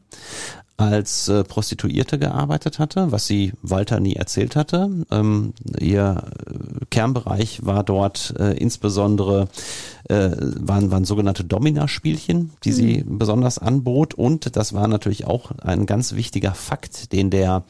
[0.81, 4.89] als äh, Prostituierte gearbeitet hatte, was sie Walter nie erzählt hatte.
[5.11, 6.23] Ähm, ihr
[6.89, 9.47] Kernbereich war dort äh, insbesondere
[10.09, 12.75] äh, waren, waren sogenannte Domina-Spielchen, die mhm.
[12.75, 14.13] sie besonders anbot.
[14.13, 17.63] Und das war natürlich auch ein ganz wichtiger Fakt, den der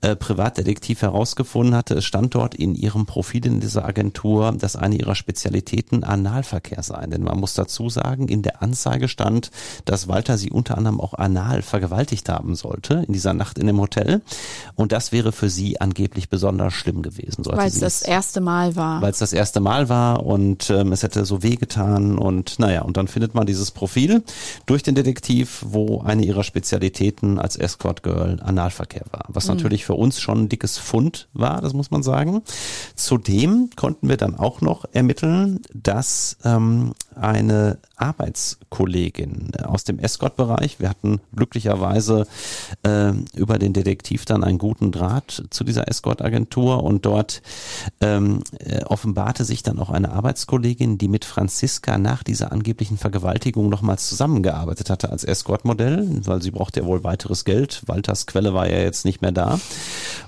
[0.00, 1.94] äh, Privatdetektiv herausgefunden hatte.
[1.94, 7.06] Es stand dort in ihrem Profil in dieser Agentur, dass eine ihrer Spezialitäten Analverkehr sei.
[7.06, 9.50] Denn man muss dazu sagen, in der Anzeige stand,
[9.84, 13.80] dass Walter sie unter anderem auch anal vergewaltigt haben sollte in dieser Nacht in dem
[13.80, 14.22] Hotel.
[14.74, 17.44] Und das wäre für sie angeblich besonders schlimm gewesen.
[17.46, 19.02] Weil es das erste Mal war.
[19.02, 22.82] Weil es das erste Mal war und ähm, es hätte so wehgetan getan und naja,
[22.82, 24.22] und dann findet man dieses Profil
[24.66, 29.54] durch den Detektiv, wo eine ihrer Spezialitäten als Escort Girl Analverkehr war, was mhm.
[29.54, 32.42] natürlich für uns schon ein dickes Fund war, das muss man sagen.
[32.94, 40.80] Zudem konnten wir dann auch noch ermitteln, dass ähm, eine Arbeitskollegin aus dem Escort-Bereich.
[40.80, 42.26] Wir hatten glücklicherweise
[42.82, 47.42] äh, über den Detektiv dann einen guten Draht zu dieser Escort-Agentur und dort
[48.00, 53.70] ähm, äh, offenbarte sich dann auch eine Arbeitskollegin, die mit Franziska nach dieser angeblichen Vergewaltigung
[53.70, 57.82] nochmals zusammengearbeitet hatte als Escort-Modell, weil sie brauchte ja wohl weiteres Geld.
[57.86, 59.58] Walters Quelle war ja jetzt nicht mehr da.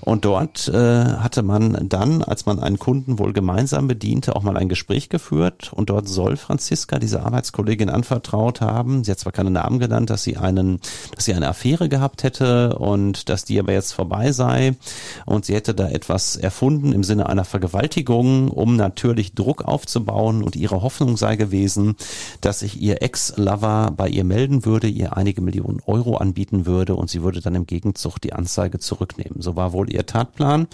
[0.01, 4.57] Und dort äh, hatte man dann, als man einen Kunden wohl gemeinsam bediente, auch mal
[4.57, 9.03] ein Gespräch geführt und dort soll Franziska diese Arbeitskollegin Kollegin anvertraut haben.
[9.03, 10.79] Sie hat zwar keine Namen genannt, dass sie einen,
[11.13, 14.75] dass sie eine Affäre gehabt hätte und dass die aber jetzt vorbei sei
[15.25, 20.55] und sie hätte da etwas erfunden im Sinne einer Vergewaltigung, um natürlich Druck aufzubauen und
[20.55, 21.95] ihre Hoffnung sei gewesen,
[22.41, 27.09] dass sich ihr Ex-Lover bei ihr melden würde, ihr einige Millionen Euro anbieten würde und
[27.09, 29.41] sie würde dann im Gegenzug die Anzeige zurücknehmen.
[29.41, 30.67] So war wohl ihr Tatplan.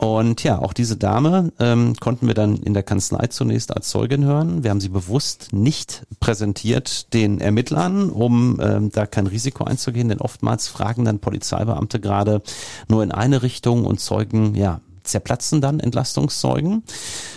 [0.00, 4.24] Und ja, auch diese Dame ähm, konnten wir dann in der Kanzlei zunächst als Zeugin
[4.24, 4.64] hören.
[4.64, 10.22] Wir haben sie bewusst nicht präsentiert den Ermittlern, um ähm, da kein Risiko einzugehen, denn
[10.22, 12.40] oftmals fragen dann Polizeibeamte gerade
[12.88, 16.82] nur in eine Richtung und Zeugen, ja, zerplatzen dann Entlastungszeugen.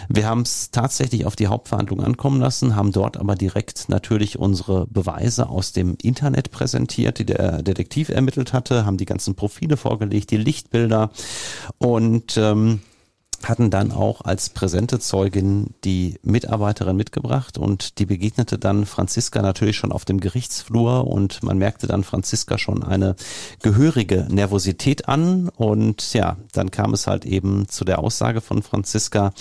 [0.09, 4.87] Wir haben es tatsächlich auf die Hauptverhandlung ankommen lassen, haben dort aber direkt natürlich unsere
[4.87, 10.31] Beweise aus dem Internet präsentiert, die der Detektiv ermittelt hatte, haben die ganzen Profile vorgelegt,
[10.31, 11.11] die Lichtbilder
[11.77, 12.81] und ähm,
[13.49, 19.77] hatten dann auch als präsente Zeugin die Mitarbeiterin mitgebracht und die begegnete dann Franziska natürlich
[19.77, 23.15] schon auf dem Gerichtsflur und man merkte dann Franziska schon eine
[23.61, 29.33] gehörige Nervosität an und ja, dann kam es halt eben zu der Aussage von Franziska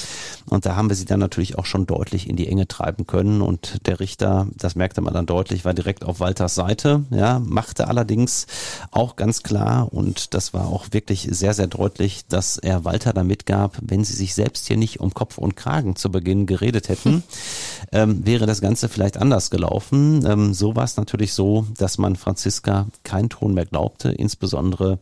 [0.47, 3.43] und da haben wir sie dann natürlich auch schon deutlich in die Enge treiben können
[3.43, 7.89] und der Richter, das merkte man dann deutlich, war direkt auf Walters Seite, ja, machte
[7.89, 8.47] allerdings
[8.91, 13.25] auch ganz klar und das war auch wirklich sehr, sehr deutlich, dass er Walter da
[13.25, 17.23] mitgab, wenn sie sich selbst hier nicht um Kopf und Kragen zu Beginn geredet hätten,
[17.93, 20.25] ähm, wäre das Ganze vielleicht anders gelaufen.
[20.27, 24.99] Ähm, so war es natürlich so, dass man Franziska keinen Ton mehr glaubte, insbesondere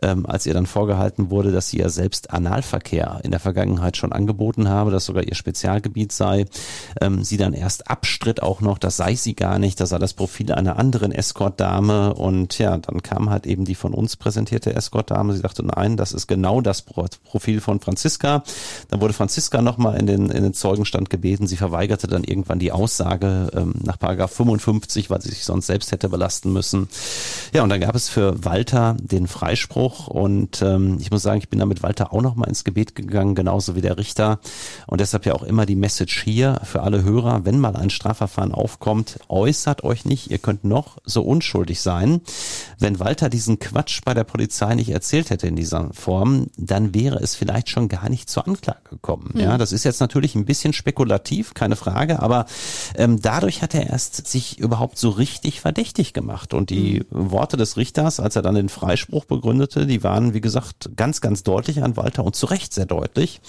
[0.00, 4.14] ähm, als ihr dann vorgehalten wurde, dass sie ja selbst Analverkehr in der Vergangenheit schon
[4.14, 6.46] angeboten habe, dass sogar ihr Spezialgebiet sei.
[7.02, 10.14] Ähm, sie dann erst abstritt auch noch, das sei sie gar nicht, das sei das
[10.14, 15.34] Profil einer anderen Escort-Dame und ja, dann kam halt eben die von uns präsentierte Escort-Dame.
[15.34, 18.42] Sie sagte, nein, das ist genau das Profil von Franziska Franziska.
[18.88, 21.46] Dann wurde Franziska nochmal in den, in den Zeugenstand gebeten.
[21.46, 25.92] Sie verweigerte dann irgendwann die Aussage ähm, nach Paragraph 55, weil sie sich sonst selbst
[25.92, 26.88] hätte belasten müssen.
[27.52, 31.48] Ja, und dann gab es für Walter den Freispruch und ähm, ich muss sagen, ich
[31.48, 34.38] bin da mit Walter auch nochmal ins Gebet gegangen, genauso wie der Richter.
[34.86, 38.52] Und deshalb ja auch immer die Message hier für alle Hörer, wenn mal ein Strafverfahren
[38.52, 42.20] aufkommt, äußert euch nicht, ihr könnt noch so unschuldig sein.
[42.78, 47.16] Wenn Walter diesen Quatsch bei der Polizei nicht erzählt hätte in dieser Form, dann wäre
[47.16, 49.30] es vielleicht schon gar zur Anklage gekommen.
[49.34, 49.40] Mhm.
[49.40, 52.46] Ja, das ist jetzt natürlich ein bisschen spekulativ, keine Frage, aber
[52.96, 56.54] ähm, dadurch hat er erst sich überhaupt so richtig verdächtig gemacht.
[56.54, 57.30] Und die mhm.
[57.30, 61.42] Worte des Richters, als er dann den Freispruch begründete, die waren, wie gesagt, ganz, ganz
[61.42, 63.40] deutlich an Walter und zu Recht sehr deutlich.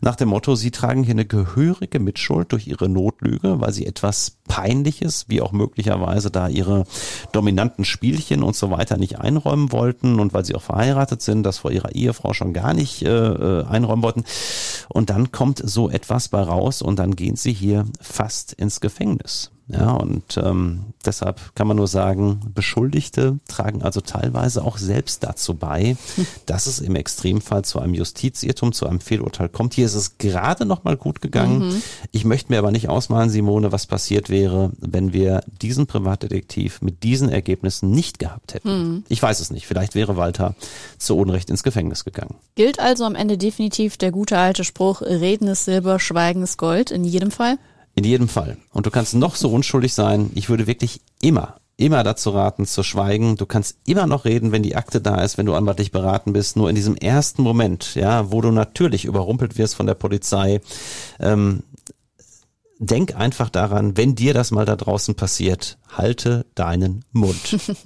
[0.00, 4.36] Nach dem Motto, sie tragen hier eine gehörige Mitschuld durch ihre Notlüge, weil sie etwas
[4.48, 6.84] Peinliches, wie auch möglicherweise da ihre
[7.32, 11.58] dominanten Spielchen und so weiter nicht einräumen wollten und weil sie auch verheiratet sind, das
[11.58, 13.64] vor ihrer Ehefrau schon gar nicht äh, äh
[14.02, 14.24] wollten.
[14.88, 19.50] Und dann kommt so etwas bei raus und dann gehen sie hier fast ins Gefängnis.
[19.72, 25.54] Ja, und ähm, deshalb kann man nur sagen, Beschuldigte tragen also teilweise auch selbst dazu
[25.54, 25.96] bei,
[26.46, 29.74] dass es im Extremfall zu einem Justizirrtum, zu einem Fehlurteil kommt.
[29.74, 31.68] Hier ist es gerade noch mal gut gegangen.
[31.68, 31.82] Mhm.
[32.10, 37.02] Ich möchte mir aber nicht ausmalen, Simone, was passiert wäre, wenn wir diesen Privatdetektiv mit
[37.02, 38.68] diesen Ergebnissen nicht gehabt hätten.
[38.68, 39.04] Mhm.
[39.08, 39.66] Ich weiß es nicht.
[39.66, 40.54] Vielleicht wäre Walter
[40.98, 42.34] zu Unrecht ins Gefängnis gegangen.
[42.56, 46.90] Gilt also am Ende definitiv der gute alte Spruch, Reden ist Silber, Schweigen ist Gold
[46.90, 47.58] in jedem Fall?
[47.94, 48.56] In jedem Fall.
[48.72, 50.30] Und du kannst noch so unschuldig sein.
[50.34, 53.36] Ich würde wirklich immer, immer dazu raten, zu schweigen.
[53.36, 56.56] Du kannst immer noch reden, wenn die Akte da ist, wenn du anwaltlich beraten bist.
[56.56, 60.60] Nur in diesem ersten Moment, ja, wo du natürlich überrumpelt wirst von der Polizei,
[61.20, 61.64] ähm,
[62.78, 67.56] denk einfach daran, wenn dir das mal da draußen passiert, halte deinen Mund.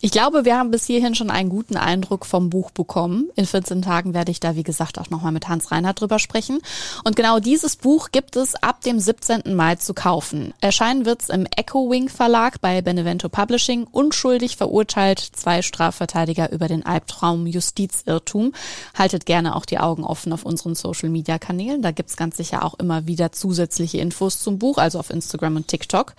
[0.00, 3.30] Ich glaube, wir haben bis hierhin schon einen guten Eindruck vom Buch bekommen.
[3.34, 6.60] In 14 Tagen werde ich da, wie gesagt, auch nochmal mit Hans Reinhardt drüber sprechen.
[7.02, 9.56] Und genau dieses Buch gibt es ab dem 17.
[9.56, 10.54] Mai zu kaufen.
[10.60, 13.88] Erscheinen wird's im Echo Wing Verlag bei Benevento Publishing.
[13.90, 18.52] Unschuldig verurteilt zwei Strafverteidiger über den Albtraum Justizirrtum.
[18.96, 21.82] Haltet gerne auch die Augen offen auf unseren Social Media Kanälen.
[21.82, 25.66] Da gibt's ganz sicher auch immer wieder zusätzliche Infos zum Buch, also auf Instagram und
[25.66, 26.14] TikTok.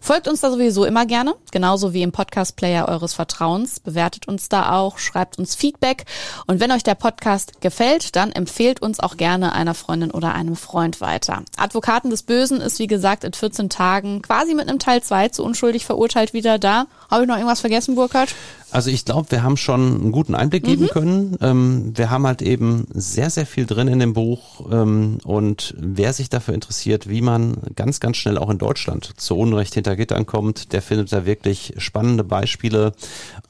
[0.00, 3.80] Folgt uns da sowieso immer gerne, genauso wie im Podcast Player eures Vertrauens.
[3.80, 6.04] Bewertet uns da auch, schreibt uns Feedback.
[6.46, 10.56] Und wenn euch der Podcast gefällt, dann empfehlt uns auch gerne einer Freundin oder einem
[10.56, 11.44] Freund weiter.
[11.56, 15.44] Advokaten des Bösen ist, wie gesagt, in 14 Tagen quasi mit einem Teil 2 zu
[15.44, 16.86] unschuldig verurteilt wieder da.
[17.10, 18.34] Habe ich noch irgendwas vergessen, Burkhard?
[18.70, 20.88] Also ich glaube, wir haben schon einen guten Einblick geben mhm.
[20.88, 21.36] können.
[21.40, 24.70] Ähm, wir haben halt eben sehr, sehr viel drin in dem Buch.
[24.70, 29.36] Ähm, und wer sich dafür interessiert, wie man ganz, ganz schnell auch in Deutschland zu
[29.36, 32.92] Unrecht hinter Gittern kommt, der findet da wirklich spannende Beispiele.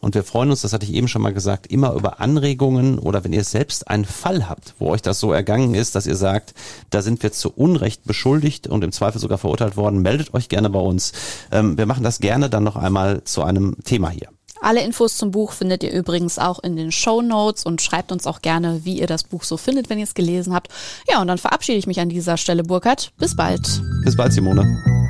[0.01, 3.23] Und wir freuen uns, das hatte ich eben schon mal gesagt, immer über Anregungen oder
[3.25, 6.55] wenn ihr selbst einen Fall habt, wo euch das so ergangen ist, dass ihr sagt,
[6.89, 10.71] da sind wir zu Unrecht beschuldigt und im Zweifel sogar verurteilt worden, meldet euch gerne
[10.71, 11.13] bei uns.
[11.53, 14.29] Ähm, wir machen das gerne dann noch einmal zu einem Thema hier.
[14.63, 18.27] Alle Infos zum Buch findet ihr übrigens auch in den Show Notes und schreibt uns
[18.27, 20.69] auch gerne, wie ihr das Buch so findet, wenn ihr es gelesen habt.
[21.09, 23.13] Ja, und dann verabschiede ich mich an dieser Stelle, Burkhard.
[23.17, 23.83] Bis bald.
[24.05, 25.10] Bis bald, Simone.